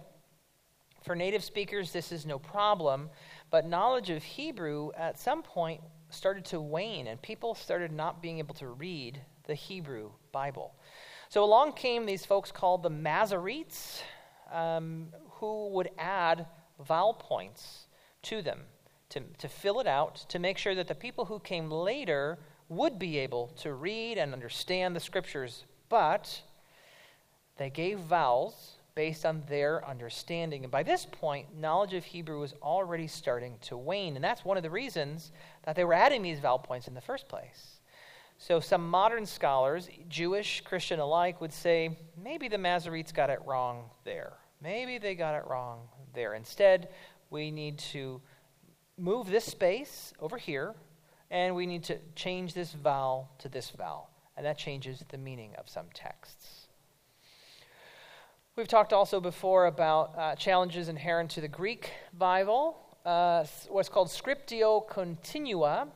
For 1.04 1.16
native 1.16 1.44
speakers, 1.44 1.92
this 1.92 2.12
is 2.12 2.28
no 2.28 2.38
problem, 2.38 3.10
but 3.50 3.66
knowledge 3.66 4.12
of 4.12 4.22
Hebrew 4.22 4.92
at 4.96 5.18
some 5.18 5.42
point 5.42 5.82
started 6.12 6.46
to 6.46 6.62
wane 6.62 7.08
and 7.08 7.20
people 7.20 7.56
started 7.56 7.92
not 7.92 8.22
being 8.22 8.38
able 8.38 8.54
to 8.56 8.68
read 8.68 9.20
the 9.48 9.56
Hebrew 9.56 10.12
Bible. 10.32 10.76
So 11.30 11.44
along 11.44 11.74
came 11.74 12.06
these 12.06 12.28
folks 12.28 12.52
called 12.52 12.84
the 12.84 12.92
Masoretes, 12.92 14.02
um, 14.54 15.08
who 15.32 15.70
would 15.70 15.90
add 15.98 16.46
vowel 16.80 17.16
points 17.16 17.88
to 18.22 18.44
them 18.44 18.60
to, 19.10 19.22
to 19.38 19.48
fill 19.48 19.80
it 19.80 19.88
out, 19.88 20.16
to 20.30 20.40
make 20.40 20.58
sure 20.58 20.76
that 20.76 20.88
the 20.88 20.96
people 20.96 21.26
who 21.26 21.40
came 21.40 21.72
later 21.72 22.38
would 22.70 23.00
be 23.00 23.18
able 23.18 23.48
to 23.58 23.74
read 23.74 24.18
and 24.18 24.34
understand 24.34 24.96
the 24.96 25.00
scriptures. 25.00 25.64
But 25.90 26.42
they 27.58 27.70
gave 27.70 28.00
vowels 28.00 28.78
based 28.96 29.26
on 29.26 29.44
their 29.48 29.88
understanding. 29.88 30.64
And 30.64 30.72
by 30.72 30.84
this 30.84 31.06
point, 31.06 31.56
knowledge 31.56 31.94
of 31.94 32.04
Hebrew 32.04 32.40
was 32.40 32.56
already 32.64 33.08
starting 33.08 33.58
to 33.62 33.78
wane. 33.78 34.16
And 34.16 34.24
that's 34.24 34.44
one 34.44 34.58
of 34.58 34.64
the 34.64 34.70
reasons 34.70 35.32
that 35.66 35.76
they 35.76 35.84
were 35.84 35.94
adding 35.94 36.24
these 36.24 36.40
vowel 36.40 36.60
points 36.60 36.88
in 36.88 36.96
the 36.96 37.02
first 37.02 37.28
place. 37.30 37.78
So 38.40 38.60
some 38.60 38.90
modern 38.90 39.26
scholars, 39.26 39.90
Jewish, 40.10 40.62
Christian 40.62 41.00
alike, 41.00 41.42
would 41.42 41.54
say 41.54 41.98
maybe 42.22 42.48
the 42.48 42.58
Masoretes 42.58 43.14
got 43.14 43.30
it 43.30 43.40
wrong 43.46 43.90
there. 44.04 44.34
Maybe 44.62 44.98
they 44.98 45.16
got 45.16 45.36
it 45.36 45.46
wrong 45.48 45.82
there. 46.14 46.34
Instead, 46.34 46.90
we 47.30 47.52
need 47.52 47.78
to 47.80 48.22
move 48.98 49.30
this 49.30 49.46
space 49.46 50.14
over 50.20 50.38
here, 50.38 50.74
and 51.30 51.56
we 51.56 51.66
need 51.66 51.84
to 51.86 51.98
change 52.16 52.54
this 52.54 52.74
vowel 52.74 53.30
to 53.40 53.50
this 53.50 53.70
vowel. 53.72 54.10
And 54.36 54.46
that 54.46 54.58
changes 54.58 55.04
the 55.10 55.18
meaning 55.18 55.52
of 55.58 55.70
some 55.70 55.86
texts. 55.94 56.68
We've 58.56 58.68
talked 58.68 58.94
also 58.94 59.20
before 59.20 59.68
about 59.68 60.18
uh, 60.18 60.36
challenges 60.36 60.90
inherent 60.90 61.30
to 61.32 61.42
the 61.42 61.48
Greek 61.48 61.92
Bible, 62.18 62.78
uh, 63.06 63.46
what's 63.70 63.88
called 63.88 64.08
scriptio 64.08 64.88
continua, 64.90 65.88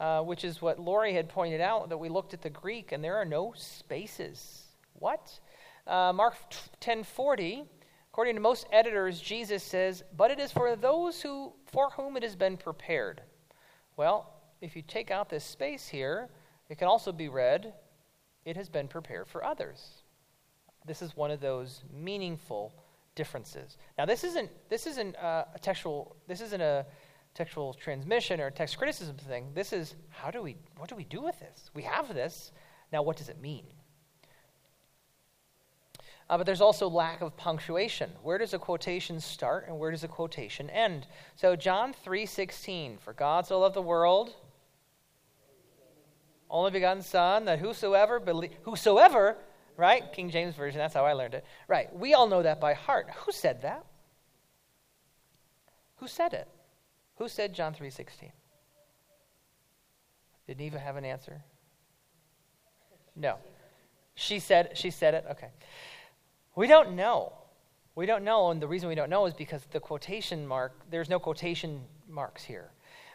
uh, 0.00 0.20
which 0.22 0.44
is 0.44 0.60
what 0.60 0.78
Lori 0.78 1.14
had 1.14 1.28
pointed 1.28 1.60
out, 1.60 1.88
that 1.88 1.96
we 1.96 2.08
looked 2.08 2.34
at 2.34 2.42
the 2.42 2.50
Greek 2.50 2.92
and 2.92 3.02
there 3.02 3.16
are 3.16 3.24
no 3.24 3.52
spaces. 3.56 4.64
What? 4.94 5.38
Uh, 5.86 6.12
Mark 6.12 6.34
10:40, 6.80 7.64
according 8.14 8.36
to 8.36 8.40
most 8.40 8.64
editors, 8.70 9.20
Jesus 9.20 9.60
says, 9.60 10.04
"But 10.16 10.30
it 10.30 10.38
is 10.38 10.52
for 10.52 10.76
those 10.76 11.20
who 11.20 11.52
for 11.66 11.90
whom 11.90 12.16
it 12.16 12.22
has 12.22 12.36
been 12.36 12.56
prepared." 12.56 13.24
Well, 13.96 14.32
if 14.60 14.76
you 14.76 14.82
take 14.82 15.10
out 15.10 15.28
this 15.28 15.42
space 15.44 15.88
here, 15.88 16.30
it 16.68 16.78
can 16.78 16.86
also 16.86 17.10
be 17.10 17.28
read, 17.28 17.74
"It 18.44 18.56
has 18.56 18.68
been 18.68 18.86
prepared 18.86 19.26
for 19.26 19.42
others." 19.42 20.04
This 20.84 21.02
is 21.02 21.16
one 21.16 21.32
of 21.32 21.40
those 21.40 21.82
meaningful 21.90 22.72
differences. 23.16 23.78
Now, 23.98 24.04
this 24.04 24.22
isn't 24.22 24.48
this 24.68 24.86
isn't 24.86 25.16
uh, 25.16 25.46
a 25.52 25.58
textual 25.58 26.14
this 26.28 26.40
isn't 26.40 26.60
a 26.60 26.86
textual 27.34 27.74
transmission 27.74 28.40
or 28.40 28.48
text 28.52 28.78
criticism 28.78 29.16
thing. 29.16 29.52
This 29.54 29.72
is 29.72 29.96
how 30.10 30.30
do 30.30 30.40
we 30.40 30.56
what 30.76 30.88
do 30.88 30.94
we 30.94 31.02
do 31.02 31.20
with 31.20 31.40
this? 31.40 31.68
We 31.74 31.82
have 31.82 32.14
this. 32.14 32.52
Now, 32.92 33.02
what 33.02 33.16
does 33.16 33.28
it 33.28 33.40
mean? 33.40 33.66
Uh, 36.28 36.38
but 36.38 36.46
there's 36.46 36.60
also 36.60 36.88
lack 36.88 37.20
of 37.20 37.36
punctuation. 37.36 38.10
Where 38.22 38.38
does 38.38 38.54
a 38.54 38.58
quotation 38.58 39.20
start 39.20 39.66
and 39.68 39.78
where 39.78 39.90
does 39.90 40.04
a 40.04 40.08
quotation 40.08 40.70
end? 40.70 41.06
So 41.36 41.54
John 41.54 41.92
3:16, 41.92 42.98
for 42.98 43.12
God 43.12 43.46
so 43.46 43.60
loved 43.60 43.76
the 43.76 43.82
world, 43.82 44.34
only 46.48 46.70
begotten 46.70 47.02
Son, 47.02 47.44
that 47.44 47.58
whosoever 47.58 48.18
believe, 48.20 48.52
whosoever 48.62 49.36
right? 49.76 50.12
King 50.12 50.30
James 50.30 50.54
Version, 50.54 50.78
that's 50.78 50.94
how 50.94 51.04
I 51.04 51.12
learned 51.12 51.34
it. 51.34 51.44
Right. 51.68 51.94
We 51.94 52.14
all 52.14 52.26
know 52.26 52.42
that 52.42 52.60
by 52.60 52.74
heart. 52.74 53.08
Who 53.24 53.32
said 53.32 53.62
that? 53.62 53.84
Who 55.96 56.08
said 56.08 56.32
it? 56.32 56.48
Who 57.16 57.28
said 57.28 57.52
John 57.54 57.74
3:16? 57.74 58.32
Did 60.46 60.58
Neva 60.58 60.78
have 60.78 60.96
an 60.96 61.04
answer? 61.04 61.42
No. 63.16 63.38
She 64.14 64.38
said 64.38 64.76
she 64.76 64.90
said 64.90 65.14
it. 65.14 65.24
Okay. 65.30 65.48
We 66.56 66.66
don't 66.66 66.94
know. 66.94 67.32
We 67.96 68.06
don't 68.06 68.24
know, 68.24 68.50
and 68.50 68.60
the 68.60 68.66
reason 68.66 68.88
we 68.88 68.94
don't 68.94 69.10
know 69.10 69.26
is 69.26 69.34
because 69.34 69.62
the 69.70 69.80
quotation 69.80 70.46
mark, 70.46 70.72
there's 70.90 71.08
no 71.08 71.18
quotation 71.18 71.80
marks 72.08 72.42
here. 72.42 72.70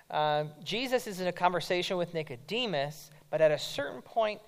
Uh, 0.09 0.45
Jesus 0.63 1.05
is 1.05 1.19
in 1.19 1.27
a 1.27 1.31
conversation 1.31 1.97
with 1.97 2.13
Nicodemus, 2.13 3.11
but 3.29 3.41
at 3.41 3.51
a 3.51 3.59
certain 3.59 4.01
point, 4.01 4.41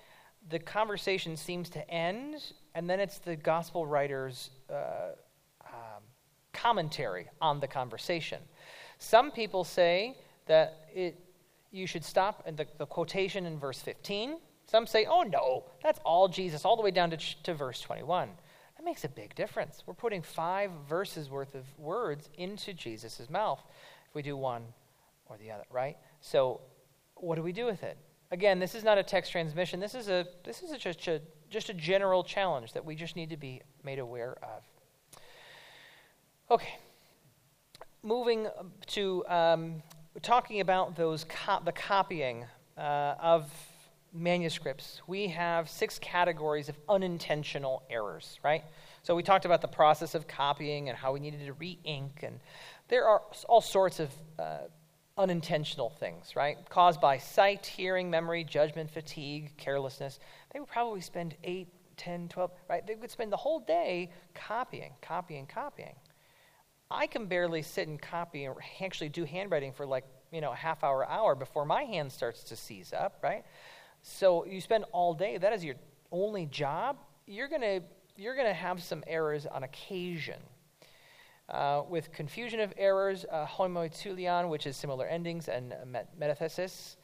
the 0.49 0.59
conversation 0.59 1.37
seems 1.37 1.69
to 1.69 1.89
end, 1.89 2.53
and 2.75 2.89
then 2.89 2.99
it's 2.99 3.19
the 3.19 3.35
gospel 3.35 3.85
writer's 3.85 4.49
uh, 4.69 5.11
um, 5.65 6.03
commentary 6.53 7.27
on 7.41 7.59
the 7.59 7.67
conversation. 7.67 8.39
Some 8.97 9.31
people 9.31 9.63
say 9.63 10.17
that 10.47 10.87
it, 10.93 11.19
you 11.71 11.87
should 11.87 12.03
stop 12.03 12.43
at 12.45 12.57
the, 12.57 12.65
the 12.77 12.85
quotation 12.85 13.45
in 13.45 13.59
verse 13.59 13.79
15. 13.79 14.37
Some 14.65 14.87
say, 14.87 15.05
oh 15.05 15.23
no, 15.23 15.65
that's 15.83 15.99
all 16.05 16.27
Jesus, 16.27 16.65
all 16.65 16.75
the 16.75 16.81
way 16.81 16.91
down 16.91 17.09
to, 17.11 17.17
to 17.43 17.53
verse 17.53 17.81
21. 17.81 18.29
That 18.81 18.85
makes 18.85 19.03
a 19.03 19.09
big 19.09 19.35
difference. 19.35 19.83
We're 19.85 19.93
putting 19.93 20.23
five 20.23 20.71
verses 20.89 21.29
worth 21.29 21.53
of 21.53 21.65
words 21.77 22.29
into 22.39 22.73
Jesus' 22.73 23.29
mouth 23.29 23.63
if 24.09 24.15
we 24.15 24.23
do 24.23 24.35
one 24.35 24.63
or 25.27 25.37
the 25.37 25.51
other, 25.51 25.65
right? 25.69 25.97
So, 26.19 26.61
what 27.13 27.35
do 27.35 27.43
we 27.43 27.51
do 27.51 27.67
with 27.67 27.83
it? 27.83 27.95
Again, 28.31 28.57
this 28.57 28.73
is 28.73 28.83
not 28.83 28.97
a 28.97 29.03
text 29.03 29.33
transmission. 29.33 29.79
This 29.79 29.93
is, 29.93 30.09
a, 30.09 30.25
this 30.43 30.63
is 30.63 30.71
a, 30.71 30.79
just, 30.79 31.07
a, 31.07 31.21
just 31.47 31.69
a 31.69 31.75
general 31.75 32.23
challenge 32.23 32.73
that 32.73 32.83
we 32.83 32.95
just 32.95 33.15
need 33.15 33.29
to 33.29 33.37
be 33.37 33.61
made 33.83 33.99
aware 33.99 34.35
of. 34.41 34.63
Okay. 36.49 36.79
Moving 38.01 38.47
to 38.87 39.23
um, 39.27 39.83
talking 40.23 40.59
about 40.59 40.95
those 40.95 41.23
co- 41.25 41.61
the 41.63 41.71
copying 41.71 42.45
uh, 42.79 43.13
of 43.21 43.47
manuscripts, 44.13 45.01
we 45.07 45.27
have 45.27 45.69
six 45.69 45.99
categories 45.99 46.69
of 46.69 46.77
unintentional 46.89 47.83
errors, 47.89 48.39
right? 48.43 48.63
So 49.03 49.15
we 49.15 49.23
talked 49.23 49.45
about 49.45 49.61
the 49.61 49.67
process 49.67 50.15
of 50.15 50.27
copying 50.27 50.89
and 50.89 50.97
how 50.97 51.13
we 51.13 51.19
needed 51.19 51.45
to 51.45 51.53
re-ink, 51.53 52.19
and 52.23 52.39
there 52.87 53.05
are 53.05 53.21
all 53.47 53.61
sorts 53.61 53.99
of 53.99 54.11
uh, 54.37 54.57
unintentional 55.17 55.89
things, 55.89 56.35
right? 56.35 56.57
Caused 56.69 56.99
by 56.99 57.17
sight, 57.17 57.65
hearing, 57.65 58.09
memory, 58.09 58.43
judgment, 58.43 58.91
fatigue, 58.91 59.53
carelessness. 59.57 60.19
They 60.53 60.59
would 60.59 60.69
probably 60.69 61.01
spend 61.01 61.35
8, 61.43 61.67
10, 61.97 62.29
12, 62.29 62.51
right? 62.69 62.85
They 62.85 62.95
would 62.95 63.11
spend 63.11 63.31
the 63.31 63.37
whole 63.37 63.59
day 63.59 64.11
copying, 64.33 64.93
copying, 65.01 65.45
copying. 65.45 65.95
I 66.89 67.07
can 67.07 67.25
barely 67.27 67.61
sit 67.61 67.87
and 67.87 68.01
copy 68.01 68.45
and 68.45 68.55
actually 68.81 69.09
do 69.09 69.23
handwriting 69.23 69.71
for 69.71 69.85
like, 69.85 70.03
you 70.31 70.41
know, 70.41 70.51
a 70.51 70.55
half 70.55 70.83
hour, 70.83 71.07
hour 71.07 71.35
before 71.35 71.65
my 71.65 71.83
hand 71.83 72.11
starts 72.11 72.43
to 72.45 72.55
seize 72.55 72.91
up, 72.91 73.19
right? 73.23 73.45
So 74.01 74.45
you 74.45 74.61
spend 74.61 74.85
all 74.91 75.13
day, 75.13 75.37
that 75.37 75.53
is 75.53 75.63
your 75.63 75.75
only 76.11 76.45
job, 76.45 76.97
you're 77.25 77.47
going 77.47 77.61
to 77.61 77.81
you're 78.17 78.35
going 78.35 78.47
to 78.47 78.53
have 78.53 78.83
some 78.83 79.03
errors 79.07 79.45
on 79.45 79.63
occasion. 79.63 80.39
Uh, 81.49 81.83
with 81.89 82.13
confusion 82.13 82.61
of 82.61 82.73
errors, 82.77 83.25
uh, 83.29 83.45
which 84.47 84.65
is 84.65 84.77
similar 84.77 85.05
endings, 85.05 85.49
and 85.49 85.73
met- 85.85 86.17
metathesis. 86.17 86.95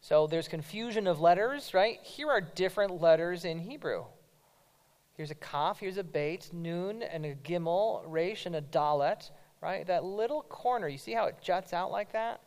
So 0.00 0.26
there's 0.26 0.48
confusion 0.48 1.06
of 1.06 1.20
letters, 1.20 1.74
right? 1.74 2.00
Here 2.02 2.30
are 2.30 2.40
different 2.40 3.02
letters 3.02 3.44
in 3.44 3.58
Hebrew. 3.58 4.04
Here's 5.14 5.30
a 5.30 5.34
kaf, 5.34 5.78
here's 5.78 5.98
a 5.98 6.04
beit, 6.04 6.54
noon, 6.54 7.02
and 7.02 7.26
a 7.26 7.34
gimel, 7.34 8.02
resh, 8.06 8.46
and 8.46 8.56
a 8.56 8.62
dalet, 8.62 9.30
right? 9.60 9.86
That 9.86 10.04
little 10.04 10.42
corner, 10.42 10.88
you 10.88 10.96
see 10.96 11.12
how 11.12 11.26
it 11.26 11.36
juts 11.42 11.74
out 11.74 11.90
like 11.90 12.12
that? 12.12 12.40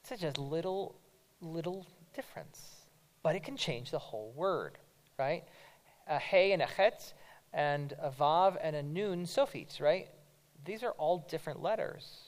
It's 0.00 0.08
such 0.08 0.22
a 0.22 0.40
little, 0.40 0.94
little 1.40 1.84
difference. 2.14 2.86
But 3.22 3.36
it 3.36 3.42
can 3.42 3.56
change 3.56 3.90
the 3.90 3.98
whole 3.98 4.32
word, 4.36 4.78
right? 5.18 5.44
A 6.06 6.18
hey 6.18 6.52
and 6.52 6.62
a 6.62 6.68
chet, 6.76 7.12
and 7.52 7.94
a 8.00 8.10
vav 8.10 8.56
and 8.62 8.74
a 8.76 8.82
noon 8.82 9.24
sofit, 9.24 9.80
right? 9.80 10.08
These 10.64 10.82
are 10.82 10.92
all 10.92 11.26
different 11.28 11.62
letters. 11.62 12.24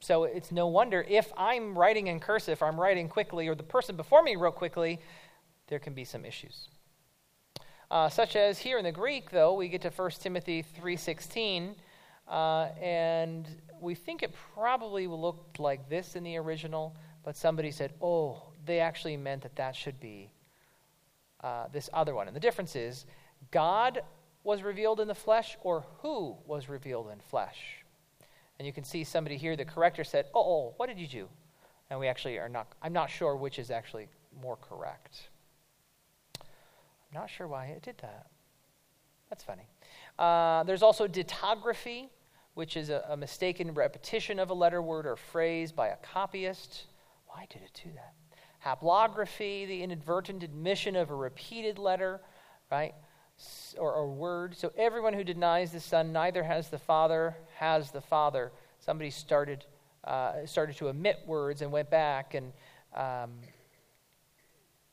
So 0.00 0.24
it's 0.24 0.50
no 0.50 0.66
wonder 0.66 1.06
if 1.08 1.32
I'm 1.36 1.78
writing 1.78 2.08
in 2.08 2.18
cursive, 2.18 2.60
I'm 2.60 2.78
writing 2.78 3.08
quickly, 3.08 3.46
or 3.46 3.54
the 3.54 3.62
person 3.62 3.96
before 3.96 4.22
me 4.22 4.34
wrote 4.34 4.56
quickly, 4.56 4.98
there 5.68 5.78
can 5.78 5.94
be 5.94 6.04
some 6.04 6.24
issues. 6.24 6.68
Uh, 7.88 8.08
such 8.08 8.34
as 8.34 8.58
here 8.58 8.78
in 8.78 8.84
the 8.84 8.92
Greek, 8.92 9.30
though, 9.30 9.54
we 9.54 9.68
get 9.68 9.82
to 9.82 9.90
1 9.90 10.10
Timothy 10.12 10.64
3.16, 10.82 11.74
uh, 12.26 12.68
and 12.82 13.46
we 13.80 13.94
think 13.94 14.24
it 14.24 14.34
probably 14.54 15.06
looked 15.06 15.60
like 15.60 15.88
this 15.88 16.16
in 16.16 16.24
the 16.24 16.36
original, 16.36 16.96
but 17.24 17.36
somebody 17.36 17.70
said, 17.70 17.92
oh, 18.00 18.42
they 18.64 18.80
actually 18.80 19.16
meant 19.16 19.42
that 19.42 19.56
that 19.56 19.76
should 19.76 19.98
be 20.00 20.32
uh, 21.42 21.66
this 21.72 21.88
other 21.92 22.14
one. 22.14 22.26
And 22.26 22.36
the 22.36 22.40
difference 22.40 22.76
is 22.76 23.04
God 23.50 24.02
was 24.44 24.62
revealed 24.62 25.00
in 25.00 25.08
the 25.08 25.14
flesh 25.14 25.56
or 25.62 25.84
who 26.00 26.36
was 26.46 26.68
revealed 26.68 27.10
in 27.12 27.18
flesh. 27.20 27.84
And 28.58 28.66
you 28.66 28.72
can 28.72 28.84
see 28.84 29.04
somebody 29.04 29.36
here, 29.36 29.56
the 29.56 29.64
corrector 29.64 30.04
said, 30.04 30.26
oh, 30.34 30.40
oh, 30.40 30.74
what 30.76 30.88
did 30.88 30.98
you 30.98 31.06
do? 31.06 31.28
And 31.90 31.98
we 31.98 32.08
actually 32.08 32.38
are 32.38 32.48
not, 32.48 32.68
I'm 32.80 32.92
not 32.92 33.10
sure 33.10 33.36
which 33.36 33.58
is 33.58 33.70
actually 33.70 34.08
more 34.40 34.56
correct. 34.56 35.28
I'm 36.40 37.20
not 37.20 37.30
sure 37.30 37.46
why 37.46 37.66
it 37.66 37.82
did 37.82 37.98
that. 37.98 38.26
That's 39.28 39.44
funny. 39.44 39.66
Uh, 40.18 40.62
there's 40.64 40.82
also 40.82 41.06
dittography, 41.06 42.10
which 42.54 42.76
is 42.76 42.90
a, 42.90 43.04
a 43.08 43.16
mistaken 43.16 43.74
repetition 43.74 44.38
of 44.38 44.50
a 44.50 44.54
letter, 44.54 44.80
word, 44.80 45.06
or 45.06 45.16
phrase 45.16 45.72
by 45.72 45.88
a 45.88 45.96
copyist. 45.96 46.84
Why 47.32 47.46
did 47.50 47.62
it 47.62 47.80
do 47.84 47.90
that? 47.94 48.14
haplography, 48.64 49.66
the 49.66 49.82
inadvertent 49.82 50.42
admission 50.42 50.96
of 50.96 51.10
a 51.10 51.14
repeated 51.14 51.78
letter, 51.78 52.20
right? 52.70 52.94
Or, 53.78 53.94
a 53.94 54.06
word. 54.06 54.56
So 54.56 54.72
everyone 54.76 55.14
who 55.14 55.24
denies 55.24 55.72
the 55.72 55.80
Son 55.80 56.12
neither 56.12 56.44
has 56.44 56.68
the 56.68 56.78
Father, 56.78 57.36
has 57.56 57.90
the 57.90 58.00
Father. 58.00 58.52
Somebody 58.78 59.10
started, 59.10 59.64
uh, 60.04 60.46
started 60.46 60.76
to 60.76 60.88
omit 60.88 61.20
words 61.26 61.62
and 61.62 61.72
went 61.72 61.90
back 61.90 62.34
and 62.34 62.52
um, 62.94 63.32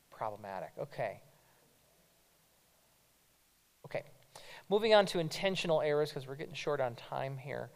problematic. 0.09 0.71
Okay. 0.79 1.21
Okay. 3.85 4.03
Moving 4.67 4.95
on 4.95 5.05
to 5.07 5.19
intentional 5.19 5.81
errors 5.81 6.09
because 6.09 6.27
we're 6.27 6.35
getting 6.35 6.55
short 6.55 6.79
on 6.79 6.95
time 6.95 7.37
here. 7.37 7.69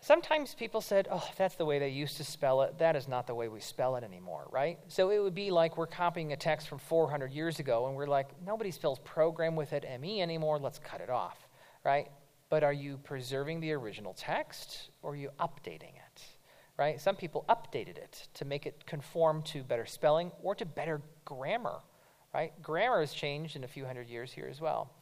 Sometimes 0.00 0.54
people 0.54 0.80
said, 0.80 1.08
oh, 1.10 1.26
that's 1.36 1.56
the 1.56 1.64
way 1.64 1.78
they 1.78 1.88
used 1.88 2.16
to 2.18 2.24
spell 2.24 2.62
it. 2.62 2.78
That 2.78 2.96
is 2.96 3.08
not 3.08 3.26
the 3.26 3.34
way 3.34 3.48
we 3.48 3.60
spell 3.60 3.96
it 3.96 4.04
anymore, 4.04 4.46
right? 4.52 4.78
So 4.88 5.10
it 5.10 5.18
would 5.18 5.34
be 5.34 5.50
like 5.50 5.76
we're 5.76 5.86
copying 5.86 6.32
a 6.32 6.36
text 6.36 6.68
from 6.68 6.78
400 6.78 7.32
years 7.32 7.58
ago 7.58 7.86
and 7.86 7.96
we're 7.96 8.06
like, 8.06 8.28
nobody 8.44 8.70
spells 8.70 8.98
program 9.00 9.56
with 9.56 9.72
it 9.72 9.84
ME 10.00 10.22
anymore. 10.22 10.58
Let's 10.58 10.78
cut 10.78 11.00
it 11.00 11.10
off, 11.10 11.48
right? 11.84 12.08
But 12.50 12.62
are 12.62 12.72
you 12.72 12.98
preserving 12.98 13.60
the 13.60 13.72
original 13.72 14.14
text 14.14 14.90
or 15.02 15.12
are 15.12 15.16
you 15.16 15.30
updating 15.40 15.94
it, 15.94 16.22
right? 16.76 17.00
Some 17.00 17.16
people 17.16 17.44
updated 17.48 17.96
it 17.98 18.28
to 18.34 18.44
make 18.44 18.66
it 18.66 18.86
conform 18.86 19.42
to 19.44 19.64
better 19.64 19.86
spelling 19.86 20.30
or 20.42 20.54
to 20.54 20.64
better 20.64 21.00
grammar, 21.24 21.80
right? 22.32 22.52
Grammar 22.62 23.00
has 23.00 23.12
changed 23.12 23.56
in 23.56 23.64
a 23.64 23.68
few 23.68 23.84
hundred 23.84 24.08
years 24.08 24.30
here 24.30 24.46
as 24.48 24.60
well 24.60 24.92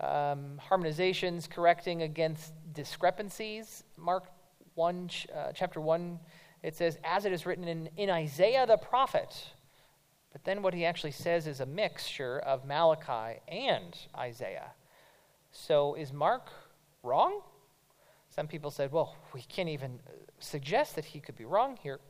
um, 0.00 0.60
harmonizations, 0.70 1.48
correcting 1.48 2.02
against 2.02 2.52
discrepancies. 2.72 3.84
Mark 3.96 4.24
1, 4.74 5.10
uh, 5.34 5.52
chapter 5.54 5.80
1, 5.80 6.18
it 6.62 6.76
says, 6.76 6.98
as 7.04 7.24
it 7.24 7.32
is 7.32 7.46
written 7.46 7.66
in, 7.66 7.88
in 7.96 8.10
Isaiah 8.10 8.66
the 8.66 8.76
prophet. 8.76 9.34
But 10.32 10.44
then 10.44 10.62
what 10.62 10.74
he 10.74 10.84
actually 10.84 11.12
says 11.12 11.46
is 11.46 11.60
a 11.60 11.66
mixture 11.66 12.38
of 12.40 12.66
Malachi 12.66 13.40
and 13.48 13.96
Isaiah. 14.14 14.72
So 15.50 15.94
is 15.94 16.12
Mark 16.12 16.50
wrong? 17.02 17.40
Some 18.28 18.46
people 18.46 18.70
said, 18.70 18.92
well, 18.92 19.16
we 19.32 19.40
can't 19.40 19.70
even 19.70 19.98
suggest 20.40 20.94
that 20.96 21.06
he 21.06 21.20
could 21.20 21.36
be 21.36 21.46
wrong 21.46 21.78
here. 21.82 22.00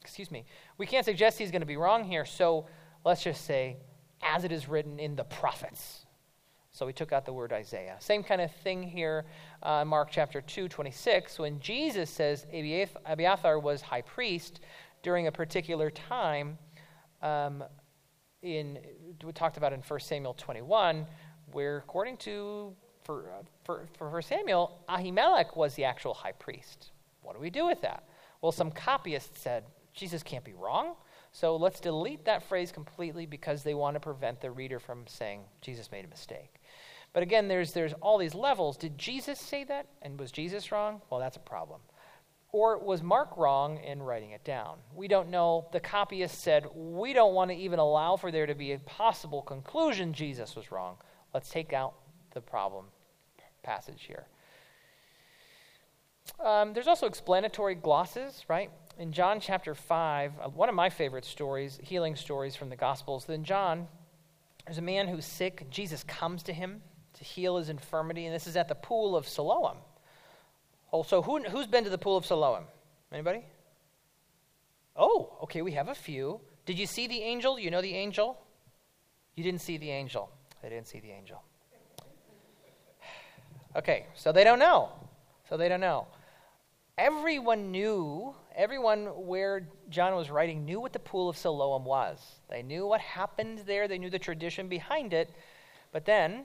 Excuse 0.00 0.30
me. 0.30 0.46
We 0.78 0.86
can't 0.86 1.04
suggest 1.04 1.38
he's 1.38 1.50
going 1.50 1.60
to 1.60 1.66
be 1.66 1.76
wrong 1.76 2.04
here, 2.04 2.24
so 2.24 2.66
let's 3.04 3.22
just 3.22 3.44
say, 3.44 3.76
as 4.22 4.44
it 4.44 4.52
is 4.52 4.66
written 4.66 4.98
in 4.98 5.14
the 5.16 5.24
prophets. 5.24 6.06
So 6.72 6.86
we 6.86 6.94
took 6.94 7.12
out 7.12 7.26
the 7.26 7.32
word 7.34 7.52
Isaiah. 7.52 7.96
Same 8.00 8.22
kind 8.22 8.40
of 8.40 8.50
thing 8.50 8.82
here, 8.82 9.26
uh, 9.62 9.84
Mark 9.84 10.08
chapter 10.10 10.40
2, 10.40 10.68
26, 10.68 11.38
when 11.38 11.60
Jesus 11.60 12.08
says 12.08 12.46
Abiathar 13.04 13.58
was 13.58 13.82
high 13.82 14.00
priest 14.00 14.60
during 15.02 15.26
a 15.26 15.32
particular 15.32 15.90
time. 15.90 16.56
Um, 17.20 17.62
in 18.40 18.78
we 19.22 19.32
talked 19.32 19.58
about 19.58 19.72
in 19.72 19.80
1 19.80 20.00
Samuel 20.00 20.34
21, 20.34 21.06
where 21.52 21.76
according 21.76 22.16
to 22.16 22.74
for, 23.04 23.32
for, 23.64 23.86
for 23.98 24.22
Samuel, 24.22 24.82
Ahimelech 24.88 25.56
was 25.56 25.74
the 25.74 25.84
actual 25.84 26.14
high 26.14 26.32
priest. 26.32 26.92
What 27.20 27.34
do 27.34 27.40
we 27.40 27.50
do 27.50 27.66
with 27.66 27.82
that? 27.82 28.04
Well, 28.40 28.52
some 28.52 28.70
copyists 28.70 29.40
said 29.40 29.64
Jesus 29.92 30.22
can't 30.22 30.44
be 30.44 30.54
wrong. 30.54 30.94
So 31.32 31.56
let's 31.56 31.80
delete 31.80 32.26
that 32.26 32.42
phrase 32.42 32.70
completely 32.70 33.26
because 33.26 33.62
they 33.62 33.74
want 33.74 33.94
to 33.94 34.00
prevent 34.00 34.40
the 34.40 34.50
reader 34.50 34.78
from 34.78 35.06
saying 35.06 35.44
Jesus 35.62 35.90
made 35.90 36.04
a 36.04 36.08
mistake. 36.08 36.60
But 37.12 37.22
again, 37.22 37.48
there's, 37.48 37.72
there's 37.72 37.92
all 37.94 38.18
these 38.18 38.34
levels. 38.34 38.76
Did 38.76 38.96
Jesus 38.96 39.38
say 39.38 39.64
that? 39.64 39.86
And 40.00 40.18
was 40.18 40.32
Jesus 40.32 40.72
wrong? 40.72 41.02
Well, 41.10 41.20
that's 41.20 41.36
a 41.36 41.40
problem. 41.40 41.80
Or 42.52 42.78
was 42.78 43.02
Mark 43.02 43.36
wrong 43.36 43.78
in 43.78 44.02
writing 44.02 44.32
it 44.32 44.44
down? 44.44 44.76
We 44.94 45.08
don't 45.08 45.30
know. 45.30 45.68
The 45.72 45.80
copyist 45.80 46.40
said, 46.42 46.66
we 46.74 47.12
don't 47.12 47.34
want 47.34 47.50
to 47.50 47.56
even 47.56 47.78
allow 47.78 48.16
for 48.16 48.30
there 48.30 48.46
to 48.46 48.54
be 48.54 48.72
a 48.72 48.78
possible 48.78 49.42
conclusion 49.42 50.12
Jesus 50.12 50.54
was 50.54 50.70
wrong. 50.70 50.96
Let's 51.32 51.48
take 51.48 51.72
out 51.72 51.94
the 52.32 52.40
problem 52.40 52.86
passage 53.62 54.04
here. 54.06 54.26
Um, 56.40 56.72
there's 56.72 56.88
also 56.88 57.06
explanatory 57.06 57.74
glosses, 57.74 58.44
right? 58.48 58.70
In 58.98 59.12
John 59.12 59.40
chapter 59.40 59.74
5, 59.74 60.32
uh, 60.40 60.48
one 60.50 60.68
of 60.68 60.74
my 60.74 60.90
favorite 60.90 61.24
stories, 61.24 61.78
healing 61.82 62.16
stories 62.16 62.56
from 62.56 62.68
the 62.68 62.76
Gospels, 62.76 63.24
then 63.24 63.44
John, 63.44 63.88
there's 64.66 64.78
a 64.78 64.82
man 64.82 65.08
who's 65.08 65.24
sick. 65.24 65.66
Jesus 65.70 66.04
comes 66.04 66.42
to 66.44 66.52
him 66.52 66.82
to 67.22 67.28
heal 67.28 67.56
his 67.56 67.68
infirmity, 67.68 68.26
and 68.26 68.34
this 68.34 68.46
is 68.46 68.56
at 68.56 68.68
the 68.68 68.74
pool 68.74 69.16
of 69.16 69.28
Siloam. 69.28 69.76
Also, 70.90 71.22
who, 71.22 71.42
who's 71.44 71.66
been 71.66 71.84
to 71.84 71.90
the 71.90 71.98
pool 71.98 72.16
of 72.16 72.26
Siloam? 72.26 72.64
Anybody? 73.12 73.44
Oh, 74.96 75.38
okay, 75.44 75.62
we 75.62 75.72
have 75.72 75.88
a 75.88 75.94
few. 75.94 76.40
Did 76.66 76.78
you 76.78 76.86
see 76.86 77.06
the 77.06 77.22
angel? 77.22 77.58
You 77.58 77.70
know 77.70 77.80
the 77.80 77.94
angel? 77.94 78.38
You 79.36 79.44
didn't 79.44 79.60
see 79.60 79.78
the 79.78 79.90
angel. 79.90 80.30
They 80.62 80.68
didn't 80.68 80.88
see 80.88 81.00
the 81.00 81.10
angel. 81.10 81.42
Okay, 83.76 84.06
so 84.14 84.32
they 84.32 84.44
don't 84.44 84.58
know. 84.58 84.90
So 85.48 85.56
they 85.56 85.68
don't 85.68 85.80
know. 85.80 86.06
Everyone 86.98 87.70
knew, 87.70 88.34
everyone 88.54 89.06
where 89.06 89.66
John 89.88 90.14
was 90.14 90.28
writing 90.28 90.64
knew 90.64 90.80
what 90.80 90.92
the 90.92 90.98
pool 90.98 91.28
of 91.28 91.36
Siloam 91.36 91.84
was. 91.84 92.18
They 92.50 92.62
knew 92.62 92.86
what 92.86 93.00
happened 93.00 93.60
there, 93.60 93.88
they 93.88 93.98
knew 93.98 94.10
the 94.10 94.18
tradition 94.18 94.68
behind 94.68 95.14
it. 95.14 95.30
But 95.92 96.04
then 96.04 96.44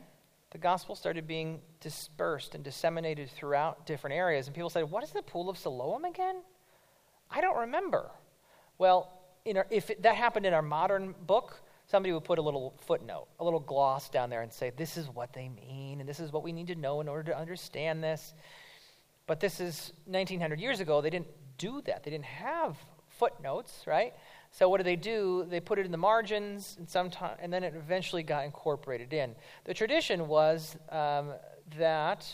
the 0.51 0.57
gospel 0.57 0.95
started 0.95 1.27
being 1.27 1.59
dispersed 1.81 2.55
and 2.55 2.63
disseminated 2.63 3.29
throughout 3.29 3.85
different 3.85 4.15
areas. 4.15 4.47
And 4.47 4.55
people 4.55 4.69
said, 4.69 4.89
What 4.89 5.03
is 5.03 5.11
the 5.11 5.21
Pool 5.21 5.49
of 5.49 5.57
Siloam 5.57 6.05
again? 6.05 6.37
I 7.29 7.41
don't 7.41 7.57
remember. 7.57 8.11
Well, 8.77 9.11
our, 9.55 9.67
if 9.69 9.89
it, 9.89 10.03
that 10.03 10.15
happened 10.15 10.45
in 10.45 10.53
our 10.53 10.61
modern 10.61 11.13
book, 11.25 11.61
somebody 11.87 12.13
would 12.13 12.23
put 12.23 12.39
a 12.39 12.41
little 12.41 12.73
footnote, 12.85 13.27
a 13.39 13.43
little 13.43 13.59
gloss 13.59 14.09
down 14.09 14.29
there 14.29 14.41
and 14.41 14.51
say, 14.51 14.71
This 14.75 14.95
is 14.97 15.07
what 15.07 15.33
they 15.33 15.49
mean, 15.49 15.99
and 15.99 16.07
this 16.07 16.19
is 16.19 16.31
what 16.31 16.43
we 16.43 16.51
need 16.51 16.67
to 16.67 16.75
know 16.75 17.01
in 17.01 17.07
order 17.07 17.31
to 17.31 17.37
understand 17.37 18.03
this. 18.03 18.33
But 19.25 19.41
this 19.41 19.59
is 19.59 19.91
1900 20.05 20.59
years 20.59 20.79
ago. 20.79 21.01
They 21.01 21.09
didn't 21.09 21.27
do 21.57 21.81
that, 21.81 22.03
they 22.03 22.11
didn't 22.11 22.25
have 22.25 22.77
footnotes, 23.09 23.83
right? 23.85 24.13
So 24.51 24.69
what 24.69 24.77
do 24.77 24.83
they 24.83 24.95
do? 24.95 25.45
They 25.49 25.59
put 25.59 25.79
it 25.79 25.85
in 25.85 25.91
the 25.91 25.97
margins, 25.97 26.75
and 26.79 26.89
sometime, 26.89 27.37
and 27.39 27.51
then 27.51 27.63
it 27.63 27.73
eventually 27.75 28.23
got 28.23 28.45
incorporated 28.45 29.13
in. 29.13 29.35
The 29.65 29.73
tradition 29.73 30.27
was 30.27 30.75
um, 30.89 31.33
that 31.77 32.27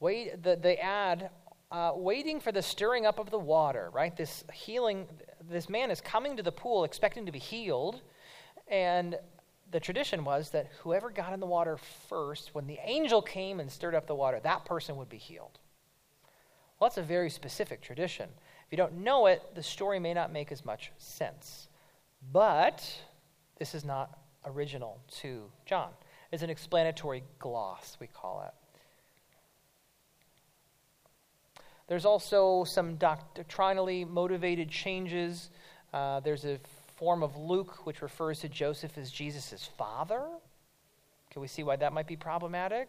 wait, 0.00 0.42
the, 0.42 0.56
they 0.56 0.76
add 0.78 1.30
uh, 1.70 1.92
waiting 1.94 2.40
for 2.40 2.52
the 2.52 2.62
stirring 2.62 3.06
up 3.06 3.18
of 3.18 3.30
the 3.30 3.38
water. 3.38 3.90
Right, 3.92 4.16
this 4.16 4.44
healing. 4.52 5.06
This 5.48 5.68
man 5.68 5.90
is 5.90 6.00
coming 6.00 6.36
to 6.36 6.42
the 6.42 6.52
pool 6.52 6.84
expecting 6.84 7.26
to 7.26 7.32
be 7.32 7.38
healed, 7.38 8.00
and 8.68 9.16
the 9.70 9.80
tradition 9.80 10.24
was 10.24 10.50
that 10.50 10.68
whoever 10.80 11.10
got 11.10 11.32
in 11.32 11.40
the 11.40 11.46
water 11.46 11.78
first, 12.08 12.54
when 12.54 12.66
the 12.66 12.78
angel 12.84 13.22
came 13.22 13.58
and 13.58 13.70
stirred 13.70 13.94
up 13.94 14.06
the 14.06 14.14
water, 14.14 14.38
that 14.42 14.64
person 14.64 14.96
would 14.96 15.08
be 15.08 15.16
healed. 15.16 15.58
Well, 16.78 16.88
that's 16.88 16.98
a 16.98 17.02
very 17.02 17.30
specific 17.30 17.80
tradition 17.80 18.28
you 18.72 18.78
don't 18.78 19.04
know 19.04 19.26
it, 19.26 19.42
the 19.54 19.62
story 19.62 20.00
may 20.00 20.14
not 20.14 20.32
make 20.32 20.50
as 20.50 20.64
much 20.64 20.90
sense. 20.96 21.68
But 22.32 22.82
this 23.58 23.74
is 23.74 23.84
not 23.84 24.18
original 24.46 24.98
to 25.20 25.44
John. 25.66 25.90
It's 26.32 26.42
an 26.42 26.50
explanatory 26.50 27.22
gloss, 27.38 27.98
we 28.00 28.06
call 28.06 28.44
it. 28.46 28.54
There's 31.86 32.06
also 32.06 32.64
some 32.64 32.96
doctrinally 32.96 34.06
motivated 34.06 34.70
changes. 34.70 35.50
Uh, 35.92 36.20
there's 36.20 36.46
a 36.46 36.58
form 36.96 37.22
of 37.22 37.36
Luke 37.36 37.84
which 37.84 38.00
refers 38.00 38.40
to 38.40 38.48
Joseph 38.48 38.96
as 38.96 39.10
Jesus' 39.10 39.68
father. 39.76 40.22
Can 41.30 41.42
we 41.42 41.48
see 41.48 41.62
why 41.62 41.76
that 41.76 41.92
might 41.92 42.06
be 42.06 42.16
problematic? 42.16 42.88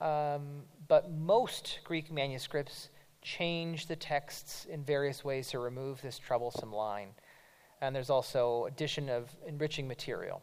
Um, 0.00 0.62
but 0.88 1.12
most 1.12 1.78
Greek 1.84 2.10
manuscripts 2.10 2.88
change 3.22 3.86
the 3.86 3.96
texts 3.96 4.66
in 4.68 4.84
various 4.84 5.24
ways 5.24 5.48
to 5.50 5.58
remove 5.58 6.02
this 6.02 6.18
troublesome 6.18 6.72
line. 6.72 7.08
And 7.80 7.94
there's 7.94 8.10
also 8.10 8.66
addition 8.66 9.08
of 9.08 9.30
enriching 9.46 9.88
material. 9.88 10.42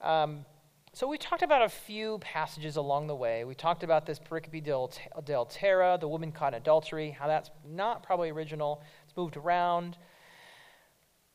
Um, 0.00 0.44
so 0.92 1.08
we 1.08 1.18
talked 1.18 1.42
about 1.42 1.62
a 1.62 1.68
few 1.68 2.18
passages 2.20 2.76
along 2.76 3.08
the 3.08 3.16
way. 3.16 3.44
We 3.44 3.56
talked 3.56 3.82
about 3.82 4.06
this 4.06 4.20
pericope 4.20 4.62
del, 4.62 4.92
del 5.24 5.44
terra, 5.44 5.98
the 6.00 6.06
woman 6.06 6.30
caught 6.30 6.54
in 6.54 6.58
adultery, 6.60 7.10
how 7.10 7.26
that's 7.26 7.50
not 7.68 8.04
probably 8.04 8.30
original. 8.30 8.80
It's 9.04 9.16
moved 9.16 9.36
around. 9.36 9.98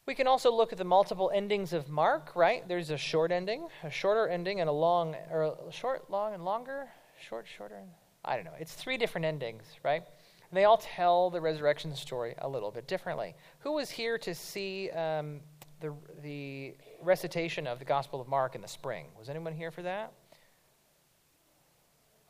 We 0.05 0.15
can 0.15 0.27
also 0.27 0.49
look 0.51 0.71
at 0.71 0.77
the 0.77 0.85
multiple 0.85 1.29
endings 1.33 1.73
of 1.73 1.89
Mark, 1.89 2.35
right? 2.35 2.65
There's 2.67 2.89
a 2.89 2.97
short 2.97 3.33
ending, 3.33 3.67
a 3.83 3.91
shorter 3.91 4.29
ending, 4.29 4.61
and 4.61 4.69
a 4.69 4.73
long, 4.73 5.15
or 5.29 5.43
a 5.67 5.71
short, 5.71 6.09
long, 6.09 6.33
and 6.33 6.45
longer. 6.45 6.87
Short, 7.27 7.45
shorter. 7.45 7.83
I 8.23 8.35
don't 8.35 8.45
know. 8.45 8.55
It's 8.59 8.73
three 8.73 8.97
different 8.97 9.25
endings, 9.25 9.65
right? 9.83 10.03
And 10.49 10.57
they 10.57 10.65
all 10.65 10.77
tell 10.77 11.29
the 11.29 11.41
resurrection 11.41 11.95
story 11.95 12.33
a 12.39 12.49
little 12.49 12.71
bit 12.71 12.87
differently. 12.87 13.35
Who 13.59 13.73
was 13.73 13.89
here 13.89 14.17
to 14.17 14.33
see 14.33 14.89
um, 14.91 15.41
the, 15.79 15.93
the 16.23 16.73
recitation 17.01 17.67
of 17.67 17.79
the 17.79 17.85
Gospel 17.85 18.19
of 18.19 18.27
Mark 18.27 18.55
in 18.55 18.61
the 18.61 18.67
spring? 18.67 19.05
Was 19.17 19.29
anyone 19.29 19.53
here 19.53 19.71
for 19.71 19.83
that? 19.83 20.11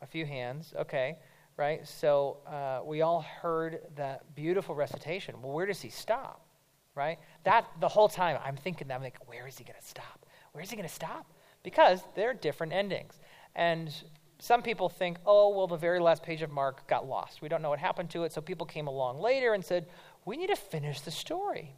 A 0.02 0.06
few 0.06 0.26
hands. 0.26 0.74
Okay, 0.78 1.16
right? 1.56 1.86
So 1.86 2.38
uh, 2.46 2.80
we 2.84 3.02
all 3.02 3.22
heard 3.22 3.80
that 3.96 4.34
beautiful 4.34 4.74
recitation. 4.74 5.34
Well, 5.42 5.52
where 5.52 5.66
does 5.66 5.80
he 5.80 5.90
stop? 5.90 6.46
Right? 6.94 7.18
That 7.44 7.66
the 7.80 7.88
whole 7.88 8.08
time 8.08 8.38
I'm 8.44 8.56
thinking 8.56 8.88
that 8.88 8.94
I'm 8.94 9.02
like, 9.02 9.18
where 9.26 9.46
is 9.46 9.56
he 9.56 9.64
going 9.64 9.78
to 9.80 9.86
stop? 9.86 10.26
Where 10.52 10.62
is 10.62 10.68
he 10.68 10.76
going 10.76 10.88
to 10.88 10.94
stop? 10.94 11.26
Because 11.62 12.00
there 12.14 12.30
are 12.30 12.34
different 12.34 12.72
endings. 12.72 13.18
And 13.54 13.94
some 14.40 14.62
people 14.62 14.88
think, 14.88 15.18
oh, 15.26 15.50
well, 15.50 15.66
the 15.66 15.76
very 15.76 16.00
last 16.00 16.22
page 16.22 16.40
of 16.40 16.50
Mark 16.50 16.86
got 16.88 17.06
lost. 17.06 17.42
We 17.42 17.48
don't 17.48 17.60
know 17.60 17.68
what 17.68 17.78
happened 17.78 18.08
to 18.10 18.24
it. 18.24 18.32
So 18.32 18.40
people 18.40 18.66
came 18.66 18.86
along 18.86 19.20
later 19.20 19.52
and 19.52 19.62
said, 19.62 19.86
we 20.24 20.36
need 20.36 20.48
to 20.48 20.56
finish 20.56 21.02
the 21.02 21.10
story. 21.10 21.74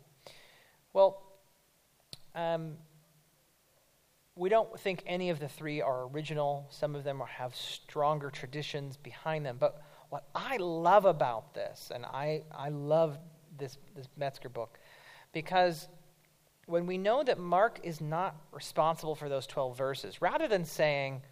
Well, 0.93 1.23
um, 2.37 2.75
we 4.37 4.49
don't 4.49 4.79
think 4.79 5.03
any 5.07 5.31
of 5.31 5.41
the 5.41 5.49
three 5.49 5.83
are 5.83 6.07
original. 6.07 6.69
Some 6.71 6.95
of 6.95 7.03
them 7.03 7.21
have 7.29 7.55
stronger 7.57 8.31
traditions 8.31 8.97
behind 8.97 9.45
them. 9.45 9.57
But 9.59 9.83
what 10.11 10.25
I 10.33 10.57
love 10.59 11.05
about 11.05 11.55
this, 11.55 11.91
and 11.93 12.07
I, 12.07 12.43
I 12.53 12.69
love 12.69 13.19
this, 13.59 13.77
this 13.97 14.09
Metzger 14.17 14.49
book, 14.49 14.79
because 15.33 15.89
when 16.67 16.87
we 16.87 16.97
know 16.97 17.25
that 17.25 17.41
Mark 17.41 17.81
is 17.83 18.01
not 18.01 18.37
responsible 18.53 19.17
for 19.17 19.29
those 19.29 19.49
12 19.49 19.77
verses, 19.77 20.23
rather 20.23 20.47
than 20.47 20.65
saying, 20.65 21.23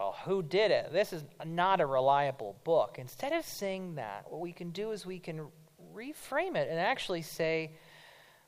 well, 0.00 0.16
who 0.24 0.42
did 0.42 0.70
it? 0.70 0.94
This 0.94 1.12
is 1.12 1.22
not 1.44 1.78
a 1.78 1.84
reliable 1.84 2.56
book. 2.64 2.96
Instead 2.98 3.34
of 3.34 3.44
saying 3.44 3.96
that, 3.96 4.24
what 4.30 4.40
we 4.40 4.50
can 4.50 4.70
do 4.70 4.92
is 4.92 5.04
we 5.04 5.18
can 5.18 5.48
reframe 5.94 6.56
it 6.56 6.70
and 6.70 6.80
actually 6.80 7.20
say 7.20 7.72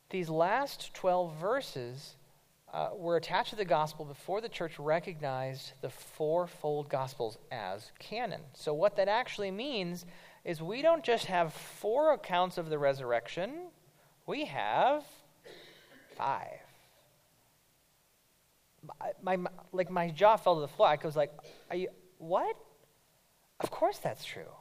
these 0.09 0.31
last 0.31 0.95
12 0.95 1.37
verses 1.37 2.17
uh, 2.73 2.89
were 2.97 3.19
attached 3.19 3.51
to 3.51 3.57
the 3.57 3.67
gospel 3.67 4.07
before 4.07 4.41
the 4.41 4.49
church 4.49 4.79
recognized 4.79 5.73
the 5.83 5.91
fourfold 5.91 6.89
gospels 6.89 7.37
as 7.51 7.93
canon. 7.99 8.41
So, 8.55 8.73
what 8.73 8.97
that 8.97 9.09
actually 9.09 9.51
means 9.51 10.07
is 10.47 10.63
we 10.63 10.81
don't 10.81 11.05
just 11.05 11.27
have 11.27 11.53
four 11.53 12.15
accounts 12.15 12.57
of 12.57 12.71
the 12.71 12.79
resurrection, 12.79 13.67
we 14.27 14.47
have 14.47 15.05
five 16.17 16.62
my, 19.23 19.37
my, 19.37 19.51
like 19.73 19.91
my 19.91 20.11
jaw 20.11 20.37
fell 20.37 20.57
to 20.57 20.61
the 20.61 20.69
floor. 20.69 20.89
I 20.89 20.99
was 21.03 21.17
like, 21.17 21.33
"Are 21.71 21.77
you 21.77 21.89
what?" 22.19 22.57
Of 23.61 23.71
course 23.71 23.99
that's 23.99 24.25
true. 24.25 24.53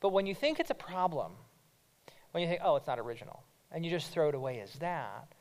But 0.00 0.10
when 0.10 0.26
you 0.26 0.34
think 0.34 0.60
it's 0.60 0.70
a 0.70 0.74
problem, 0.74 1.32
when 2.32 2.42
you 2.42 2.48
think, 2.48 2.60
"Oh, 2.62 2.76
it's 2.76 2.86
not 2.86 2.98
original," 2.98 3.44
and 3.70 3.84
you 3.84 3.90
just 3.90 4.10
throw 4.10 4.28
it 4.28 4.34
away 4.34 4.60
as 4.60 4.72
that, 4.74 5.32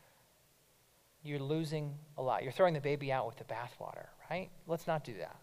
you're 1.24 1.40
losing 1.40 1.96
a 2.18 2.22
lot. 2.22 2.44
You're 2.44 2.52
throwing 2.52 2.74
the 2.74 2.82
baby 2.82 3.12
out 3.12 3.26
with 3.26 3.38
the 3.38 3.46
bathwater, 3.46 4.08
right? 4.30 4.50
Let's 4.68 4.88
not 4.88 5.04
do 5.04 5.16
that. 5.20 5.36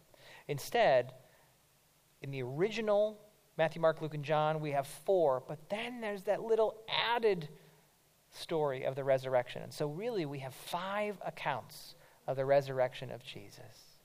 Instead, 0.49 1.13
in 2.23 2.31
the 2.31 2.43
original 2.43 3.21
Matthew, 3.61 3.83
Mark, 3.83 4.01
Luke, 4.01 4.15
and 4.15 4.25
John, 4.25 4.61
we 4.61 4.71
have 4.71 4.87
four, 4.87 5.43
but 5.47 5.69
then 5.69 6.01
there's 6.01 6.23
that 6.23 6.41
little 6.41 6.79
added 6.89 7.49
story 8.31 8.85
of 8.85 8.95
the 8.95 9.05
resurrection. 9.05 9.61
And 9.63 9.71
so, 9.71 9.89
really, 9.89 10.25
we 10.25 10.39
have 10.39 10.55
five 10.55 11.19
accounts 11.27 11.95
of 12.27 12.37
the 12.37 12.45
resurrection 12.45 13.11
of 13.11 13.23
Jesus. 13.23 13.99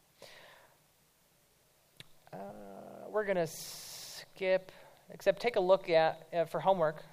Uh, 2.33 2.37
we're 3.09 3.25
going 3.25 3.37
to 3.37 3.47
skip, 3.47 4.71
except 5.11 5.41
take 5.41 5.55
a 5.55 5.59
look 5.59 5.89
at, 5.89 6.27
uh, 6.33 6.45
for 6.45 6.59
homework. 6.59 7.03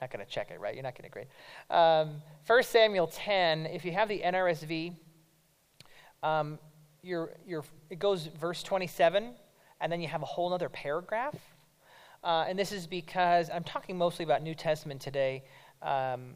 Not 0.00 0.10
going 0.10 0.24
to 0.24 0.30
check 0.30 0.50
it, 0.50 0.60
right? 0.60 0.74
You're 0.74 0.82
not 0.82 0.94
going 0.94 1.04
to 1.04 1.10
grade. 1.10 1.28
Um, 1.70 2.22
1 2.46 2.62
Samuel 2.62 3.06
10, 3.06 3.66
if 3.66 3.84
you 3.84 3.92
have 3.92 4.08
the 4.08 4.20
NRSV, 4.20 4.94
um, 6.22 6.58
you're, 7.02 7.30
you're, 7.46 7.64
it 7.88 7.98
goes 7.98 8.26
verse 8.38 8.62
27, 8.62 9.32
and 9.80 9.92
then 9.92 10.00
you 10.00 10.08
have 10.08 10.22
a 10.22 10.26
whole 10.26 10.52
other 10.52 10.68
paragraph. 10.68 11.34
Uh, 12.22 12.44
and 12.48 12.58
this 12.58 12.72
is 12.72 12.86
because 12.86 13.48
I'm 13.50 13.64
talking 13.64 13.96
mostly 13.96 14.24
about 14.24 14.42
New 14.42 14.54
Testament 14.54 15.00
today. 15.00 15.44
Um, 15.82 16.34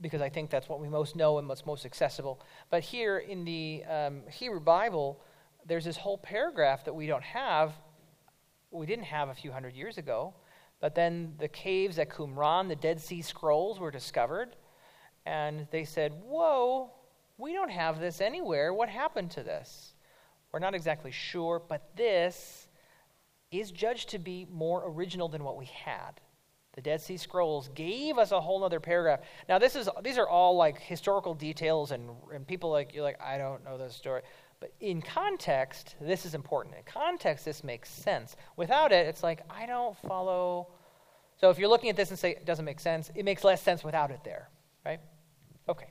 because 0.00 0.20
I 0.20 0.28
think 0.28 0.50
that's 0.50 0.68
what 0.68 0.80
we 0.80 0.88
most 0.88 1.16
know 1.16 1.38
and 1.38 1.48
what's 1.48 1.66
most 1.66 1.86
accessible. 1.86 2.40
But 2.70 2.82
here 2.82 3.18
in 3.18 3.44
the 3.44 3.84
um, 3.88 4.22
Hebrew 4.30 4.60
Bible, 4.60 5.20
there's 5.66 5.84
this 5.84 5.96
whole 5.96 6.18
paragraph 6.18 6.84
that 6.84 6.94
we 6.94 7.06
don't 7.06 7.22
have, 7.22 7.72
we 8.70 8.86
didn't 8.86 9.04
have 9.04 9.28
a 9.28 9.34
few 9.34 9.52
hundred 9.52 9.74
years 9.74 9.98
ago. 9.98 10.34
But 10.80 10.94
then 10.94 11.34
the 11.38 11.48
caves 11.48 11.98
at 11.98 12.10
Qumran, 12.10 12.68
the 12.68 12.76
Dead 12.76 13.00
Sea 13.00 13.22
Scrolls, 13.22 13.78
were 13.78 13.90
discovered. 13.90 14.56
And 15.24 15.66
they 15.70 15.84
said, 15.84 16.12
Whoa, 16.22 16.90
we 17.38 17.52
don't 17.52 17.70
have 17.70 18.00
this 18.00 18.20
anywhere. 18.20 18.74
What 18.74 18.88
happened 18.88 19.30
to 19.32 19.42
this? 19.42 19.94
We're 20.52 20.58
not 20.58 20.74
exactly 20.74 21.10
sure, 21.10 21.62
but 21.66 21.96
this 21.96 22.68
is 23.50 23.70
judged 23.70 24.10
to 24.10 24.18
be 24.18 24.46
more 24.50 24.82
original 24.86 25.28
than 25.28 25.42
what 25.42 25.56
we 25.56 25.66
had 25.66 26.20
the 26.74 26.80
Dead 26.80 27.00
Sea 27.00 27.16
Scrolls 27.16 27.70
gave 27.74 28.18
us 28.18 28.32
a 28.32 28.40
whole 28.40 28.64
other 28.64 28.80
paragraph. 28.80 29.20
Now, 29.48 29.58
this 29.58 29.76
is 29.76 29.88
these 30.02 30.18
are 30.18 30.28
all 30.28 30.56
like 30.56 30.80
historical 30.80 31.34
details, 31.34 31.92
and 31.92 32.10
and 32.32 32.46
people 32.46 32.70
like 32.70 32.94
you're 32.94 33.04
like 33.04 33.20
I 33.20 33.38
don't 33.38 33.64
know 33.64 33.78
this 33.78 33.94
story, 33.94 34.22
but 34.60 34.72
in 34.80 35.00
context, 35.00 35.94
this 36.00 36.26
is 36.26 36.34
important. 36.34 36.74
In 36.74 36.82
context, 36.84 37.44
this 37.44 37.62
makes 37.62 37.88
sense. 37.88 38.36
Without 38.56 38.92
it, 38.92 39.06
it's 39.06 39.22
like 39.22 39.42
I 39.48 39.66
don't 39.66 39.96
follow. 39.98 40.68
So 41.40 41.50
if 41.50 41.58
you're 41.58 41.68
looking 41.68 41.90
at 41.90 41.96
this 41.96 42.10
and 42.10 42.18
say 42.18 42.30
it 42.30 42.44
doesn't 42.44 42.64
make 42.64 42.80
sense, 42.80 43.10
it 43.14 43.24
makes 43.24 43.44
less 43.44 43.62
sense 43.62 43.84
without 43.84 44.10
it 44.10 44.20
there, 44.24 44.48
right? 44.84 45.00
Okay. 45.68 45.88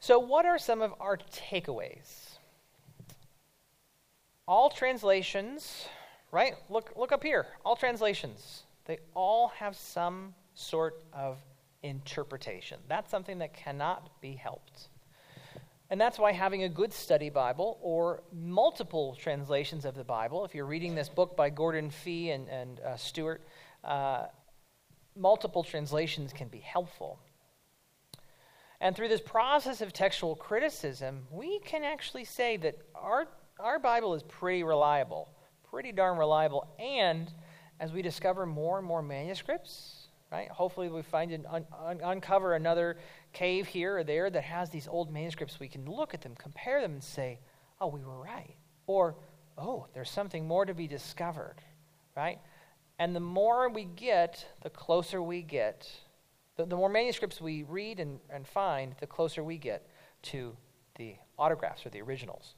So, 0.00 0.18
what 0.18 0.44
are 0.44 0.58
some 0.58 0.82
of 0.82 0.92
our 1.00 1.16
takeaways? 1.16 2.38
All 4.46 4.68
translations, 4.68 5.88
right? 6.34 6.54
Look, 6.68 6.92
look 6.96 7.12
up 7.12 7.22
here. 7.22 7.46
All 7.64 7.76
translations, 7.76 8.64
they 8.86 8.98
all 9.14 9.48
have 9.56 9.76
some 9.76 10.34
sort 10.54 11.00
of 11.12 11.38
interpretation. 11.84 12.80
That's 12.88 13.08
something 13.08 13.38
that 13.38 13.54
cannot 13.54 14.20
be 14.20 14.34
helped. 14.34 14.88
And 15.90 16.00
that's 16.00 16.18
why 16.18 16.32
having 16.32 16.64
a 16.64 16.68
good 16.68 16.92
study 16.92 17.30
Bible 17.30 17.78
or 17.80 18.24
multiple 18.32 19.16
translations 19.20 19.84
of 19.84 19.94
the 19.94 20.02
Bible, 20.02 20.44
if 20.44 20.56
you're 20.56 20.66
reading 20.66 20.96
this 20.96 21.08
book 21.08 21.36
by 21.36 21.50
Gordon 21.50 21.88
Fee 21.88 22.30
and, 22.30 22.48
and 22.48 22.80
uh, 22.80 22.96
Stuart, 22.96 23.42
uh, 23.84 24.24
multiple 25.14 25.62
translations 25.62 26.32
can 26.32 26.48
be 26.48 26.58
helpful. 26.58 27.20
And 28.80 28.96
through 28.96 29.08
this 29.08 29.20
process 29.20 29.80
of 29.82 29.92
textual 29.92 30.34
criticism, 30.34 31.28
we 31.30 31.60
can 31.60 31.84
actually 31.84 32.24
say 32.24 32.56
that 32.56 32.76
our, 32.96 33.28
our 33.60 33.78
Bible 33.78 34.14
is 34.14 34.24
pretty 34.24 34.64
reliable, 34.64 35.28
pretty 35.74 35.90
darn 35.90 36.16
reliable. 36.16 36.68
And 36.78 37.28
as 37.80 37.92
we 37.92 38.00
discover 38.00 38.46
more 38.46 38.78
and 38.78 38.86
more 38.86 39.02
manuscripts, 39.02 40.06
right, 40.30 40.48
hopefully 40.48 40.88
we 40.88 41.02
find 41.02 41.32
and 41.32 41.44
un- 41.46 41.66
un- 41.84 42.00
uncover 42.00 42.54
another 42.54 42.96
cave 43.32 43.66
here 43.66 43.98
or 43.98 44.04
there 44.04 44.30
that 44.30 44.44
has 44.44 44.70
these 44.70 44.86
old 44.86 45.12
manuscripts, 45.12 45.58
we 45.58 45.66
can 45.66 45.84
look 45.84 46.14
at 46.14 46.22
them, 46.22 46.36
compare 46.38 46.80
them, 46.80 46.92
and 46.92 47.02
say, 47.02 47.40
oh, 47.80 47.88
we 47.88 48.04
were 48.04 48.22
right. 48.22 48.54
Or, 48.86 49.16
oh, 49.58 49.88
there's 49.94 50.10
something 50.10 50.46
more 50.46 50.64
to 50.64 50.74
be 50.74 50.86
discovered, 50.86 51.56
right? 52.16 52.38
And 53.00 53.16
the 53.16 53.18
more 53.18 53.68
we 53.68 53.82
get, 53.82 54.46
the 54.62 54.70
closer 54.70 55.20
we 55.20 55.42
get 55.42 55.90
the, 56.56 56.66
the 56.66 56.76
more 56.76 56.88
manuscripts 56.88 57.40
we 57.40 57.64
read 57.64 57.98
and, 57.98 58.20
and 58.30 58.46
find, 58.46 58.94
the 59.00 59.08
closer 59.08 59.42
we 59.42 59.58
get 59.58 59.88
to 60.22 60.56
the 60.96 61.16
autographs 61.36 61.84
or 61.84 61.90
the 61.90 62.00
originals. 62.00 62.54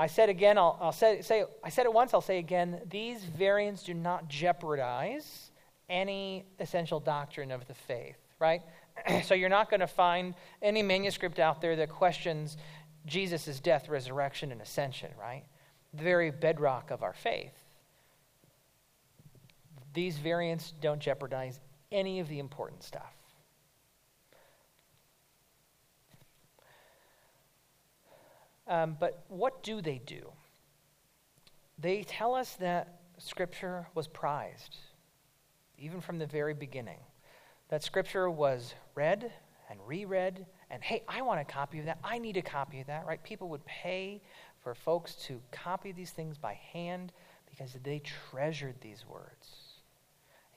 I 0.00 0.06
said 0.06 0.30
again, 0.30 0.56
I'll, 0.56 0.78
I'll 0.80 0.92
say, 0.92 1.20
say, 1.20 1.44
I 1.62 1.68
said 1.68 1.84
it 1.84 1.92
once, 1.92 2.14
I'll 2.14 2.22
say 2.22 2.38
again, 2.38 2.80
these 2.88 3.22
variants 3.22 3.82
do 3.82 3.92
not 3.92 4.30
jeopardize 4.30 5.50
any 5.90 6.46
essential 6.58 7.00
doctrine 7.00 7.50
of 7.50 7.68
the 7.68 7.74
faith, 7.74 8.16
right? 8.38 8.62
so 9.24 9.34
you're 9.34 9.50
not 9.50 9.68
going 9.68 9.80
to 9.80 9.86
find 9.86 10.32
any 10.62 10.82
manuscript 10.82 11.38
out 11.38 11.60
there 11.60 11.76
that 11.76 11.90
questions 11.90 12.56
Jesus' 13.04 13.60
death, 13.60 13.90
resurrection, 13.90 14.52
and 14.52 14.62
ascension, 14.62 15.10
right? 15.20 15.44
The 15.92 16.02
very 16.02 16.30
bedrock 16.30 16.90
of 16.90 17.02
our 17.02 17.12
faith. 17.12 17.52
These 19.92 20.16
variants 20.16 20.72
don't 20.80 21.00
jeopardize 21.00 21.60
any 21.92 22.20
of 22.20 22.28
the 22.30 22.38
important 22.38 22.82
stuff. 22.82 23.19
Um, 28.70 28.96
but 28.98 29.24
what 29.28 29.64
do 29.64 29.82
they 29.82 30.00
do? 30.06 30.30
They 31.76 32.04
tell 32.04 32.34
us 32.36 32.54
that 32.60 33.00
Scripture 33.18 33.88
was 33.94 34.06
prized, 34.06 34.76
even 35.76 36.00
from 36.00 36.18
the 36.18 36.26
very 36.26 36.54
beginning. 36.54 37.00
That 37.68 37.82
Scripture 37.82 38.30
was 38.30 38.74
read 38.94 39.32
and 39.68 39.80
reread, 39.84 40.46
and 40.70 40.82
hey, 40.84 41.02
I 41.08 41.22
want 41.22 41.40
a 41.40 41.44
copy 41.44 41.80
of 41.80 41.86
that. 41.86 41.98
I 42.04 42.18
need 42.18 42.36
a 42.36 42.42
copy 42.42 42.80
of 42.80 42.86
that, 42.86 43.06
right? 43.06 43.22
People 43.24 43.48
would 43.48 43.64
pay 43.66 44.22
for 44.62 44.74
folks 44.74 45.16
to 45.26 45.40
copy 45.50 45.90
these 45.90 46.10
things 46.10 46.38
by 46.38 46.54
hand 46.72 47.12
because 47.50 47.76
they 47.82 48.00
treasured 48.30 48.76
these 48.80 49.04
words. 49.04 49.48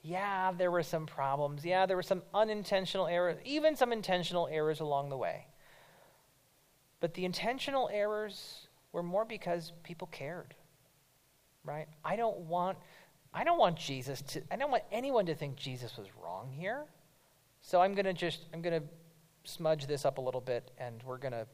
Yeah, 0.03 0.51
there 0.51 0.69
were 0.69 0.83
some 0.83 1.07
problems. 1.07 1.65
Yeah, 1.65 1.87
there 1.87 1.95
were 1.95 2.03
some 2.03 2.21
unintentional 2.33 3.07
errors, 3.07 3.37
even 3.43 3.75
some 3.75 3.91
intentional 3.91 4.47
errors 4.51 4.81
along 4.81 5.09
the 5.09 5.17
way. 5.17 5.47
But 7.03 7.15
the 7.15 7.25
intentional 7.25 7.89
errors 7.91 8.69
were 8.93 9.03
more 9.03 9.25
because 9.25 9.73
people 9.83 10.07
cared. 10.07 10.55
Right? 11.65 11.85
I 12.05 12.15
don't 12.15 12.37
want 12.37 12.77
I 13.33 13.43
don't 13.43 13.59
want 13.59 13.75
Jesus 13.75 14.21
to 14.21 14.41
I 14.49 14.55
don't 14.55 14.71
want 14.71 14.83
anyone 14.89 15.25
to 15.25 15.35
think 15.35 15.57
Jesus 15.57 15.97
was 15.97 16.07
wrong 16.23 16.49
here. 16.49 16.85
So 17.59 17.81
I'm 17.81 17.93
going 17.93 18.05
to 18.05 18.13
just 18.13 18.45
I'm 18.53 18.61
going 18.61 18.81
to 18.81 18.87
smudge 19.43 19.85
this 19.85 20.05
up 20.05 20.17
a 20.17 20.21
little 20.21 20.39
bit 20.39 20.71
and 20.77 21.03
we're 21.03 21.17
going 21.17 21.33
to 21.33 21.45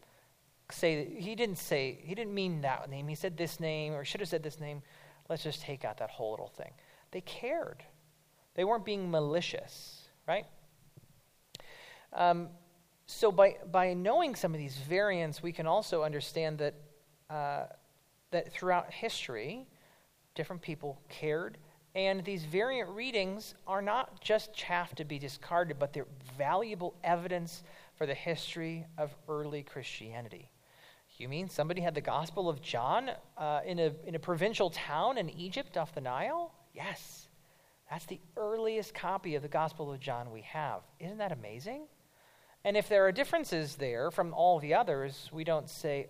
say 0.71 1.15
he 1.17 1.33
didn't 1.33 1.57
say 1.57 1.97
he 2.03 2.13
didn't 2.13 2.35
mean 2.35 2.61
that 2.61 2.87
name. 2.87 3.07
He 3.07 3.15
said 3.15 3.35
this 3.35 3.59
name 3.59 3.93
or 3.93 4.05
should 4.05 4.19
have 4.19 4.29
said 4.29 4.43
this 4.43 4.59
name. 4.59 4.83
Let's 5.29 5.41
just 5.41 5.63
take 5.63 5.83
out 5.83 5.97
that 5.97 6.11
whole 6.11 6.29
little 6.29 6.53
thing. 6.55 6.73
They 7.09 7.21
cared. 7.21 7.81
They 8.53 8.65
weren't 8.65 8.85
being 8.85 9.09
malicious, 9.09 10.09
right? 10.27 10.45
Um, 12.13 12.49
so 13.11 13.31
by, 13.31 13.57
by 13.71 13.95
knowing 13.95 14.35
some 14.35 14.53
of 14.53 14.59
these 14.59 14.77
variants, 14.77 15.41
we 15.41 15.51
can 15.51 15.65
also 15.65 16.03
understand 16.03 16.59
that, 16.59 16.75
uh, 17.27 17.63
that 18.29 18.53
throughout 18.53 18.93
history, 18.93 19.65
different 20.35 20.61
people 20.61 21.01
cared. 21.09 21.57
And 21.95 22.23
these 22.23 22.45
variant 22.45 22.87
readings 22.89 23.55
are 23.65 23.81
not 23.81 24.21
just 24.21 24.53
chaff 24.53 24.93
to 24.93 25.05
be 25.05 25.17
discarded, 25.17 25.79
but 25.79 25.91
they're 25.91 26.05
valuable 26.37 26.93
evidence 27.03 27.63
for 27.95 28.05
the 28.05 28.13
history 28.13 28.85
of 28.95 29.15
early 29.27 29.63
Christianity. 29.63 30.51
You 31.17 31.29
mean 31.29 31.49
somebody 31.49 31.81
had 31.81 31.95
the 31.95 32.01
Gospel 32.01 32.47
of 32.47 32.61
John 32.61 33.09
uh, 33.39 33.61
in, 33.65 33.79
a, 33.79 33.91
in 34.05 34.13
a 34.13 34.19
provincial 34.19 34.69
town 34.69 35.17
in 35.17 35.31
Egypt 35.31 35.77
off 35.77 35.95
the 35.95 36.01
Nile? 36.01 36.53
Yes. 36.75 37.27
That's 37.89 38.05
the 38.05 38.21
earliest 38.37 38.93
copy 38.93 39.33
of 39.33 39.41
the 39.41 39.47
Gospel 39.47 39.91
of 39.91 39.99
John 39.99 40.31
we 40.31 40.41
have. 40.41 40.81
Isn't 40.99 41.17
that 41.17 41.31
amazing? 41.31 41.87
And 42.63 42.75
if 42.75 42.89
there 42.89 43.05
are 43.05 43.11
differences 43.11 43.75
there 43.75 44.11
from 44.11 44.33
all 44.33 44.59
the 44.59 44.73
others, 44.73 45.29
we 45.31 45.43
don't 45.43 45.69
say, 45.69 46.07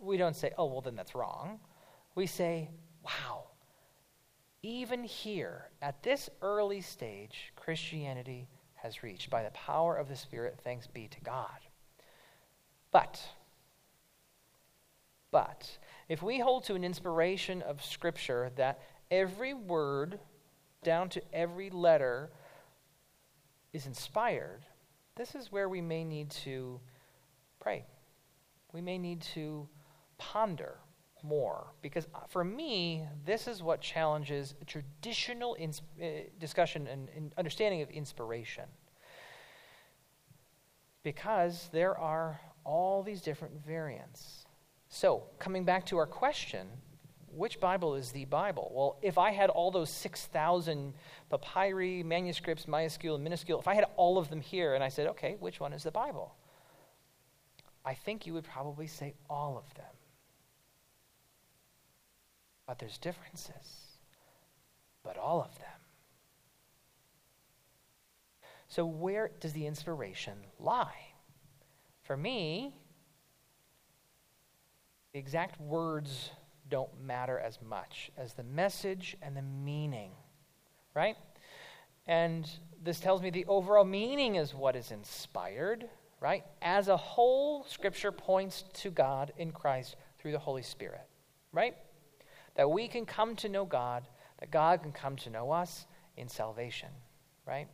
we 0.00 0.16
don't 0.16 0.36
say, 0.36 0.52
oh, 0.56 0.66
well, 0.66 0.80
then 0.80 0.96
that's 0.96 1.14
wrong. 1.14 1.58
We 2.14 2.26
say, 2.26 2.70
wow, 3.04 3.44
even 4.62 5.02
here, 5.02 5.70
at 5.80 6.02
this 6.02 6.30
early 6.40 6.80
stage, 6.80 7.52
Christianity 7.56 8.48
has 8.74 9.02
reached 9.02 9.28
by 9.28 9.42
the 9.42 9.50
power 9.50 9.96
of 9.96 10.08
the 10.08 10.16
Spirit, 10.16 10.58
thanks 10.62 10.86
be 10.86 11.08
to 11.08 11.20
God. 11.20 11.48
But, 12.92 13.20
but, 15.30 15.78
if 16.08 16.22
we 16.22 16.38
hold 16.38 16.64
to 16.64 16.74
an 16.74 16.84
inspiration 16.84 17.62
of 17.62 17.82
Scripture 17.82 18.50
that 18.56 18.80
every 19.10 19.54
word, 19.54 20.20
down 20.84 21.08
to 21.10 21.22
every 21.32 21.70
letter, 21.70 22.30
is 23.72 23.86
inspired, 23.86 24.64
this 25.16 25.34
is 25.34 25.52
where 25.52 25.68
we 25.68 25.80
may 25.80 26.04
need 26.04 26.30
to 26.30 26.80
pray. 27.60 27.84
We 28.72 28.80
may 28.80 28.98
need 28.98 29.20
to 29.34 29.68
ponder 30.18 30.78
more. 31.22 31.72
Because 31.82 32.06
uh, 32.14 32.20
for 32.28 32.44
me, 32.44 33.04
this 33.24 33.46
is 33.46 33.62
what 33.62 33.80
challenges 33.80 34.54
traditional 34.66 35.56
ins- 35.58 35.82
uh, 36.02 36.06
discussion 36.38 36.86
and, 36.86 37.08
and 37.16 37.32
understanding 37.38 37.82
of 37.82 37.90
inspiration. 37.90 38.64
Because 41.02 41.68
there 41.72 41.98
are 41.98 42.40
all 42.64 43.02
these 43.02 43.20
different 43.20 43.64
variants. 43.64 44.46
So, 44.88 45.24
coming 45.38 45.64
back 45.64 45.86
to 45.86 45.96
our 45.96 46.06
question, 46.06 46.68
which 47.34 47.60
Bible 47.60 47.94
is 47.94 48.12
the 48.12 48.24
Bible? 48.26 48.70
Well, 48.74 48.98
if 49.02 49.18
I 49.18 49.30
had 49.30 49.50
all 49.50 49.70
those 49.70 49.90
6,000 49.90 50.92
papyri, 51.30 52.02
manuscripts, 52.02 52.66
majuscule, 52.66 53.14
and 53.14 53.24
minuscule, 53.24 53.58
if 53.58 53.68
I 53.68 53.74
had 53.74 53.86
all 53.96 54.18
of 54.18 54.28
them 54.28 54.40
here 54.40 54.74
and 54.74 54.84
I 54.84 54.88
said, 54.88 55.06
okay, 55.08 55.36
which 55.40 55.58
one 55.58 55.72
is 55.72 55.82
the 55.82 55.90
Bible? 55.90 56.34
I 57.84 57.94
think 57.94 58.26
you 58.26 58.34
would 58.34 58.44
probably 58.44 58.86
say 58.86 59.14
all 59.28 59.56
of 59.56 59.74
them. 59.74 59.84
But 62.66 62.78
there's 62.78 62.98
differences. 62.98 63.98
But 65.02 65.16
all 65.16 65.42
of 65.42 65.58
them. 65.58 65.68
So, 68.68 68.86
where 68.86 69.30
does 69.40 69.52
the 69.52 69.66
inspiration 69.66 70.34
lie? 70.58 71.12
For 72.04 72.16
me, 72.16 72.74
the 75.12 75.18
exact 75.18 75.60
words 75.60 76.30
don't 76.68 76.90
matter 77.00 77.38
as 77.38 77.58
much 77.60 78.10
as 78.16 78.34
the 78.34 78.42
message 78.42 79.16
and 79.22 79.36
the 79.36 79.42
meaning, 79.42 80.10
right? 80.94 81.16
And 82.06 82.48
this 82.82 83.00
tells 83.00 83.22
me 83.22 83.30
the 83.30 83.44
overall 83.46 83.84
meaning 83.84 84.36
is 84.36 84.54
what 84.54 84.74
is 84.74 84.90
inspired, 84.90 85.88
right? 86.20 86.44
As 86.60 86.88
a 86.88 86.96
whole, 86.96 87.64
Scripture 87.64 88.12
points 88.12 88.64
to 88.74 88.90
God 88.90 89.32
in 89.36 89.52
Christ 89.52 89.96
through 90.18 90.32
the 90.32 90.38
Holy 90.38 90.62
Spirit, 90.62 91.06
right? 91.52 91.76
That 92.54 92.70
we 92.70 92.88
can 92.88 93.06
come 93.06 93.36
to 93.36 93.48
know 93.48 93.64
God, 93.64 94.06
that 94.40 94.50
God 94.50 94.82
can 94.82 94.92
come 94.92 95.16
to 95.16 95.30
know 95.30 95.50
us 95.50 95.86
in 96.16 96.28
salvation, 96.28 96.88
right? 97.46 97.68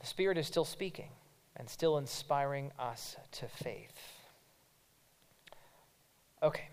The 0.00 0.06
Spirit 0.06 0.38
is 0.38 0.46
still 0.46 0.64
speaking 0.64 1.10
and 1.56 1.68
still 1.68 1.98
inspiring 1.98 2.72
us 2.78 3.16
to 3.32 3.48
faith. 3.48 3.96
Okay. 6.42 6.68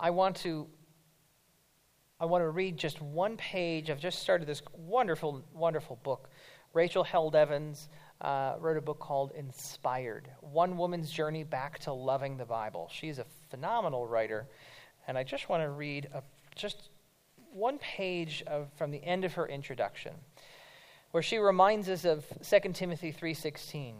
I 0.00 0.10
want 0.10 0.36
to 0.36 0.66
I 2.20 2.24
want 2.24 2.42
to 2.42 2.48
read 2.48 2.76
just 2.76 3.00
one 3.00 3.36
page. 3.36 3.90
I've 3.90 4.00
just 4.00 4.18
started 4.18 4.48
this 4.48 4.60
wonderful, 4.72 5.44
wonderful 5.52 6.00
book. 6.02 6.30
Rachel 6.74 7.04
Held 7.04 7.36
Evans, 7.36 7.88
uh, 8.20 8.54
wrote 8.58 8.76
a 8.76 8.80
book 8.80 8.98
called 8.98 9.32
Inspired 9.36 10.28
One 10.40 10.76
Woman's 10.76 11.10
Journey 11.10 11.44
Back 11.44 11.78
to 11.80 11.92
Loving 11.92 12.36
the 12.36 12.44
Bible. 12.44 12.90
She's 12.92 13.18
a 13.18 13.26
phenomenal 13.50 14.06
writer, 14.06 14.48
and 15.06 15.16
I 15.16 15.22
just 15.22 15.48
want 15.48 15.62
to 15.62 15.70
read 15.70 16.08
a, 16.12 16.22
just 16.56 16.90
one 17.52 17.78
page 17.78 18.42
of, 18.46 18.68
from 18.76 18.90
the 18.90 19.02
end 19.04 19.24
of 19.24 19.34
her 19.34 19.46
introduction 19.46 20.12
where 21.12 21.22
she 21.22 21.38
reminds 21.38 21.88
us 21.88 22.04
of 22.04 22.26
2 22.42 22.72
Timothy 22.72 23.12
3:16 23.12 23.94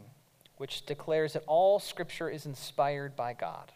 which 0.57 0.85
declares 0.87 1.35
that 1.35 1.45
all 1.47 1.79
scripture 1.79 2.29
is 2.29 2.45
inspired 2.45 3.15
by 3.15 3.33
God. 3.33 3.71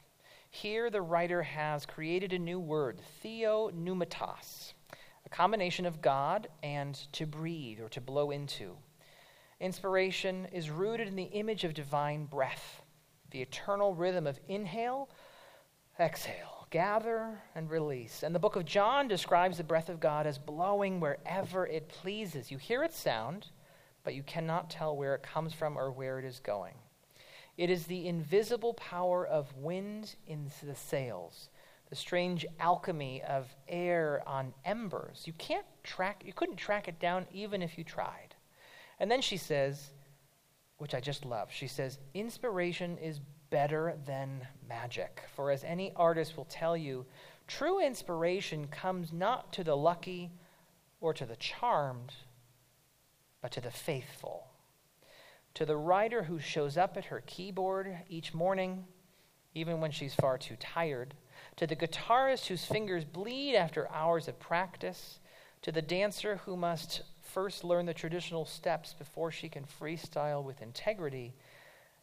Here 0.54 0.90
the 0.90 1.00
writer 1.00 1.42
has 1.42 1.86
created 1.86 2.34
a 2.34 2.38
new 2.38 2.60
word, 2.60 3.00
theopneumatos, 3.24 4.74
a 5.24 5.28
combination 5.30 5.86
of 5.86 6.02
God 6.02 6.46
and 6.62 6.94
to 7.12 7.24
breathe 7.24 7.80
or 7.80 7.88
to 7.88 8.02
blow 8.02 8.30
into. 8.30 8.76
Inspiration 9.60 10.46
is 10.52 10.68
rooted 10.68 11.08
in 11.08 11.16
the 11.16 11.22
image 11.24 11.64
of 11.64 11.72
divine 11.72 12.26
breath, 12.26 12.82
the 13.30 13.40
eternal 13.40 13.94
rhythm 13.94 14.26
of 14.26 14.38
inhale, 14.46 15.08
exhale, 15.98 16.66
gather, 16.68 17.40
and 17.54 17.70
release. 17.70 18.22
And 18.22 18.34
the 18.34 18.38
book 18.38 18.54
of 18.54 18.66
John 18.66 19.08
describes 19.08 19.56
the 19.56 19.64
breath 19.64 19.88
of 19.88 20.00
God 20.00 20.26
as 20.26 20.36
blowing 20.36 21.00
wherever 21.00 21.66
it 21.66 21.88
pleases. 21.88 22.50
You 22.50 22.58
hear 22.58 22.84
its 22.84 22.98
sound, 22.98 23.48
but 24.04 24.14
you 24.14 24.22
cannot 24.22 24.68
tell 24.68 24.94
where 24.94 25.14
it 25.14 25.22
comes 25.22 25.54
from 25.54 25.78
or 25.78 25.90
where 25.90 26.18
it 26.18 26.26
is 26.26 26.40
going. 26.40 26.74
It 27.56 27.70
is 27.70 27.86
the 27.86 28.06
invisible 28.06 28.74
power 28.74 29.26
of 29.26 29.54
wind 29.56 30.16
in 30.26 30.50
the 30.62 30.74
sails, 30.74 31.50
the 31.90 31.96
strange 31.96 32.46
alchemy 32.58 33.22
of 33.22 33.54
air 33.68 34.22
on 34.26 34.54
embers. 34.64 35.24
You 35.26 35.34
can't 35.34 35.66
track 35.84 36.22
you 36.24 36.32
couldn't 36.32 36.56
track 36.56 36.88
it 36.88 36.98
down 36.98 37.26
even 37.32 37.62
if 37.62 37.76
you 37.76 37.84
tried. 37.84 38.34
And 38.98 39.10
then 39.10 39.20
she 39.20 39.36
says, 39.36 39.90
which 40.78 40.94
I 40.94 41.00
just 41.00 41.24
love. 41.24 41.50
She 41.52 41.66
says, 41.66 41.98
inspiration 42.14 42.96
is 42.98 43.20
better 43.50 43.96
than 44.06 44.46
magic. 44.68 45.22
For 45.34 45.50
as 45.50 45.62
any 45.64 45.92
artist 45.94 46.36
will 46.36 46.46
tell 46.46 46.76
you, 46.76 47.04
true 47.46 47.84
inspiration 47.84 48.66
comes 48.68 49.12
not 49.12 49.52
to 49.52 49.64
the 49.64 49.76
lucky 49.76 50.30
or 51.00 51.12
to 51.12 51.26
the 51.26 51.36
charmed, 51.36 52.14
but 53.42 53.52
to 53.52 53.60
the 53.60 53.70
faithful. 53.70 54.46
To 55.54 55.66
the 55.66 55.76
writer 55.76 56.22
who 56.22 56.38
shows 56.38 56.76
up 56.76 56.96
at 56.96 57.06
her 57.06 57.22
keyboard 57.26 57.98
each 58.08 58.32
morning, 58.32 58.86
even 59.54 59.80
when 59.80 59.90
she's 59.90 60.14
far 60.14 60.38
too 60.38 60.56
tired. 60.56 61.14
To 61.56 61.66
the 61.66 61.76
guitarist 61.76 62.46
whose 62.46 62.64
fingers 62.64 63.04
bleed 63.04 63.54
after 63.54 63.90
hours 63.90 64.28
of 64.28 64.40
practice. 64.40 65.20
To 65.62 65.72
the 65.72 65.82
dancer 65.82 66.36
who 66.44 66.56
must 66.56 67.02
first 67.20 67.64
learn 67.64 67.86
the 67.86 67.94
traditional 67.94 68.46
steps 68.46 68.94
before 68.94 69.30
she 69.30 69.48
can 69.48 69.64
freestyle 69.64 70.42
with 70.42 70.62
integrity. 70.62 71.34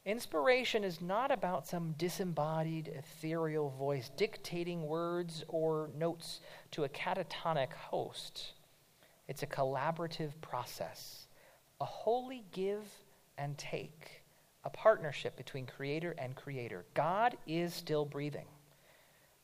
Inspiration 0.05 0.83
is 0.83 1.01
not 1.01 1.31
about 1.31 1.67
some 1.67 1.93
disembodied, 1.97 2.87
ethereal 2.87 3.69
voice 3.71 4.09
dictating 4.15 4.87
words 4.87 5.43
or 5.47 5.89
notes 5.95 6.39
to 6.71 6.83
a 6.83 6.89
catatonic 6.89 7.73
host. 7.73 8.53
It's 9.27 9.43
a 9.43 9.47
collaborative 9.47 10.31
process, 10.41 11.27
a 11.81 11.85
holy 11.85 12.45
give 12.51 12.87
and 13.39 13.57
take, 13.57 14.21
a 14.65 14.69
partnership 14.69 15.37
between 15.37 15.65
creator 15.65 16.13
and 16.17 16.35
creator. 16.35 16.85
God 16.93 17.37
is 17.47 17.73
still 17.73 18.05
breathing. 18.05 18.47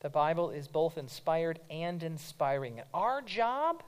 The 0.00 0.10
Bible 0.10 0.50
is 0.50 0.68
both 0.68 0.98
inspired 0.98 1.58
and 1.70 2.02
inspiring. 2.02 2.82
Our 2.92 3.22
job 3.22 3.82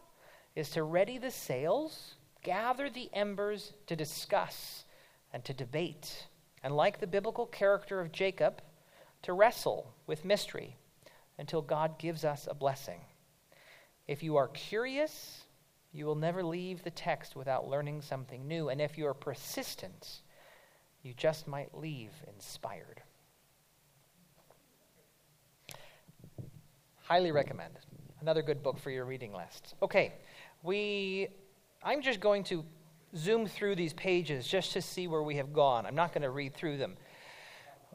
is 0.57 0.71
to 0.71 0.83
ready 0.83 1.19
the 1.19 1.31
sails, 1.31 2.15
gather 2.43 2.89
the 2.89 3.11
embers 3.13 3.75
to 3.87 3.95
discuss 3.95 4.85
and 5.33 5.45
to 5.45 5.53
debate, 5.53 6.27
and 6.63 6.75
like 6.75 6.99
the 6.99 7.07
biblical 7.07 7.47
character 7.47 8.01
of 8.01 8.11
Jacob, 8.11 8.63
to 9.23 9.35
wrestle 9.35 9.93
with 10.07 10.25
mystery 10.25 10.77
until 11.37 11.61
God 11.61 11.99
gives 11.99 12.25
us 12.25 12.49
a 12.51 12.55
blessing. 12.55 13.01
If 14.07 14.23
you 14.23 14.37
are 14.37 14.49
curious, 14.49 15.45
you 15.93 16.05
will 16.07 16.15
never 16.15 16.43
leave 16.43 16.83
the 16.83 16.91
text 16.91 17.35
without 17.35 17.69
learning 17.69 18.03
something 18.03 18.47
new. 18.47 18.69
And 18.69 18.81
if 18.81 18.99
you 18.99 19.07
are 19.07 19.15
persistent, 19.15 20.21
you 21.03 21.15
just 21.15 21.49
might 21.49 21.77
leave 21.77 22.11
inspired. 22.33 23.03
Highly 27.03 27.33
recommend. 27.33 27.75
Another 28.21 28.43
good 28.43 28.63
book 28.63 28.79
for 28.79 28.91
your 28.91 29.05
reading 29.05 29.33
list. 29.33 29.75
Okay, 29.81 30.13
we, 30.63 31.29
I'm 31.83 32.03
just 32.03 32.21
going 32.21 32.45
to 32.45 32.65
zoom 33.17 33.47
through 33.47 33.77
these 33.77 33.95
pages 33.95 34.47
just 34.47 34.73
to 34.73 34.83
see 34.83 35.09
where 35.09 35.23
we 35.23 35.37
have 35.37 35.53
gone. 35.53 35.87
I'm 35.87 35.95
not 35.95 36.13
going 36.13 36.23
to 36.23 36.31
read 36.31 36.55
through 36.55 36.77
them 36.77 36.97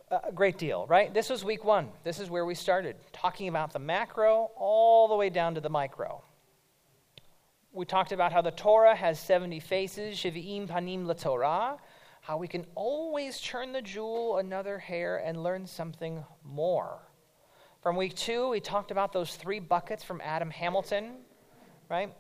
a 0.10 0.32
great 0.32 0.58
deal, 0.58 0.86
right? 0.88 1.14
This 1.14 1.30
was 1.30 1.44
week 1.44 1.64
one. 1.64 1.90
This 2.04 2.20
is 2.20 2.30
where 2.30 2.46
we 2.46 2.56
started, 2.56 2.96
talking 3.12 3.48
about 3.48 3.74
the 3.74 3.80
macro 3.80 4.52
all 4.56 5.08
the 5.08 5.16
way 5.16 5.30
down 5.30 5.56
to 5.56 5.62
the 5.62 5.70
micro. 5.70 6.24
We 7.76 7.86
talked 7.86 8.12
about 8.12 8.32
how 8.32 8.44
the 8.44 8.52
Torah 8.52 8.96
has 8.96 9.20
70 9.20 9.60
faces, 9.60 10.16
Shivi'im 10.16 10.68
Panim 10.68 11.06
LaTorah, 11.06 11.80
how 12.22 12.38
we 12.38 12.48
can 12.48 12.68
always 12.76 13.42
turn 13.42 13.72
the 13.72 13.82
jewel 13.82 14.38
another 14.38 14.78
hair 14.78 15.18
and 15.18 15.42
learn 15.42 15.66
something 15.66 16.24
more. 16.44 17.00
From 17.82 17.96
week 17.96 18.16
two, 18.16 18.50
we 18.50 18.60
talked 18.60 18.92
about 18.92 19.12
those 19.12 19.36
three 19.36 19.60
buckets 19.60 20.04
from 20.04 20.22
Adam 20.24 20.52
Hamilton, 20.52 21.14
right? 21.90 22.14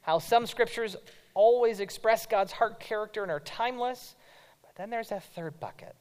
How 0.00 0.18
some 0.18 0.44
scriptures 0.44 0.96
always 1.34 1.78
express 1.78 2.26
God's 2.26 2.50
heart 2.50 2.80
character 2.80 3.22
and 3.22 3.30
are 3.30 3.38
timeless, 3.38 4.16
but 4.60 4.74
then 4.74 4.90
there's 4.90 5.10
that 5.10 5.22
third 5.36 5.60
bucket 5.60 5.94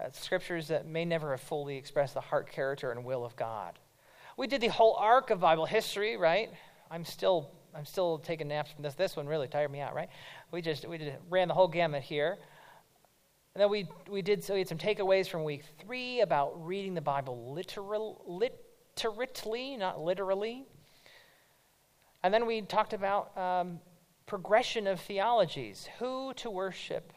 uh, 0.00 0.10
scriptures 0.12 0.68
that 0.68 0.86
may 0.86 1.04
never 1.04 1.32
have 1.32 1.40
fully 1.40 1.76
expressed 1.76 2.14
the 2.14 2.20
heart 2.20 2.48
character 2.52 2.92
and 2.92 3.04
will 3.04 3.24
of 3.24 3.34
God. 3.34 3.76
We 4.36 4.46
did 4.46 4.60
the 4.60 4.68
whole 4.68 4.94
arc 4.94 5.30
of 5.30 5.40
Bible 5.40 5.66
history, 5.66 6.16
right? 6.16 6.50
I'm 6.92 7.04
still 7.04 7.50
I'm 7.76 7.84
still 7.84 8.18
taking 8.18 8.48
naps 8.48 8.70
from 8.70 8.82
this. 8.82 8.94
This 8.94 9.16
one 9.16 9.26
really 9.26 9.48
tired 9.48 9.70
me 9.70 9.80
out, 9.80 9.94
right? 9.94 10.08
We 10.50 10.62
just 10.62 10.88
we 10.88 10.98
just 10.98 11.12
ran 11.28 11.48
the 11.48 11.54
whole 11.54 11.68
gamut 11.68 12.02
here. 12.02 12.38
And 13.54 13.62
then 13.62 13.70
we 13.70 13.86
we 14.08 14.22
did 14.22 14.42
so 14.42 14.54
we 14.54 14.60
had 14.60 14.68
some 14.68 14.78
takeaways 14.78 15.28
from 15.28 15.44
week 15.44 15.64
three 15.78 16.20
about 16.20 16.64
reading 16.66 16.94
the 16.94 17.00
Bible 17.00 17.52
literal 17.52 18.22
literally, 18.26 19.76
not 19.76 20.00
literally. 20.00 20.64
And 22.22 22.32
then 22.32 22.46
we 22.46 22.62
talked 22.62 22.92
about 22.92 23.36
um, 23.36 23.78
progression 24.26 24.86
of 24.86 25.00
theologies 25.00 25.88
who 25.98 26.32
to 26.34 26.50
worship, 26.50 27.12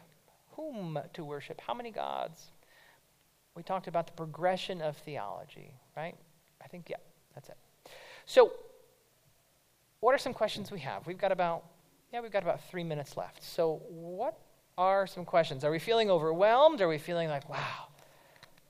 whom 0.51 0.99
to 1.14 1.24
worship, 1.24 1.62
how 1.62 1.74
many 1.74 1.89
gods. 1.89 2.51
We 3.55 3.64
talked 3.64 3.88
about 3.88 4.07
the 4.07 4.14
progression 4.14 4.82
of 4.82 4.97
theology, 4.97 5.74
right? 5.97 6.16
I 6.64 6.68
think, 6.68 6.89
yeah, 6.89 6.97
that's 7.34 7.49
it. 7.49 7.57
So, 8.26 8.51
what 10.00 10.14
are 10.14 10.18
some 10.18 10.34
questions 10.34 10.72
we 10.72 10.80
have? 10.80 11.06
We've 11.08 11.18
got 11.18 11.32
about, 11.32 11.64
yeah, 12.14 12.22
we've 12.22 12.32
got 12.32 12.43
about 12.43 12.64
three 12.70 12.84
minutes 12.84 13.18
left. 13.18 13.43
So, 13.43 13.82
what 13.89 14.39
are 14.78 15.08
some 15.08 15.26
questions? 15.26 15.64
Are 15.64 15.72
we 15.72 15.80
feeling 15.80 16.10
overwhelmed? 16.10 16.82
Are 16.82 16.88
we 16.88 16.97
feeling 16.97 17.30
like, 17.30 17.50
wow, 17.50 17.88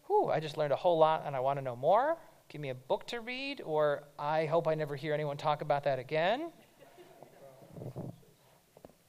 whew, 0.07 0.29
I 0.29 0.39
just 0.39 0.57
learned 0.57 0.73
a 0.73 0.77
whole 0.77 0.97
lot 0.97 1.23
and 1.25 1.35
I 1.35 1.39
want 1.39 1.59
to 1.59 1.63
know 1.63 1.75
more? 1.75 2.17
give 2.49 2.59
me 2.59 2.69
a 2.69 2.75
book 2.75 3.05
to 3.07 3.21
read, 3.21 3.61
or 3.63 4.03
I 4.17 4.47
hope 4.47 4.67
I 4.67 4.73
never 4.73 4.95
hear 4.95 5.13
anyone 5.13 5.37
talk 5.37 5.61
about 5.61 5.83
that 5.83 5.99
again. 5.99 6.51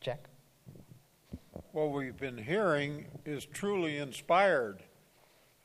Check. 0.01 0.29
What 1.73 1.93
we've 1.93 2.17
been 2.17 2.37
hearing 2.37 3.07
is 3.25 3.47
truly 3.47 3.97
inspired. 3.97 4.83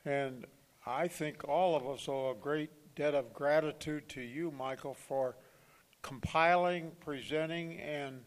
And 0.06 0.46
I 0.86 1.06
think 1.06 1.46
all 1.46 1.76
of 1.76 1.86
us 1.86 2.08
owe 2.08 2.30
a 2.30 2.34
great 2.34 2.70
debt 2.94 3.14
of 3.14 3.34
gratitude 3.34 4.08
to 4.10 4.22
you, 4.22 4.50
Michael, 4.50 4.94
for 4.94 5.36
compiling, 6.06 6.92
presenting, 7.00 7.80
and 7.80 8.20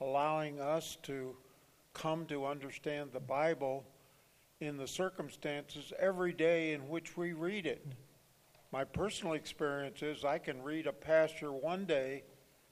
allowing 0.00 0.60
us 0.60 0.98
to 1.04 1.36
come 1.94 2.26
to 2.26 2.44
understand 2.44 3.10
the 3.12 3.20
Bible 3.20 3.84
in 4.58 4.76
the 4.76 4.86
circumstances 4.86 5.92
every 6.00 6.32
day 6.32 6.72
in 6.72 6.88
which 6.88 7.16
we 7.16 7.32
read 7.32 7.66
it. 7.66 7.86
My 8.72 8.82
personal 8.82 9.34
experience 9.34 10.02
is 10.02 10.24
I 10.24 10.38
can 10.38 10.60
read 10.60 10.88
a 10.88 10.92
pasture 10.92 11.52
one 11.52 11.84
day, 11.84 12.24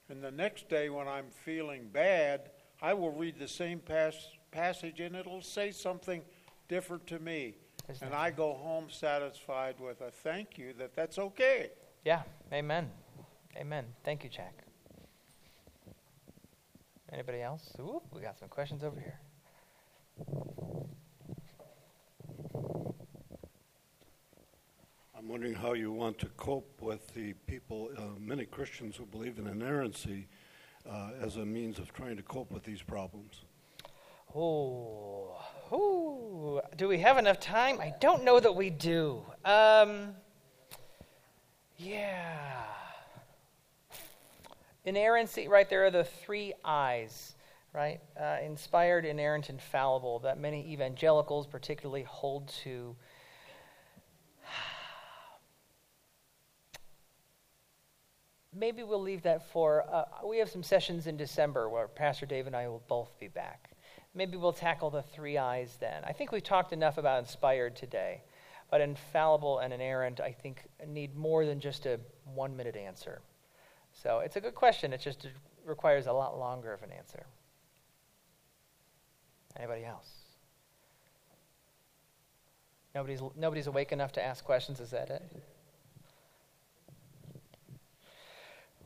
and 0.09 0.21
the 0.21 0.31
next 0.31 0.67
day 0.67 0.89
when 0.89 1.07
I'm 1.07 1.29
feeling 1.45 1.87
bad, 1.93 2.51
I 2.81 2.93
will 2.93 3.11
read 3.11 3.39
the 3.39 3.47
same 3.47 3.79
pas- 3.79 4.31
passage 4.51 4.99
and 4.99 5.15
it'll 5.15 5.41
say 5.41 5.71
something 5.71 6.21
different 6.67 7.07
to 7.07 7.19
me. 7.19 7.55
And 8.01 8.13
I 8.13 8.29
go 8.31 8.53
home 8.55 8.87
satisfied 8.89 9.75
with 9.79 10.01
a 10.01 10.11
thank 10.11 10.57
you 10.57 10.73
that 10.79 10.95
that's 10.95 11.17
okay. 11.17 11.71
Yeah, 12.03 12.23
amen. 12.51 12.89
Amen. 13.57 13.85
Thank 14.03 14.23
you, 14.23 14.29
Jack. 14.29 14.63
Anybody 17.11 17.41
else? 17.41 17.73
Ooh, 17.79 18.01
we 18.13 18.21
got 18.21 18.37
some 18.37 18.49
questions 18.49 18.83
over 18.83 18.99
here. 18.99 19.19
I'm 25.17 25.27
wondering 25.27 25.55
how 25.55 25.73
you 25.73 25.91
want 25.91 26.19
to 26.19 26.27
cope 26.37 26.81
with 26.81 27.13
the 27.13 27.33
people, 27.47 27.89
uh, 27.97 28.01
many 28.19 28.45
Christians 28.45 28.95
who 28.95 29.05
believe 29.05 29.39
in 29.39 29.47
inerrancy, 29.47 30.27
uh, 30.89 31.11
as 31.21 31.37
a 31.37 31.45
means 31.45 31.79
of 31.79 31.91
trying 31.93 32.15
to 32.15 32.23
cope 32.23 32.51
with 32.51 32.63
these 32.63 32.81
problems. 32.81 33.41
Oh, 34.35 35.35
ooh. 35.73 36.61
do 36.77 36.87
we 36.87 36.99
have 36.99 37.17
enough 37.17 37.39
time? 37.39 37.79
I 37.81 37.93
don't 37.99 38.23
know 38.23 38.39
that 38.39 38.55
we 38.55 38.69
do. 38.69 39.23
Um, 39.43 40.15
yeah. 41.77 42.63
Inerrancy, 44.85 45.47
right 45.47 45.69
there 45.69 45.85
are 45.85 45.91
the 45.91 46.05
three 46.05 46.53
I's, 46.63 47.35
right? 47.73 47.99
Uh, 48.19 48.37
inspired, 48.43 49.05
inerrant, 49.05 49.49
infallible, 49.49 50.19
that 50.19 50.39
many 50.39 50.71
evangelicals 50.71 51.47
particularly 51.47 52.03
hold 52.03 52.47
to. 52.63 52.95
Maybe 58.55 58.83
we'll 58.83 59.01
leave 59.01 59.23
that 59.23 59.51
for. 59.51 59.83
Uh, 59.91 60.05
we 60.25 60.37
have 60.37 60.49
some 60.49 60.63
sessions 60.63 61.07
in 61.07 61.17
December 61.17 61.67
where 61.67 61.89
Pastor 61.89 62.25
Dave 62.25 62.47
and 62.47 62.55
I 62.55 62.69
will 62.69 62.83
both 62.87 63.19
be 63.19 63.27
back. 63.27 63.71
Maybe 64.15 64.37
we'll 64.37 64.53
tackle 64.53 64.89
the 64.89 65.03
three 65.03 65.37
I's 65.37 65.75
then. 65.79 66.03
I 66.05 66.13
think 66.13 66.31
we've 66.31 66.41
talked 66.41 66.71
enough 66.71 66.97
about 66.97 67.19
inspired 67.19 67.75
today, 67.75 68.23
but 68.71 68.79
infallible 68.79 69.59
and 69.59 69.73
inerrant, 69.73 70.21
I 70.21 70.31
think, 70.31 70.63
need 70.87 71.15
more 71.17 71.45
than 71.45 71.59
just 71.59 71.85
a 71.85 71.99
one 72.23 72.55
minute 72.55 72.77
answer. 72.77 73.21
So 74.01 74.19
it's 74.19 74.37
a 74.37 74.41
good 74.41 74.55
question. 74.55 74.93
It 74.93 75.01
just 75.01 75.27
requires 75.65 76.07
a 76.07 76.13
lot 76.13 76.37
longer 76.39 76.73
of 76.73 76.83
an 76.83 76.91
answer. 76.91 77.25
Anybody 79.57 79.83
else? 79.83 80.09
Nobody's, 82.95 83.21
nobody's 83.35 83.67
awake 83.67 83.91
enough 83.91 84.13
to 84.13 84.23
ask 84.23 84.43
questions, 84.43 84.79
is 84.79 84.91
that 84.91 85.09
it? 85.09 85.21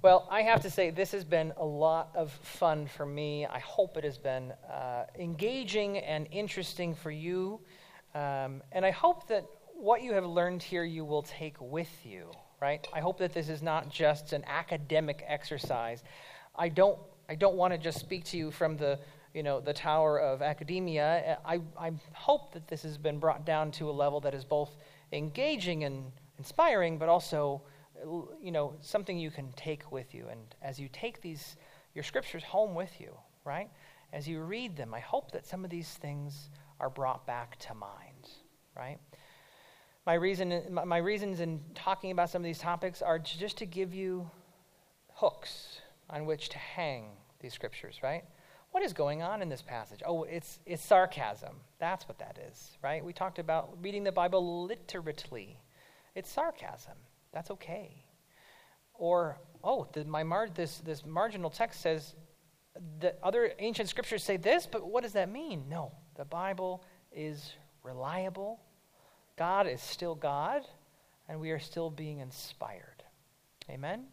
Well, 0.01 0.28
I 0.30 0.41
have 0.41 0.61
to 0.64 0.70
say, 0.70 0.89
this 0.89 1.11
has 1.14 1.24
been 1.24 1.53
a 1.57 1.64
lot 1.64 2.09
of 2.14 2.32
fun 2.32 2.88
for 2.88 3.05
me. 3.05 3.45
I 3.45 3.59
hope 3.59 3.95
it 3.95 4.03
has 4.03 4.18
been 4.18 4.51
uh, 4.70 5.05
engaging 5.18 5.99
and 5.99 6.28
interesting 6.32 6.93
for 6.93 7.11
you. 7.11 7.61
Um, 8.14 8.61
and 8.72 8.84
I 8.84 8.91
hope 8.91 9.28
that 9.28 9.45
what 9.74 10.01
you 10.01 10.14
have 10.14 10.26
learned 10.26 10.61
here 10.61 10.84
you 10.84 11.05
will 11.05 11.24
take 11.24 11.55
with 11.61 12.05
you, 12.05 12.32
right? 12.64 12.88
I 12.93 13.01
hope 13.01 13.18
that 13.18 13.34
this 13.34 13.49
is 13.49 13.61
not 13.61 13.89
just 13.89 14.32
an 14.32 14.45
academic 14.47 15.22
exercise. 15.28 16.01
I 16.55 16.70
don't, 16.70 16.97
I 17.28 17.36
don't 17.36 17.55
want 17.55 17.74
to 17.74 17.78
just 17.78 17.99
speak 17.99 18.24
to 18.32 18.38
you 18.38 18.51
from 18.51 18.78
the, 18.78 18.99
you 19.34 19.43
know, 19.43 19.59
the 19.59 19.74
tower 19.74 20.18
of 20.18 20.41
academia. 20.41 21.38
I, 21.43 21.59
I 21.78 21.91
hope 22.14 22.53
that 22.53 22.70
this 22.70 22.84
has 22.84 22.97
been 22.97 23.20
brought 23.20 23.45
down 23.45 23.72
to 23.72 23.89
a 23.89 23.91
level 23.91 24.22
that 24.22 24.34
is 24.34 24.45
both 24.45 24.78
engaging 25.11 25.84
and 25.84 26.09
inspiring, 26.38 26.97
but 26.97 27.09
also 27.09 27.61
you 28.41 28.51
know, 28.51 28.74
something 28.80 29.18
you 29.18 29.32
can 29.32 29.51
take 29.57 29.91
with 29.91 30.14
you. 30.16 30.28
And 30.32 30.41
as 30.61 30.80
you 30.80 30.89
take 30.91 31.22
these, 31.22 31.57
your 31.93 32.03
scriptures 32.03 32.43
home 32.43 32.76
with 32.76 32.99
you, 32.99 33.14
right? 33.43 33.70
As 34.14 34.26
you 34.26 34.41
read 34.41 34.78
them, 34.78 34.93
I 34.93 35.01
hope 35.01 35.32
that 35.32 35.45
some 35.45 35.66
of 35.66 35.70
these 35.70 35.89
things 35.89 36.49
are 36.80 36.89
brought 36.89 37.26
back 37.28 37.57
to 37.59 37.74
mind, 37.74 38.30
right? 38.76 38.99
My, 40.06 40.16
reason, 40.16 40.62
my 40.86 40.97
reasons 40.97 41.39
in 41.39 41.62
talking 41.76 42.12
about 42.12 42.30
some 42.30 42.41
of 42.41 42.45
these 42.45 42.60
topics 42.60 43.01
are 43.01 43.20
just 43.20 43.58
to 43.60 43.66
give 43.66 43.93
you 43.93 44.30
hooks 45.14 45.80
on 46.10 46.26
which 46.26 46.49
to 46.49 46.58
hang 46.58 47.06
these 47.39 47.54
scriptures, 47.54 47.99
right? 48.04 48.24
What 48.72 48.84
is 48.84 48.91
going 48.91 49.22
on 49.22 49.41
in 49.41 49.49
this 49.49 49.62
passage? 49.62 50.01
Oh, 50.06 50.24
it's, 50.24 50.60
it's 50.66 50.84
sarcasm. 50.84 51.56
That's 51.80 52.08
what 52.08 52.20
that 52.20 52.38
is, 52.49 52.78
right? 52.82 53.06
We 53.06 53.14
talked 53.14 53.39
about 53.39 53.78
reading 53.82 54.04
the 54.04 54.12
Bible 54.12 54.66
literally. 54.66 55.60
It's 56.16 56.30
sarcasm. 56.30 56.97
That's 57.32 57.51
okay. 57.51 58.04
Or, 58.95 59.38
oh, 59.64 59.88
the, 59.93 60.04
my 60.06 60.24
mar- 60.24 60.49
this, 60.54 60.80
this 60.80 61.06
marginal 61.06 61.49
text 61.49 61.82
says 61.82 62.16
that 62.99 63.20
other 63.24 63.54
ancient 63.60 63.89
scriptures 63.89 64.24
say 64.24 64.38
this, 64.38 64.66
but 64.66 64.86
what 64.86 65.04
does 65.04 65.14
that 65.14 65.30
mean? 65.30 65.66
No, 65.70 65.91
the 66.16 66.26
Bible 66.26 66.84
is 67.12 67.54
reliable. 67.84 68.60
God 69.36 69.65
is 69.67 69.81
still 69.81 70.13
God, 70.13 70.61
and 71.27 71.39
we 71.39 71.49
are 71.49 71.59
still 71.59 71.89
being 71.89 72.19
inspired. 72.19 73.03
Amen? 73.67 74.05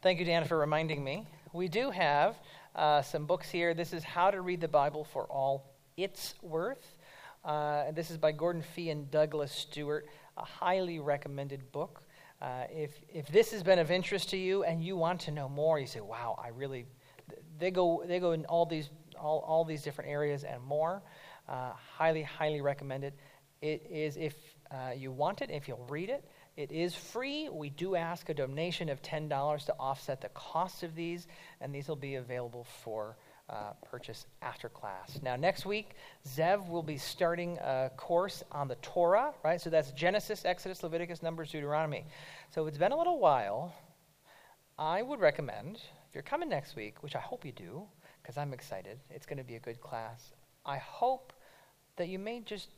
Thank 0.00 0.18
you, 0.18 0.24
Dan, 0.24 0.46
for 0.46 0.56
reminding 0.56 1.04
me. 1.04 1.26
We 1.52 1.68
do 1.68 1.90
have 1.90 2.36
uh, 2.74 3.02
some 3.02 3.26
books 3.26 3.50
here. 3.50 3.74
This 3.74 3.92
is 3.92 4.02
How 4.02 4.30
to 4.30 4.40
Read 4.40 4.62
the 4.62 4.68
Bible 4.68 5.04
for 5.04 5.24
All 5.24 5.74
Its 5.98 6.36
Worth. 6.40 6.96
Uh, 7.44 7.90
this 7.92 8.10
is 8.10 8.16
by 8.16 8.32
Gordon 8.32 8.62
Fee 8.62 8.88
and 8.88 9.10
Douglas 9.10 9.52
Stuart, 9.52 10.08
a 10.38 10.44
highly 10.44 10.98
recommended 10.98 11.70
book. 11.70 12.00
Uh, 12.40 12.64
if, 12.70 12.92
if 13.12 13.28
this 13.28 13.50
has 13.50 13.62
been 13.62 13.78
of 13.78 13.90
interest 13.90 14.30
to 14.30 14.38
you 14.38 14.64
and 14.64 14.82
you 14.82 14.96
want 14.96 15.20
to 15.20 15.30
know 15.30 15.50
more, 15.50 15.78
you 15.78 15.86
say, 15.86 16.00
wow, 16.00 16.38
I 16.42 16.48
really, 16.48 16.86
they 17.58 17.70
go, 17.70 18.02
they 18.06 18.20
go 18.20 18.32
in 18.32 18.46
all 18.46 18.64
these, 18.64 18.88
all, 19.20 19.44
all 19.46 19.66
these 19.66 19.82
different 19.82 20.08
areas 20.08 20.44
and 20.44 20.62
more. 20.62 21.02
Uh, 21.46 21.72
highly, 21.98 22.22
highly 22.22 22.62
recommended. 22.62 23.12
It 23.62 23.86
is, 23.90 24.16
if 24.16 24.34
uh, 24.70 24.92
you 24.96 25.12
want 25.12 25.42
it, 25.42 25.50
if 25.50 25.68
you'll 25.68 25.86
read 25.88 26.08
it, 26.08 26.24
it 26.56 26.72
is 26.72 26.94
free. 26.94 27.48
We 27.48 27.70
do 27.70 27.94
ask 27.94 28.28
a 28.28 28.34
donation 28.34 28.88
of 28.88 29.02
$10 29.02 29.66
to 29.66 29.74
offset 29.78 30.20
the 30.20 30.28
cost 30.30 30.82
of 30.82 30.94
these, 30.94 31.26
and 31.60 31.74
these 31.74 31.88
will 31.88 31.96
be 31.96 32.16
available 32.16 32.66
for 32.82 33.16
uh, 33.50 33.72
purchase 33.84 34.26
after 34.42 34.68
class. 34.68 35.18
Now, 35.22 35.36
next 35.36 35.66
week, 35.66 35.90
Zev 36.26 36.68
will 36.68 36.82
be 36.82 36.96
starting 36.96 37.58
a 37.58 37.90
course 37.96 38.42
on 38.52 38.68
the 38.68 38.76
Torah, 38.76 39.34
right? 39.44 39.60
So 39.60 39.70
that's 39.70 39.90
Genesis, 39.92 40.44
Exodus, 40.44 40.82
Leviticus, 40.82 41.22
Numbers, 41.22 41.50
Deuteronomy. 41.50 42.04
So 42.50 42.66
it's 42.66 42.78
been 42.78 42.92
a 42.92 42.98
little 42.98 43.18
while. 43.18 43.74
I 44.78 45.02
would 45.02 45.20
recommend, 45.20 45.76
if 46.08 46.14
you're 46.14 46.22
coming 46.22 46.48
next 46.48 46.76
week, 46.76 47.02
which 47.02 47.16
I 47.16 47.20
hope 47.20 47.44
you 47.44 47.52
do, 47.52 47.82
because 48.22 48.38
I'm 48.38 48.52
excited, 48.52 48.98
it's 49.10 49.26
going 49.26 49.38
to 49.38 49.44
be 49.44 49.56
a 49.56 49.60
good 49.60 49.80
class. 49.80 50.32
I 50.64 50.78
hope 50.78 51.32
that 51.96 52.08
you 52.08 52.18
may 52.18 52.40
just 52.40 52.68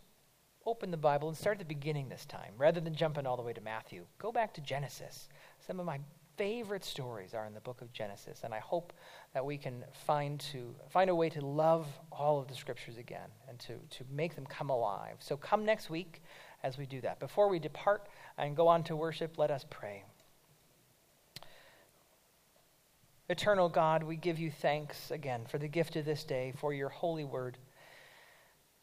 open 0.66 0.90
the 0.90 0.96
Bible 0.96 1.28
and 1.28 1.36
start 1.36 1.54
at 1.54 1.58
the 1.60 1.74
beginning 1.74 2.08
this 2.08 2.24
time, 2.24 2.52
rather 2.56 2.80
than 2.80 2.94
jumping 2.94 3.26
all 3.26 3.36
the 3.36 3.42
way 3.42 3.52
to 3.52 3.60
Matthew. 3.60 4.04
Go 4.18 4.32
back 4.32 4.54
to 4.54 4.60
Genesis. 4.60 5.28
Some 5.66 5.80
of 5.80 5.86
my 5.86 6.00
favorite 6.36 6.84
stories 6.84 7.34
are 7.34 7.46
in 7.46 7.54
the 7.54 7.60
book 7.60 7.82
of 7.82 7.92
Genesis, 7.92 8.40
and 8.44 8.54
I 8.54 8.58
hope 8.58 8.92
that 9.34 9.44
we 9.44 9.58
can 9.58 9.84
find 10.06 10.40
to 10.52 10.74
find 10.90 11.10
a 11.10 11.14
way 11.14 11.28
to 11.30 11.44
love 11.44 11.86
all 12.10 12.40
of 12.40 12.48
the 12.48 12.54
scriptures 12.54 12.96
again 12.96 13.28
and 13.48 13.58
to, 13.60 13.74
to 13.98 14.04
make 14.10 14.34
them 14.34 14.46
come 14.46 14.70
alive. 14.70 15.16
So 15.18 15.36
come 15.36 15.64
next 15.64 15.90
week 15.90 16.22
as 16.62 16.78
we 16.78 16.86
do 16.86 17.00
that. 17.02 17.20
Before 17.20 17.48
we 17.48 17.58
depart 17.58 18.08
and 18.38 18.56
go 18.56 18.68
on 18.68 18.82
to 18.84 18.96
worship, 18.96 19.38
let 19.38 19.50
us 19.50 19.64
pray. 19.68 20.04
Eternal 23.28 23.68
God, 23.68 24.02
we 24.02 24.16
give 24.16 24.38
you 24.38 24.50
thanks 24.50 25.10
again 25.10 25.46
for 25.48 25.58
the 25.58 25.68
gift 25.68 25.96
of 25.96 26.04
this 26.04 26.24
day, 26.24 26.52
for 26.58 26.74
your 26.74 26.88
holy 26.88 27.24
word, 27.24 27.56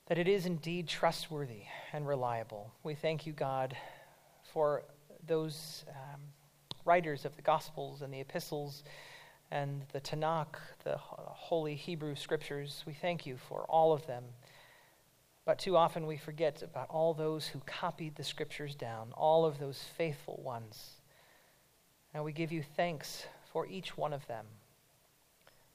that 0.09 0.17
it 0.17 0.27
is 0.27 0.45
indeed 0.45 0.89
trustworthy 0.89 1.63
and 1.93 2.05
reliable. 2.05 2.73
We 2.83 2.95
thank 2.95 3.25
you, 3.25 3.31
God, 3.31 3.77
for 4.51 4.83
those. 5.25 5.85
Um, 5.89 6.19
writers 6.89 7.23
of 7.23 7.35
the 7.35 7.41
Gospels 7.43 8.01
and 8.01 8.11
the 8.11 8.19
epistles 8.19 8.83
and 9.51 9.83
the 9.93 10.01
Tanakh, 10.01 10.55
the 10.83 10.97
holy 10.97 11.75
Hebrew 11.75 12.15
scriptures. 12.15 12.83
We 12.87 12.93
thank 12.93 13.27
you 13.27 13.37
for 13.37 13.61
all 13.69 13.93
of 13.93 14.07
them. 14.07 14.23
But 15.45 15.59
too 15.59 15.77
often 15.77 16.07
we 16.07 16.17
forget 16.17 16.63
about 16.63 16.89
all 16.89 17.13
those 17.13 17.45
who 17.45 17.59
copied 17.65 18.15
the 18.15 18.23
scriptures 18.23 18.73
down, 18.73 19.11
all 19.13 19.45
of 19.45 19.59
those 19.59 19.83
faithful 19.97 20.41
ones. 20.43 21.01
And 22.13 22.23
we 22.23 22.31
give 22.31 22.51
you 22.51 22.63
thanks 22.75 23.25
for 23.51 23.67
each 23.67 23.95
one 23.95 24.13
of 24.13 24.25
them, 24.25 24.45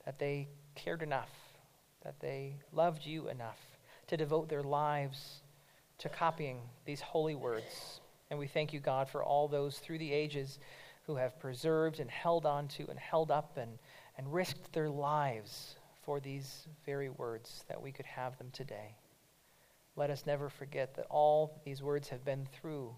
that 0.04 0.18
they 0.18 0.48
cared 0.74 1.02
enough, 1.02 1.30
that 2.02 2.18
they 2.18 2.56
loved 2.72 3.06
you 3.06 3.28
enough 3.28 3.58
to 4.06 4.16
devote 4.16 4.48
their 4.48 4.62
lives 4.62 5.42
to 5.98 6.08
copying 6.08 6.60
these 6.84 7.00
holy 7.00 7.34
words. 7.34 8.00
And 8.30 8.38
we 8.38 8.46
thank 8.46 8.72
you, 8.72 8.80
God, 8.80 9.08
for 9.08 9.22
all 9.22 9.48
those 9.48 9.78
through 9.78 9.98
the 9.98 10.12
ages 10.12 10.58
who 11.06 11.16
have 11.16 11.38
preserved 11.38 12.00
and 12.00 12.10
held 12.10 12.46
on 12.46 12.68
to 12.68 12.86
and 12.88 12.98
held 12.98 13.30
up 13.30 13.56
and, 13.56 13.78
and 14.16 14.32
risked 14.32 14.72
their 14.72 14.88
lives 14.88 15.76
for 16.02 16.20
these 16.20 16.66
very 16.84 17.10
words 17.10 17.64
that 17.68 17.80
we 17.80 17.92
could 17.92 18.06
have 18.06 18.36
them 18.38 18.48
today. 18.52 18.96
Let 19.96 20.10
us 20.10 20.26
never 20.26 20.48
forget 20.48 20.94
that 20.96 21.06
all 21.08 21.60
these 21.64 21.82
words 21.82 22.08
have 22.08 22.24
been 22.24 22.46
through 22.52 22.94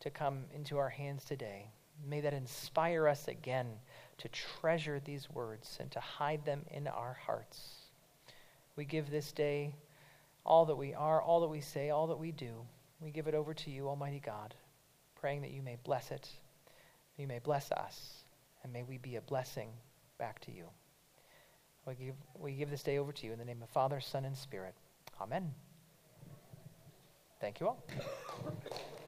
to 0.00 0.10
come 0.10 0.44
into 0.54 0.76
our 0.76 0.90
hands 0.90 1.24
today. 1.24 1.70
May 2.06 2.20
that 2.20 2.34
inspire 2.34 3.08
us 3.08 3.28
again 3.28 3.68
to 4.18 4.28
treasure 4.28 5.00
these 5.00 5.30
words 5.30 5.78
and 5.80 5.90
to 5.92 6.00
hide 6.00 6.44
them 6.44 6.64
in 6.70 6.88
our 6.88 7.16
hearts. 7.24 7.76
We 8.76 8.84
give 8.84 9.10
this 9.10 9.32
day 9.32 9.74
all 10.44 10.66
that 10.66 10.76
we 10.76 10.94
are, 10.94 11.20
all 11.22 11.40
that 11.40 11.48
we 11.48 11.60
say, 11.60 11.90
all 11.90 12.08
that 12.08 12.18
we 12.18 12.32
do. 12.32 12.66
We 13.00 13.10
give 13.10 13.26
it 13.26 13.34
over 13.34 13.54
to 13.54 13.70
you, 13.70 13.88
Almighty 13.88 14.20
God, 14.24 14.54
praying 15.14 15.42
that 15.42 15.50
you 15.50 15.62
may 15.62 15.76
bless 15.82 16.10
it 16.10 16.28
you 17.16 17.26
may 17.26 17.38
bless 17.38 17.70
us, 17.70 18.24
and 18.62 18.72
may 18.72 18.82
we 18.82 18.98
be 18.98 19.16
a 19.16 19.20
blessing 19.20 19.68
back 20.18 20.40
to 20.40 20.52
you. 20.52 20.64
We 21.86 21.94
give, 21.94 22.14
we 22.38 22.52
give 22.54 22.70
this 22.70 22.82
day 22.82 22.98
over 22.98 23.12
to 23.12 23.26
you 23.26 23.32
in 23.32 23.38
the 23.38 23.44
name 23.44 23.62
of 23.62 23.68
Father, 23.68 24.00
Son, 24.00 24.24
and 24.24 24.36
Spirit. 24.36 24.74
Amen. 25.20 25.52
Thank 27.40 27.60
you 27.60 27.68
all. 27.68 27.84